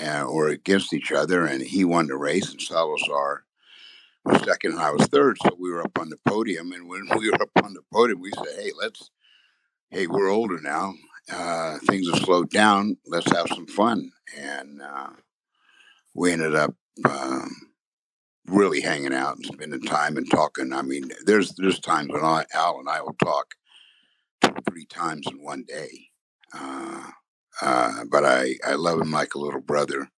or 0.00 0.48
against 0.48 0.94
each 0.94 1.12
other, 1.12 1.44
and 1.44 1.62
he 1.62 1.84
won 1.84 2.06
the 2.06 2.16
race, 2.16 2.50
and 2.50 2.60
Salazar 2.60 3.44
was 4.24 4.42
second, 4.42 4.72
and 4.72 4.80
I 4.80 4.90
was 4.90 5.06
third. 5.06 5.36
So 5.42 5.56
we 5.58 5.70
were 5.70 5.82
up 5.82 5.98
on 5.98 6.08
the 6.08 6.18
podium, 6.26 6.72
and 6.72 6.88
when 6.88 7.08
we 7.18 7.30
were 7.30 7.42
up 7.42 7.50
on 7.62 7.74
the 7.74 7.82
podium, 7.92 8.20
we 8.20 8.30
said, 8.32 8.62
"Hey, 8.62 8.72
let's." 8.78 9.10
Hey, 9.92 10.06
we're 10.06 10.30
older 10.30 10.58
now. 10.58 10.94
Uh, 11.30 11.76
things 11.86 12.08
have 12.08 12.22
slowed 12.22 12.48
down. 12.48 12.96
Let's 13.06 13.30
have 13.30 13.46
some 13.48 13.66
fun. 13.66 14.10
And 14.38 14.80
uh, 14.80 15.10
we 16.14 16.32
ended 16.32 16.54
up 16.54 16.74
um, 17.04 17.50
really 18.46 18.80
hanging 18.80 19.12
out 19.12 19.36
and 19.36 19.44
spending 19.44 19.82
time 19.82 20.16
and 20.16 20.30
talking. 20.30 20.72
I 20.72 20.80
mean, 20.80 21.10
there's 21.26 21.54
there's 21.56 21.78
times 21.78 22.08
when 22.10 22.24
I, 22.24 22.46
Al 22.54 22.78
and 22.78 22.88
I 22.88 23.02
will 23.02 23.16
talk 23.22 23.48
two 24.40 24.54
three 24.66 24.86
times 24.86 25.26
in 25.30 25.44
one 25.44 25.62
day. 25.68 25.90
Uh, 26.54 27.10
uh, 27.60 28.04
but 28.10 28.24
I, 28.24 28.54
I 28.66 28.76
love 28.76 28.98
him 28.98 29.10
like 29.10 29.34
a 29.34 29.38
little 29.40 29.60
brother. 29.60 30.08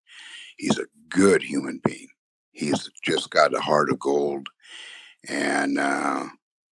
He's 0.55 0.79
a 0.79 0.85
good 1.09 1.43
human 1.43 1.81
being. 1.83 2.07
He's 2.53 2.89
just 3.03 3.29
got 3.29 3.53
a 3.53 3.59
heart 3.59 3.89
of 3.89 3.99
gold, 3.99 4.47
and 5.27 5.77
uh, 5.77 6.27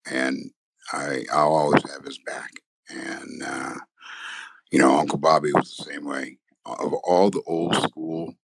and 0.08 0.52
I 0.92 1.24
I'll 1.32 1.52
always 1.52 1.82
have 1.90 2.04
his 2.04 2.20
back. 2.24 2.61
And 2.92 3.42
uh, 3.42 3.74
you 4.70 4.78
know, 4.78 4.96
Uncle 4.98 5.18
Bobby 5.18 5.52
was 5.52 5.76
the 5.76 5.84
same 5.84 6.04
way. 6.04 6.38
Of 6.64 6.92
all 6.92 7.30
the 7.30 7.42
old 7.46 7.74
school, 7.74 8.34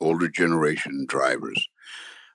older 0.00 0.28
generation 0.28 1.04
drivers, 1.06 1.68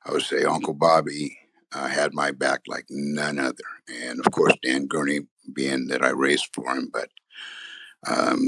I 0.05 0.11
would 0.11 0.21
say 0.21 0.43
Uncle 0.43 0.75
Bobby 0.75 1.37
uh, 1.73 1.87
had 1.87 2.13
my 2.13 2.31
back 2.31 2.61
like 2.67 2.85
none 2.89 3.39
other. 3.39 3.63
And 3.91 4.19
of 4.19 4.31
course, 4.31 4.53
Dan 4.61 4.85
Gurney, 4.87 5.21
being 5.53 5.87
that 5.87 6.03
I 6.03 6.09
raced 6.09 6.53
for 6.53 6.75
him, 6.75 6.89
but 6.91 7.09
um, 8.07 8.39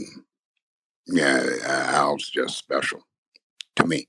yeah, 1.08 1.44
uh, 1.66 1.92
Al's 1.96 2.30
just 2.30 2.58
special 2.58 3.02
to 3.76 3.86
me. 3.86 4.08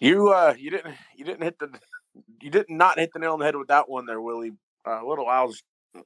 You 0.00 0.28
uh, 0.28 0.54
you 0.58 0.70
didn't 0.70 0.94
you 1.16 1.24
didn't 1.24 1.42
hit 1.42 1.58
the 1.58 1.68
you 2.40 2.50
did 2.50 2.66
not 2.68 2.98
hit 2.98 3.12
the 3.12 3.18
nail 3.18 3.32
on 3.32 3.38
the 3.38 3.44
head 3.44 3.56
with 3.56 3.68
that 3.68 3.88
one 3.88 4.06
there, 4.06 4.20
Willy. 4.20 4.52
Uh, 4.86 5.04
Little 5.06 5.30
Al's, 5.30 5.62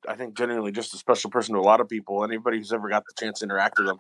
I 0.09 0.15
think, 0.15 0.37
genuinely 0.37 0.73
just 0.73 0.95
a 0.95 0.97
special 0.97 1.31
person 1.31 1.55
to 1.55 1.61
a 1.61 1.63
lot 1.63 1.81
of 1.81 1.89
people. 1.89 2.25
Anybody 2.25 2.59
who's 2.59 2.73
ever 2.73 2.89
got 2.89 3.05
the 3.07 3.13
chance 3.19 3.41
to 3.41 3.45
interact 3.45 3.79
with 3.79 3.89
him. 3.89 3.99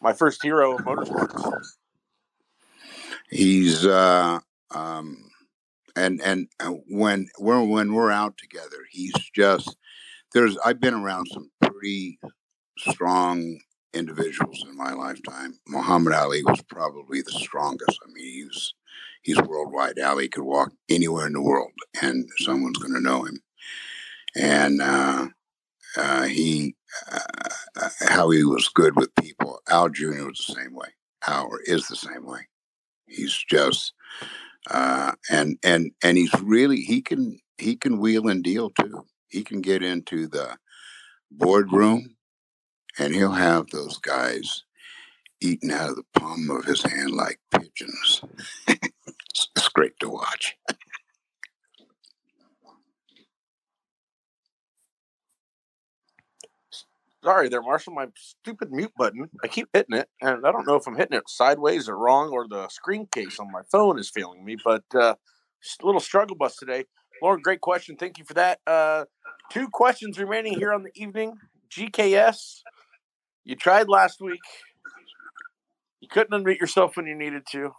My 0.00 0.12
first 0.12 0.42
hero 0.42 0.76
of 0.76 0.80
motorsports. 0.80 1.64
He's 3.30 3.86
uh, 3.86 4.40
um, 4.70 5.30
and 5.94 6.20
and 6.22 6.48
uh, 6.58 6.70
when 6.88 7.28
we're 7.38 7.62
when 7.62 7.92
we're 7.92 8.10
out 8.10 8.36
together, 8.38 8.78
he's 8.90 9.14
just 9.34 9.76
there's. 10.32 10.56
I've 10.64 10.80
been 10.80 10.94
around 10.94 11.26
some 11.26 11.50
pretty 11.62 12.18
strong 12.78 13.58
individuals 13.92 14.64
in 14.68 14.76
my 14.76 14.92
lifetime. 14.92 15.58
Muhammad 15.68 16.14
Ali 16.14 16.42
was 16.44 16.62
probably 16.62 17.22
the 17.22 17.32
strongest. 17.32 17.98
I 18.02 18.12
mean, 18.12 18.24
he's 18.24 18.74
he's 19.22 19.40
worldwide. 19.40 19.98
Ali 19.98 20.28
could 20.28 20.44
walk 20.44 20.72
anywhere 20.88 21.26
in 21.26 21.32
the 21.32 21.42
world, 21.42 21.72
and 22.02 22.28
someone's 22.38 22.78
going 22.78 22.94
to 22.94 23.00
know 23.00 23.24
him. 23.24 23.40
And 24.36 24.80
uh, 24.80 25.28
uh, 25.96 26.22
he, 26.24 26.74
uh, 27.10 27.88
how 28.08 28.30
he 28.30 28.44
was 28.44 28.68
good 28.68 28.96
with 28.96 29.14
people. 29.16 29.60
Al 29.68 29.88
Jr. 29.88 30.26
was 30.26 30.44
the 30.46 30.54
same 30.54 30.74
way. 30.74 30.88
Al 31.26 31.50
is 31.64 31.86
the 31.86 31.96
same 31.96 32.24
way. 32.24 32.48
He's 33.06 33.36
just, 33.48 33.92
uh, 34.70 35.12
and 35.28 35.58
and 35.64 35.90
and 36.02 36.16
he's 36.16 36.32
really 36.42 36.76
he 36.76 37.02
can 37.02 37.40
he 37.58 37.74
can 37.76 37.98
wheel 37.98 38.28
and 38.28 38.42
deal 38.44 38.70
too. 38.70 39.04
He 39.28 39.42
can 39.42 39.60
get 39.60 39.82
into 39.82 40.28
the 40.28 40.56
boardroom, 41.30 42.16
and 42.98 43.14
he'll 43.14 43.32
have 43.32 43.66
those 43.68 43.98
guys 43.98 44.64
eating 45.40 45.70
out 45.72 45.90
of 45.90 45.96
the 45.96 46.04
palm 46.14 46.50
of 46.50 46.64
his 46.64 46.82
hand 46.82 47.10
like 47.12 47.40
pigeons. 47.50 48.22
great 49.70 49.98
to 50.00 50.08
watch. 50.08 50.56
Sorry 57.22 57.50
there, 57.50 57.60
Marshall. 57.60 57.92
My 57.92 58.06
stupid 58.16 58.72
mute 58.72 58.92
button. 58.96 59.28
I 59.44 59.48
keep 59.48 59.68
hitting 59.74 59.98
it, 59.98 60.08
and 60.22 60.46
I 60.46 60.52
don't 60.52 60.66
know 60.66 60.76
if 60.76 60.86
I'm 60.86 60.96
hitting 60.96 61.18
it 61.18 61.28
sideways 61.28 61.86
or 61.86 61.98
wrong, 61.98 62.30
or 62.30 62.48
the 62.48 62.68
screen 62.68 63.06
case 63.12 63.38
on 63.38 63.52
my 63.52 63.60
phone 63.70 63.98
is 63.98 64.08
failing 64.08 64.42
me. 64.42 64.56
But 64.62 64.84
uh, 64.94 65.14
a 65.82 65.86
little 65.86 66.00
struggle 66.00 66.36
bus 66.36 66.56
today. 66.56 66.84
Lauren, 67.22 67.42
great 67.42 67.60
question. 67.60 67.96
Thank 67.96 68.18
you 68.18 68.24
for 68.24 68.34
that. 68.34 68.60
Uh, 68.66 69.04
two 69.50 69.68
questions 69.68 70.18
remaining 70.18 70.58
here 70.58 70.72
on 70.72 70.82
the 70.82 70.90
evening. 70.94 71.34
GKS, 71.70 72.62
you 73.44 73.54
tried 73.54 73.88
last 73.88 74.22
week. 74.22 74.40
You 76.00 76.08
couldn't 76.08 76.42
unmute 76.42 76.58
yourself 76.58 76.96
when 76.96 77.06
you 77.06 77.14
needed 77.14 77.42
to. 77.52 77.72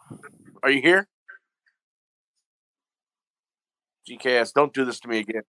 Are 0.61 0.69
you 0.69 0.81
here? 0.81 1.07
GKS, 4.09 4.53
don't 4.53 4.73
do 4.73 4.85
this 4.85 4.99
to 5.01 5.07
me 5.07 5.19
again. 5.19 5.43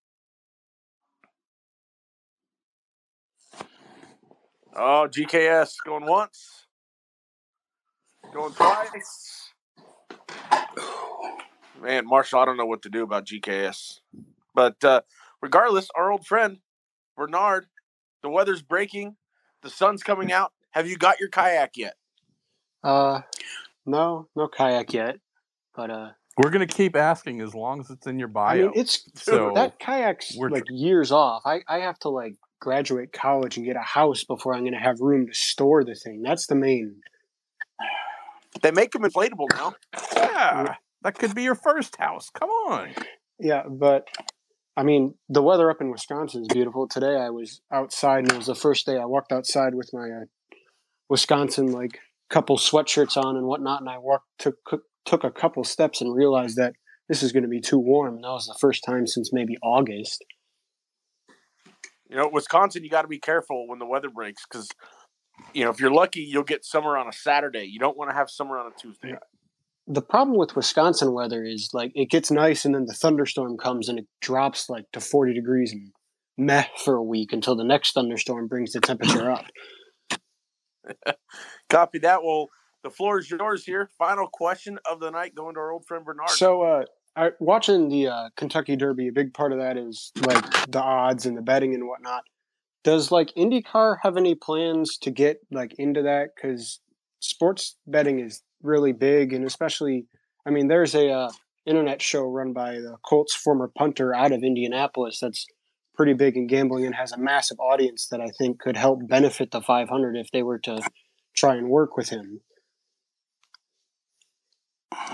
Oh, 4.75 5.07
GKS 5.11 5.75
going 5.85 6.07
once, 6.07 6.67
going 8.33 8.55
twice. 8.55 9.51
Man, 11.81 12.07
Marshall, 12.07 12.41
I 12.41 12.45
don't 12.45 12.57
know 12.57 12.65
what 12.65 12.83
to 12.83 12.89
do 12.89 13.03
about 13.03 13.27
GKS. 13.27 14.01
But 14.55 14.83
uh, 14.85 15.03
regardless, 15.43 15.89
our 15.97 16.13
old 16.13 16.27
friend 16.27 16.59
Bernard, 17.17 17.67
the 18.23 18.31
weather's 18.31 18.63
breaking, 18.63 19.17
the 19.63 19.69
sun's 19.71 20.03
coming 20.03 20.33
out. 20.33 20.53
Have 20.71 20.89
you 20.89 20.97
got 20.97 21.21
your 21.21 21.29
kayak 21.29 21.77
yet? 21.77 21.95
Uh, 22.83 23.21
no, 23.85 24.29
no 24.35 24.49
kayak 24.49 24.93
yet, 24.95 25.17
but 25.75 25.91
uh, 25.91 26.11
We're 26.39 26.51
gonna 26.51 26.67
keep 26.67 26.97
asking 26.97 27.41
as 27.41 27.55
long 27.55 27.81
as 27.81 27.91
it's 27.91 28.07
in 28.07 28.19
your 28.19 28.29
bio. 28.29 28.47
I 28.47 28.63
mean, 28.63 28.73
it's 28.75 29.05
so 29.15 29.53
that 29.55 29.79
kayak's 29.79 30.35
we're 30.37 30.49
like 30.49 30.65
years 30.71 31.13
off. 31.13 31.43
I 31.45 31.61
I 31.69 31.81
have 31.81 31.99
to 32.01 32.09
like 32.09 32.37
graduate 32.61 33.13
college 33.13 33.57
and 33.57 33.67
get 33.67 33.77
a 33.77 33.81
house 33.81 34.25
before 34.25 34.55
I'm 34.55 34.65
gonna 34.65 34.81
have 34.81 35.01
room 35.01 35.27
to 35.27 35.35
store 35.35 35.85
the 35.85 35.95
thing. 35.95 36.23
That's 36.23 36.47
the 36.47 36.55
main. 36.55 36.97
They 38.63 38.71
make 38.71 38.93
them 38.93 39.03
inflatable 39.03 39.49
now. 39.53 39.75
yeah, 40.15 40.75
that 41.03 41.19
could 41.19 41.35
be 41.35 41.43
your 41.43 41.55
first 41.55 41.97
house. 41.97 42.31
Come 42.31 42.51
on. 42.51 42.95
Yeah, 43.39 43.65
but 43.69 44.07
I 44.77 44.85
mean, 44.85 45.15
the 45.29 45.43
weather 45.43 45.71
up 45.71 45.81
in 45.81 45.91
Wisconsin 45.91 46.43
is 46.43 46.49
beautiful. 46.49 46.89
Today 46.89 47.17
I 47.17 47.31
was 47.31 47.61
outside, 47.71 48.21
and 48.21 48.33
it 48.33 48.37
was 48.37 48.47
the 48.47 48.55
first 48.55 48.87
day 48.87 48.97
I 48.97 49.05
walked 49.05 49.33
outside 49.33 49.75
with 49.75 49.91
my 49.93 50.09
uh, 50.09 50.25
Wisconsin 51.11 51.73
like 51.73 51.99
couple 52.31 52.57
sweatshirts 52.57 53.19
on 53.19 53.37
and 53.37 53.47
whatnot, 53.47 53.81
and 53.81 53.91
I 53.91 53.99
walked 53.99 54.29
took 54.39 54.57
took 55.05 55.25
a 55.25 55.31
couple 55.31 55.65
steps 55.65 56.01
and 56.01 56.15
realized 56.15 56.57
that 56.57 56.75
this 57.09 57.23
is 57.23 57.33
going 57.33 57.43
to 57.43 57.49
be 57.49 57.61
too 57.61 57.79
warm. 57.79 58.15
And 58.15 58.25
that 58.25 58.31
was 58.31 58.47
the 58.47 58.57
first 58.59 58.85
time 58.85 59.07
since 59.07 59.33
maybe 59.33 59.57
August. 59.63 60.25
You 62.09 62.17
know, 62.17 62.29
Wisconsin, 62.33 62.85
you 62.85 62.91
got 62.91 63.03
to 63.03 63.09
be 63.09 63.19
careful 63.19 63.67
when 63.69 63.79
the 63.79 63.87
weather 63.87 64.11
breaks 64.11 64.45
because, 64.51 64.69
you 65.55 65.65
know, 65.65 65.71
if 65.71 65.81
you're 65.81 65.93
lucky, 65.93 66.21
you'll 66.21 66.43
get 66.43 66.65
summer 66.65 66.97
on 66.97 67.09
a 67.09 67.13
Saturday. 67.13 67.65
You 67.65 67.79
don't 67.79 67.97
want 67.97 68.11
to 68.11 68.15
have 68.15 68.31
summer 68.31 68.59
on 68.59 68.71
a 68.71 68.75
Tuesday. 68.79 69.15
The 69.89 70.03
problem 70.03 70.37
with 70.39 70.55
Wisconsin 70.55 71.13
weather 71.13 71.45
is 71.45 71.71
like 71.73 71.91
it 71.95 72.11
gets 72.11 72.31
nice 72.31 72.65
and 72.65 72.75
then 72.75 72.85
the 72.85 72.95
thunderstorm 72.95 73.57
comes 73.57 73.89
and 73.89 73.99
it 73.99 74.07
drops 74.21 74.69
like 74.71 74.85
to 74.93 75.01
40 75.01 75.35
degrees 75.35 75.73
and 75.73 75.91
meh 76.39 76.65
for 76.85 76.95
a 76.95 77.03
week 77.03 77.33
until 77.33 77.57
the 77.57 77.65
next 77.65 77.93
thunderstorm 77.93 78.47
brings 78.47 78.73
the 78.73 78.81
temperature 78.81 79.31
up. 79.31 79.45
Copy 81.69 81.99
that. 82.01 82.23
Well, 82.23 82.49
the 82.83 82.91
floor 82.91 83.19
is 83.19 83.31
yours 83.31 83.65
here. 83.65 83.89
Final 83.99 84.27
question 84.27 84.79
of 84.91 85.01
the 85.01 85.11
night 85.11 85.35
going 85.35 85.55
to 85.55 85.61
our 85.61 85.73
old 85.73 85.87
friend 85.87 86.05
Bernard. 86.05 86.31
So, 86.31 86.63
uh, 86.63 86.85
I, 87.15 87.31
watching 87.41 87.89
the 87.89 88.09
uh, 88.09 88.29
Kentucky 88.37 88.77
Derby, 88.77 89.09
a 89.09 89.13
big 89.13 89.35
part 89.35 89.53
of 89.53 89.59
that 89.59 89.77
is 89.77 90.13
like 90.21 90.71
the 90.71 90.81
odds 90.81 91.27
and 91.27 91.37
the 91.37 91.43
betting 91.43 91.75
and 91.75 91.87
whatnot. 91.87 92.23
Does 92.85 93.13
like 93.13 93.33
IndyCar 93.37 93.99
have 94.03 94.17
any 94.17 94.35
plans 94.35 94.97
to 94.99 95.11
get 95.11 95.39
like 95.51 95.75
into 95.79 96.03
that? 96.03 96.31
Because 96.35 96.81
sports 97.21 97.77
betting 97.87 98.19
is 98.19 98.43
really 98.63 98.93
big, 98.93 99.33
and 99.33 99.45
especially, 99.45 100.07
I 100.47 100.51
mean, 100.51 100.69
there's 100.69 100.95
a 100.95 101.11
uh, 101.11 101.31
internet 101.67 102.03
show 102.03 102.23
run 102.23 102.53
by 102.53 102.73
the 102.73 102.97
Colts 103.05 103.35
former 103.35 103.71
punter 103.77 104.15
out 104.15 104.33
of 104.33 104.43
Indianapolis 104.43 105.21
that's 105.21 105.47
pretty 105.95 106.15
big 106.15 106.37
in 106.37 106.47
gambling 106.47 106.87
and 106.87 106.95
has 106.95 107.13
a 107.13 107.19
massive 107.19 107.61
audience 107.61 108.09
that 108.09 108.21
I 108.21 108.31
think 108.39 108.59
could 108.59 108.77
help 108.77 109.07
benefit 109.07 109.51
the 109.51 109.61
500 109.61 110.17
if 110.17 110.31
they 110.33 110.43
were 110.43 110.59
to 110.61 110.81
try 111.37 111.57
and 111.57 111.69
work 111.69 111.97
with 111.97 112.09
him. 112.09 112.41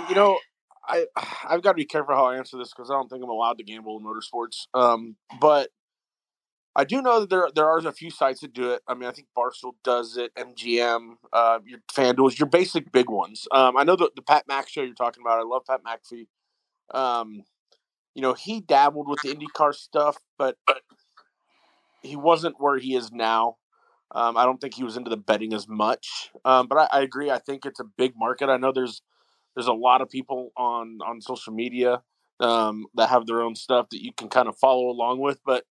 You 0.08 0.14
know, 0.14 0.38
I 0.86 1.06
I've 1.48 1.62
got 1.62 1.72
to 1.72 1.76
be 1.76 1.84
careful 1.84 2.14
how 2.14 2.26
I 2.26 2.36
answer 2.36 2.56
this 2.56 2.72
because 2.74 2.90
I 2.90 2.94
don't 2.94 3.08
think 3.08 3.22
I'm 3.22 3.30
allowed 3.30 3.58
to 3.58 3.64
gamble 3.64 3.98
in 3.98 4.04
motorsports. 4.04 4.66
Um, 4.74 5.16
but 5.40 5.70
I 6.74 6.84
do 6.84 7.02
know 7.02 7.20
that 7.20 7.30
there 7.30 7.48
there 7.54 7.66
are 7.66 7.78
a 7.78 7.92
few 7.92 8.10
sites 8.10 8.40
that 8.40 8.52
do 8.52 8.70
it. 8.70 8.82
I 8.86 8.94
mean, 8.94 9.08
I 9.08 9.12
think 9.12 9.28
Barstool 9.36 9.72
does 9.82 10.16
it, 10.16 10.32
MGM, 10.36 11.14
uh, 11.32 11.58
your 11.66 11.80
FanDuel's, 11.92 12.38
your 12.38 12.48
basic 12.48 12.92
big 12.92 13.10
ones. 13.10 13.48
Um, 13.52 13.76
I 13.76 13.84
know 13.84 13.96
the, 13.96 14.10
the 14.14 14.22
Pat 14.22 14.44
Mack 14.46 14.68
show 14.68 14.82
you're 14.82 14.94
talking 14.94 15.22
about. 15.24 15.40
I 15.40 15.42
love 15.42 15.62
Pat 15.68 15.80
McAfee. 15.84 16.26
Um, 16.96 17.42
you 18.14 18.22
know, 18.22 18.34
he 18.34 18.60
dabbled 18.60 19.08
with 19.08 19.20
the 19.22 19.34
IndyCar 19.34 19.74
stuff, 19.74 20.18
but 20.38 20.56
he 22.02 22.16
wasn't 22.16 22.56
where 22.58 22.78
he 22.78 22.94
is 22.94 23.12
now. 23.12 23.56
Um, 24.12 24.36
I 24.36 24.44
don't 24.44 24.60
think 24.60 24.74
he 24.74 24.84
was 24.84 24.96
into 24.96 25.10
the 25.10 25.16
betting 25.16 25.52
as 25.52 25.68
much. 25.68 26.30
Um, 26.44 26.66
but 26.66 26.78
I, 26.78 26.98
I, 26.98 27.02
agree. 27.02 27.30
I 27.30 27.38
think 27.38 27.66
it's 27.66 27.80
a 27.80 27.84
big 27.84 28.14
market. 28.16 28.48
I 28.48 28.56
know 28.56 28.72
there's 28.72 29.02
there's 29.58 29.66
a 29.66 29.72
lot 29.72 30.00
of 30.00 30.08
people 30.08 30.52
on 30.56 31.00
on 31.04 31.20
social 31.20 31.52
media 31.52 32.00
um, 32.38 32.86
that 32.94 33.08
have 33.08 33.26
their 33.26 33.42
own 33.42 33.56
stuff 33.56 33.88
that 33.90 34.00
you 34.00 34.12
can 34.12 34.28
kind 34.28 34.46
of 34.46 34.56
follow 34.56 34.88
along 34.88 35.18
with. 35.18 35.40
But 35.44 35.64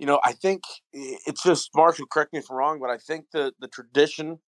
you 0.00 0.06
know, 0.08 0.18
I 0.24 0.32
think 0.32 0.64
it's 0.92 1.44
just 1.44 1.70
Marshall. 1.76 2.06
Correct 2.06 2.32
me 2.32 2.40
if 2.40 2.50
I'm 2.50 2.56
wrong, 2.56 2.80
but 2.80 2.90
I 2.90 2.98
think 2.98 3.26
the 3.32 3.52
the 3.60 3.68
tradition, 3.68 4.40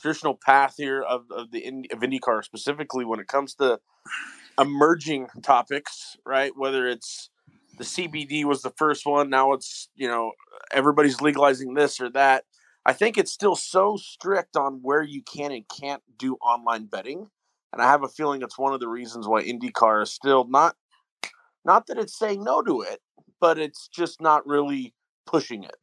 traditional 0.00 0.38
path 0.42 0.76
here 0.78 1.02
of 1.02 1.26
of 1.30 1.50
the 1.50 1.66
of 1.92 2.00
IndyCar 2.00 2.42
specifically 2.42 3.04
when 3.04 3.20
it 3.20 3.28
comes 3.28 3.54
to 3.56 3.78
emerging 4.58 5.26
topics, 5.42 6.16
right? 6.24 6.52
Whether 6.56 6.86
it's 6.88 7.28
the 7.76 7.84
CBD 7.84 8.44
was 8.46 8.62
the 8.62 8.72
first 8.78 9.04
one, 9.04 9.28
now 9.28 9.52
it's 9.52 9.90
you 9.94 10.08
know 10.08 10.32
everybody's 10.72 11.20
legalizing 11.20 11.74
this 11.74 12.00
or 12.00 12.08
that. 12.12 12.44
I 12.86 12.94
think 12.94 13.18
it's 13.18 13.30
still 13.30 13.56
so 13.56 13.98
strict 13.98 14.56
on 14.56 14.80
where 14.80 15.02
you 15.02 15.22
can 15.22 15.52
and 15.52 15.64
can't 15.68 16.02
do 16.18 16.36
online 16.36 16.86
betting, 16.86 17.28
and 17.72 17.80
I 17.82 17.86
have 17.86 18.02
a 18.02 18.08
feeling 18.08 18.42
it's 18.42 18.58
one 18.58 18.74
of 18.74 18.80
the 18.80 18.88
reasons 18.88 19.26
why 19.26 19.42
IndyCar 19.42 20.02
is 20.02 20.10
still 20.12 20.46
not 20.48 20.76
not 21.64 21.86
that 21.86 21.98
it's 21.98 22.18
saying 22.18 22.42
no 22.42 22.62
to 22.62 22.82
it, 22.82 23.00
but 23.40 23.58
it's 23.58 23.88
just 23.88 24.20
not 24.20 24.46
really 24.46 24.94
pushing 25.26 25.64
it. 25.64 25.76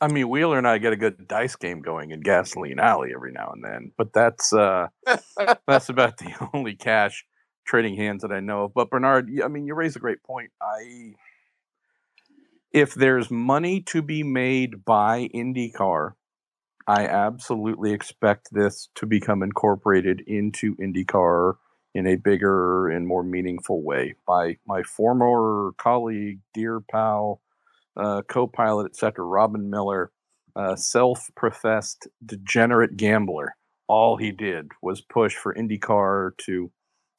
I 0.00 0.08
mean, 0.08 0.28
Wheeler 0.28 0.58
and 0.58 0.68
I 0.68 0.78
get 0.78 0.92
a 0.92 0.96
good 0.96 1.26
dice 1.26 1.56
game 1.56 1.80
going 1.80 2.12
in 2.12 2.20
Gasoline 2.20 2.78
Alley 2.78 3.10
every 3.14 3.32
now 3.32 3.50
and 3.52 3.64
then, 3.64 3.92
but 3.96 4.12
that's 4.12 4.52
uh, 4.52 4.88
that's 5.66 5.88
about 5.88 6.16
the 6.18 6.50
only 6.52 6.76
cash 6.76 7.24
trading 7.66 7.96
hands 7.96 8.22
that 8.22 8.32
I 8.32 8.40
know 8.40 8.64
of. 8.64 8.74
But 8.74 8.90
Bernard, 8.90 9.28
I 9.42 9.48
mean, 9.48 9.66
you 9.66 9.74
raise 9.74 9.96
a 9.96 10.00
great 10.00 10.22
point. 10.22 10.50
I 10.62 11.14
if 12.72 12.94
there's 12.94 13.30
money 13.30 13.80
to 13.80 14.02
be 14.02 14.22
made 14.22 14.84
by 14.84 15.28
IndyCar, 15.34 16.12
I 16.88 17.06
absolutely 17.06 17.92
expect 17.92 18.48
this 18.50 18.88
to 18.94 19.04
become 19.04 19.42
incorporated 19.42 20.22
into 20.26 20.74
IndyCar 20.76 21.56
in 21.94 22.06
a 22.06 22.16
bigger 22.16 22.88
and 22.88 23.06
more 23.06 23.22
meaningful 23.22 23.82
way 23.82 24.14
by 24.26 24.56
my 24.66 24.82
former 24.82 25.72
colleague, 25.76 26.38
dear 26.54 26.80
pal, 26.80 27.42
uh, 27.94 28.22
co-pilot, 28.26 28.86
etc., 28.86 29.22
Robin 29.22 29.68
Miller, 29.68 30.10
uh, 30.56 30.76
self-professed 30.76 32.08
degenerate 32.24 32.96
gambler. 32.96 33.54
All 33.86 34.16
he 34.16 34.32
did 34.32 34.72
was 34.80 35.02
push 35.02 35.34
for 35.34 35.54
IndyCar 35.54 36.38
to 36.38 36.70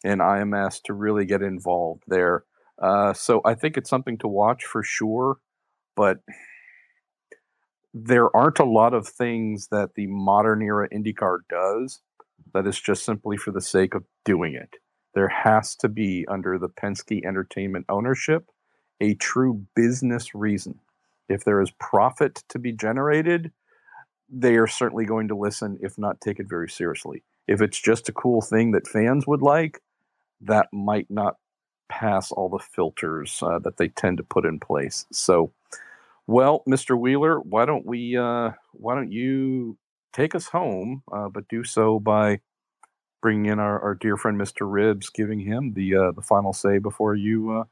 and 0.04 0.20
IMS 0.20 0.82
to 0.86 0.94
really 0.94 1.26
get 1.26 1.44
involved 1.44 2.04
there. 2.08 2.44
Uh, 2.82 3.14
so 3.14 3.42
I 3.46 3.54
think 3.54 3.78
it's 3.78 3.90
something 3.90 4.18
to 4.20 4.28
watch 4.28 4.66
for 4.66 4.82
sure, 4.82 5.38
but 5.96 6.20
there 7.94 8.36
aren't 8.36 8.60
a 8.60 8.66
lot 8.66 8.94
of 8.94 9.08
things 9.08 9.68
that 9.72 9.96
the 9.96 10.08
modern 10.08 10.62
era 10.62 10.88
IndyCar 10.90 11.40
does 11.50 12.02
that 12.54 12.68
is 12.68 12.80
just 12.80 13.04
simply 13.04 13.38
for 13.38 13.52
the 13.52 13.62
sake 13.62 13.94
of 13.94 14.04
doing 14.26 14.54
it. 14.54 14.76
There 15.16 15.28
has 15.28 15.76
to 15.78 15.90
be, 15.90 16.26
under 16.30 16.58
the 16.58 16.70
Penske 16.70 17.26
Entertainment 17.26 17.86
ownership, 17.90 18.46
a 19.02 19.16
true 19.16 19.66
business 19.76 20.36
reason. 20.36 20.80
If 21.28 21.44
there 21.44 21.62
is 21.62 21.72
profit 21.80 22.44
to 22.50 22.60
be 22.60 22.72
generated, 22.72 23.52
they 24.30 24.56
are 24.56 24.68
certainly 24.68 25.06
going 25.06 25.28
to 25.30 25.36
listen, 25.36 25.80
if 25.82 25.98
not 25.98 26.22
take 26.22 26.40
it 26.40 26.48
very 26.48 26.70
seriously. 26.70 27.24
If 27.48 27.62
it's 27.62 27.80
just 27.82 28.10
a 28.10 28.14
cool 28.14 28.42
thing 28.42 28.72
that 28.72 28.88
fans 28.88 29.26
would 29.26 29.42
like, 29.42 29.82
that 30.42 30.68
might 30.72 31.08
not 31.10 31.38
pass 31.90 32.32
all 32.32 32.50
the 32.50 32.60
filters 32.60 33.40
uh, 33.42 33.60
that 33.60 33.78
they 33.78 33.88
tend 33.88 34.18
to 34.18 34.24
put 34.24 34.46
in 34.46 34.60
place. 34.60 35.06
So, 35.12 35.52
well, 36.30 36.62
Mr. 36.70 36.96
Wheeler, 36.96 37.40
why 37.40 37.66
don't 37.66 37.88
we? 37.88 38.16
Uh, 38.16 38.52
why 38.74 38.94
don't 38.94 39.12
you 39.12 39.80
take 40.14 40.36
us 40.36 40.48
home? 40.48 41.02
Uh, 41.12 41.28
but 41.28 41.48
do 41.48 41.64
so 41.64 42.00
by 42.00 42.40
bringing 43.20 43.48
in 43.48 43.58
our, 43.58 43.82
our 43.82 43.96
dear 43.96 44.16
friend 44.16 44.40
Mr. 44.40 44.62
Ribbs, 44.62 45.12
giving 45.12 45.40
him 45.40 45.74
the 45.74 45.96
uh, 45.96 46.12
the 46.12 46.22
final 46.22 46.54
say 46.54 46.78
before 46.78 47.16
you 47.16 47.52
uh, 47.52 47.64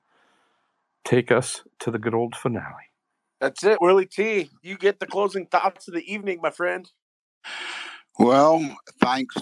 take 1.05 1.31
us 1.31 1.61
to 1.81 1.91
the 1.91 1.99
good 1.99 2.15
old 2.15 2.35
finale. 2.35 2.89
That's 3.39 3.63
it, 3.63 3.77
Willy 3.79 4.07
T. 4.07 4.49
You 4.63 4.75
get 4.75 4.99
the 4.99 5.05
closing 5.05 5.45
thoughts 5.45 5.87
of 5.87 5.93
the 5.93 6.11
evening, 6.11 6.39
my 6.41 6.49
friend. 6.49 6.89
Well, 8.17 8.75
thanks 8.99 9.35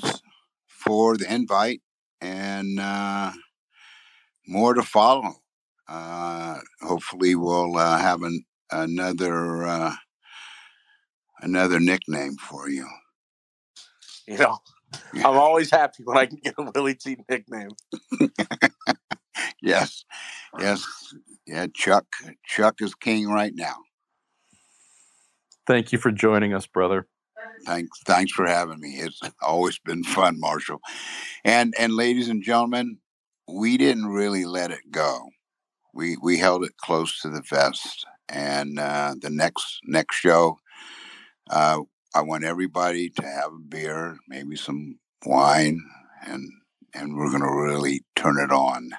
for 0.68 1.16
the 1.16 1.34
invite 1.34 1.82
and 2.20 2.78
uh, 2.82 3.32
more 4.46 4.74
to 4.74 4.84
follow. 4.84 5.36
Uh, 5.88 6.60
hopefully, 6.82 7.36
we'll 7.36 7.78
uh, 7.78 7.98
have 7.98 8.22
an, 8.24 8.44
another 8.72 9.66
uh, 9.66 9.94
another 11.42 11.80
nickname 11.80 12.36
for 12.38 12.70
you. 12.70 12.88
You 14.28 14.38
know, 14.40 14.58
I'm 15.14 15.38
always 15.38 15.70
happy 15.70 16.04
when 16.04 16.18
I 16.18 16.26
can 16.26 16.40
get 16.44 16.56
a 16.58 16.72
Willy 16.74 16.96
T 16.96 17.18
nickname. 17.30 17.70
yes, 19.62 20.04
yes, 20.58 20.84
yeah. 21.46 21.68
Chuck, 21.76 22.06
Chuck 22.46 22.76
is 22.80 22.96
king 22.96 23.28
right 23.28 23.54
now. 23.54 23.76
Thank 25.68 25.92
you 25.92 26.00
for 26.00 26.12
joining 26.12 26.54
us, 26.54 26.66
brother. 26.66 27.08
Thanks, 27.66 28.00
thanks 28.06 28.32
for 28.32 28.48
having 28.48 28.80
me. 28.80 28.96
It's 29.00 29.20
always 29.42 29.78
been 29.80 30.04
fun, 30.04 30.40
Marshall. 30.40 30.80
And 31.44 31.74
and 31.78 31.94
ladies 31.94 32.30
and 32.30 32.44
gentlemen, 32.44 32.98
we 33.48 33.78
didn't 33.78 34.08
really 34.08 34.46
let 34.46 34.72
it 34.72 34.92
go. 34.92 35.30
We 35.94 36.18
we 36.22 36.38
held 36.38 36.64
it 36.64 36.78
close 36.78 37.22
to 37.22 37.30
the 37.30 37.42
vest. 37.42 38.06
And 38.30 38.80
uh, 38.80 39.16
the 39.22 39.30
next 39.30 39.80
next 39.84 40.16
show, 40.16 40.58
uh, 41.50 41.82
I 42.14 42.22
want 42.22 42.44
everybody 42.44 43.10
to 43.10 43.22
have 43.22 43.52
a 43.54 43.60
beer, 43.70 44.18
maybe 44.28 44.56
some 44.56 44.98
wine, 45.26 45.82
and 46.26 46.50
and 46.94 47.16
we're 47.16 47.32
gonna 47.32 47.54
really 47.54 48.04
turn 48.16 48.40
it 48.40 48.52
on. 48.52 48.90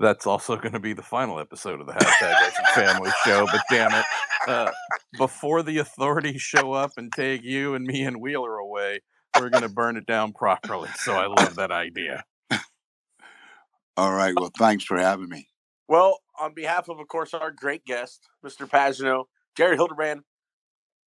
That's 0.00 0.26
also 0.26 0.56
going 0.56 0.72
to 0.72 0.80
be 0.80 0.94
the 0.94 1.02
final 1.02 1.38
episode 1.38 1.80
of 1.80 1.86
the 1.86 1.92
hashtag 1.92 2.52
Family 2.74 3.12
Show. 3.24 3.46
But 3.46 3.60
damn 3.70 3.92
it, 3.92 4.04
uh, 4.48 4.72
before 5.16 5.62
the 5.62 5.78
authorities 5.78 6.42
show 6.42 6.72
up 6.72 6.90
and 6.96 7.12
take 7.12 7.44
you 7.44 7.76
and 7.76 7.84
me 7.84 8.02
and 8.02 8.20
Wheeler 8.20 8.56
away, 8.56 8.98
we're 9.38 9.48
going 9.48 9.62
to 9.62 9.68
burn 9.68 9.96
it 9.96 10.06
down 10.06 10.32
properly. 10.32 10.88
So 10.96 11.12
I 11.12 11.26
love 11.26 11.54
that 11.54 11.70
idea. 11.70 12.24
All 13.96 14.12
right. 14.12 14.34
Well, 14.34 14.50
thanks 14.58 14.82
for 14.82 14.98
having 14.98 15.28
me. 15.28 15.46
Well, 15.88 16.18
on 16.42 16.52
behalf 16.54 16.88
of, 16.88 16.98
of 16.98 17.06
course, 17.06 17.32
our 17.32 17.52
great 17.52 17.84
guest, 17.84 18.28
Mr. 18.44 18.68
Pagenaud, 18.68 19.26
JR 19.56 19.74
Hildebrand, 19.74 20.22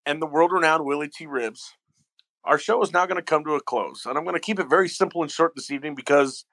and 0.05 0.21
the 0.21 0.25
world 0.25 0.51
renowned 0.53 0.85
Willy 0.85 1.09
T. 1.09 1.25
Ribbs, 1.25 1.73
our 2.45 2.57
show 2.57 2.81
is 2.81 2.93
now 2.93 3.05
going 3.05 3.17
to 3.17 3.23
come 3.23 3.43
to 3.43 3.55
a 3.55 3.61
close. 3.61 4.05
And 4.05 4.17
I'm 4.17 4.23
going 4.23 4.35
to 4.35 4.39
keep 4.39 4.59
it 4.59 4.69
very 4.69 4.87
simple 4.87 5.21
and 5.21 5.29
short 5.31 5.51
this 5.55 5.71
evening 5.71 5.93
because, 5.93 6.45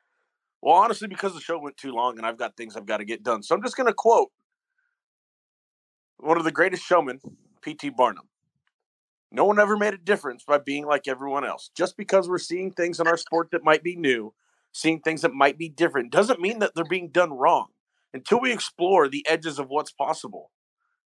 well, 0.61 0.75
honestly, 0.75 1.07
because 1.07 1.33
the 1.33 1.41
show 1.41 1.59
went 1.59 1.77
too 1.77 1.93
long 1.93 2.19
and 2.19 2.27
I've 2.27 2.39
got 2.39 2.57
things 2.57 2.77
I've 2.77 2.87
got 2.87 2.97
to 2.97 3.05
get 3.05 3.23
done. 3.23 3.43
So 3.43 3.55
I'm 3.55 3.63
just 3.63 3.77
going 3.77 3.87
to 3.87 3.95
quote 3.95 4.31
one 6.17 6.39
of 6.39 6.45
the 6.45 6.51
greatest 6.51 6.83
showmen, 6.83 7.21
P.T. 7.63 7.91
Barnum. 7.91 8.29
No 9.31 9.45
one 9.45 9.61
ever 9.61 9.77
made 9.77 9.95
a 9.95 9.99
difference 9.99 10.45
by 10.45 10.59
being 10.59 10.87
like 10.87 11.07
everyone 11.07 11.45
else. 11.45 11.71
Just 11.77 11.97
because 11.97 12.29
we're 12.29 12.39
seeing 12.39 12.73
things 12.73 12.99
in 12.99 13.07
our 13.07 13.17
sport 13.17 13.51
that 13.53 13.65
might 13.65 13.83
be 13.83 13.97
new, 13.97 14.35
seeing 14.73 15.01
things 15.01 15.23
that 15.23 15.33
might 15.33 15.57
be 15.57 15.69
different, 15.69 16.11
doesn't 16.11 16.41
mean 16.41 16.59
that 16.59 16.73
they're 16.75 16.85
being 16.85 17.09
done 17.09 17.33
wrong 17.33 17.69
until 18.15 18.41
we 18.41 18.53
explore 18.53 19.09
the 19.09 19.25
edges 19.29 19.59
of 19.59 19.69
what's 19.69 19.93
possible. 19.93 20.51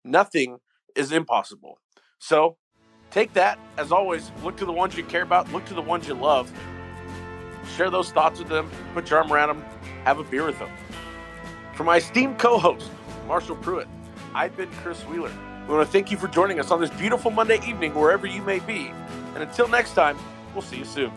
nothing 0.05 0.59
is 0.95 1.13
impossible. 1.13 1.79
So 2.19 2.57
take 3.11 3.33
that. 3.35 3.59
As 3.77 3.93
always, 3.93 4.31
look 4.43 4.57
to 4.59 4.65
the 4.65 4.73
ones 4.73 4.97
you 4.97 5.05
care 5.05 5.23
about, 5.23 5.53
look 5.53 5.65
to 5.67 5.75
the 5.75 5.83
ones 5.83 6.09
you 6.09 6.15
love. 6.15 6.51
Share 7.77 7.91
those 7.91 8.11
thoughts 8.13 8.39
with 8.39 8.49
them, 8.49 8.71
put 8.95 9.11
your 9.11 9.21
arm 9.21 9.33
around 9.33 9.49
them, 9.49 9.65
have 10.05 10.19
a 10.19 10.25
beer 10.25 10.47
with 10.47 10.59
them. 10.59 10.71
For 11.75 11.85
my 11.85 11.97
esteemed 11.97 12.39
co 12.39 12.59
host, 12.59 12.91
Marshall 13.27 13.57
Pruett, 13.57 13.89
I've 14.35 14.57
been 14.57 14.71
Chris 14.83 15.03
Wheeler. 15.03 15.33
We 15.69 15.75
want 15.75 15.87
to 15.87 15.93
thank 15.93 16.11
you 16.11 16.17
for 16.17 16.29
joining 16.29 16.61
us 16.61 16.71
on 16.71 16.81
this 16.81 16.91
beautiful 16.91 17.31
Monday 17.31 17.61
evening, 17.67 17.95
wherever 17.95 18.27
you 18.27 18.43
may 18.43 18.61
be. 18.61 18.93
And 19.35 19.43
until 19.43 19.69
next 19.69 19.95
time, 19.95 20.17
we'll 20.55 20.63
see 20.63 20.79
you 20.79 20.85
soon. 20.85 21.13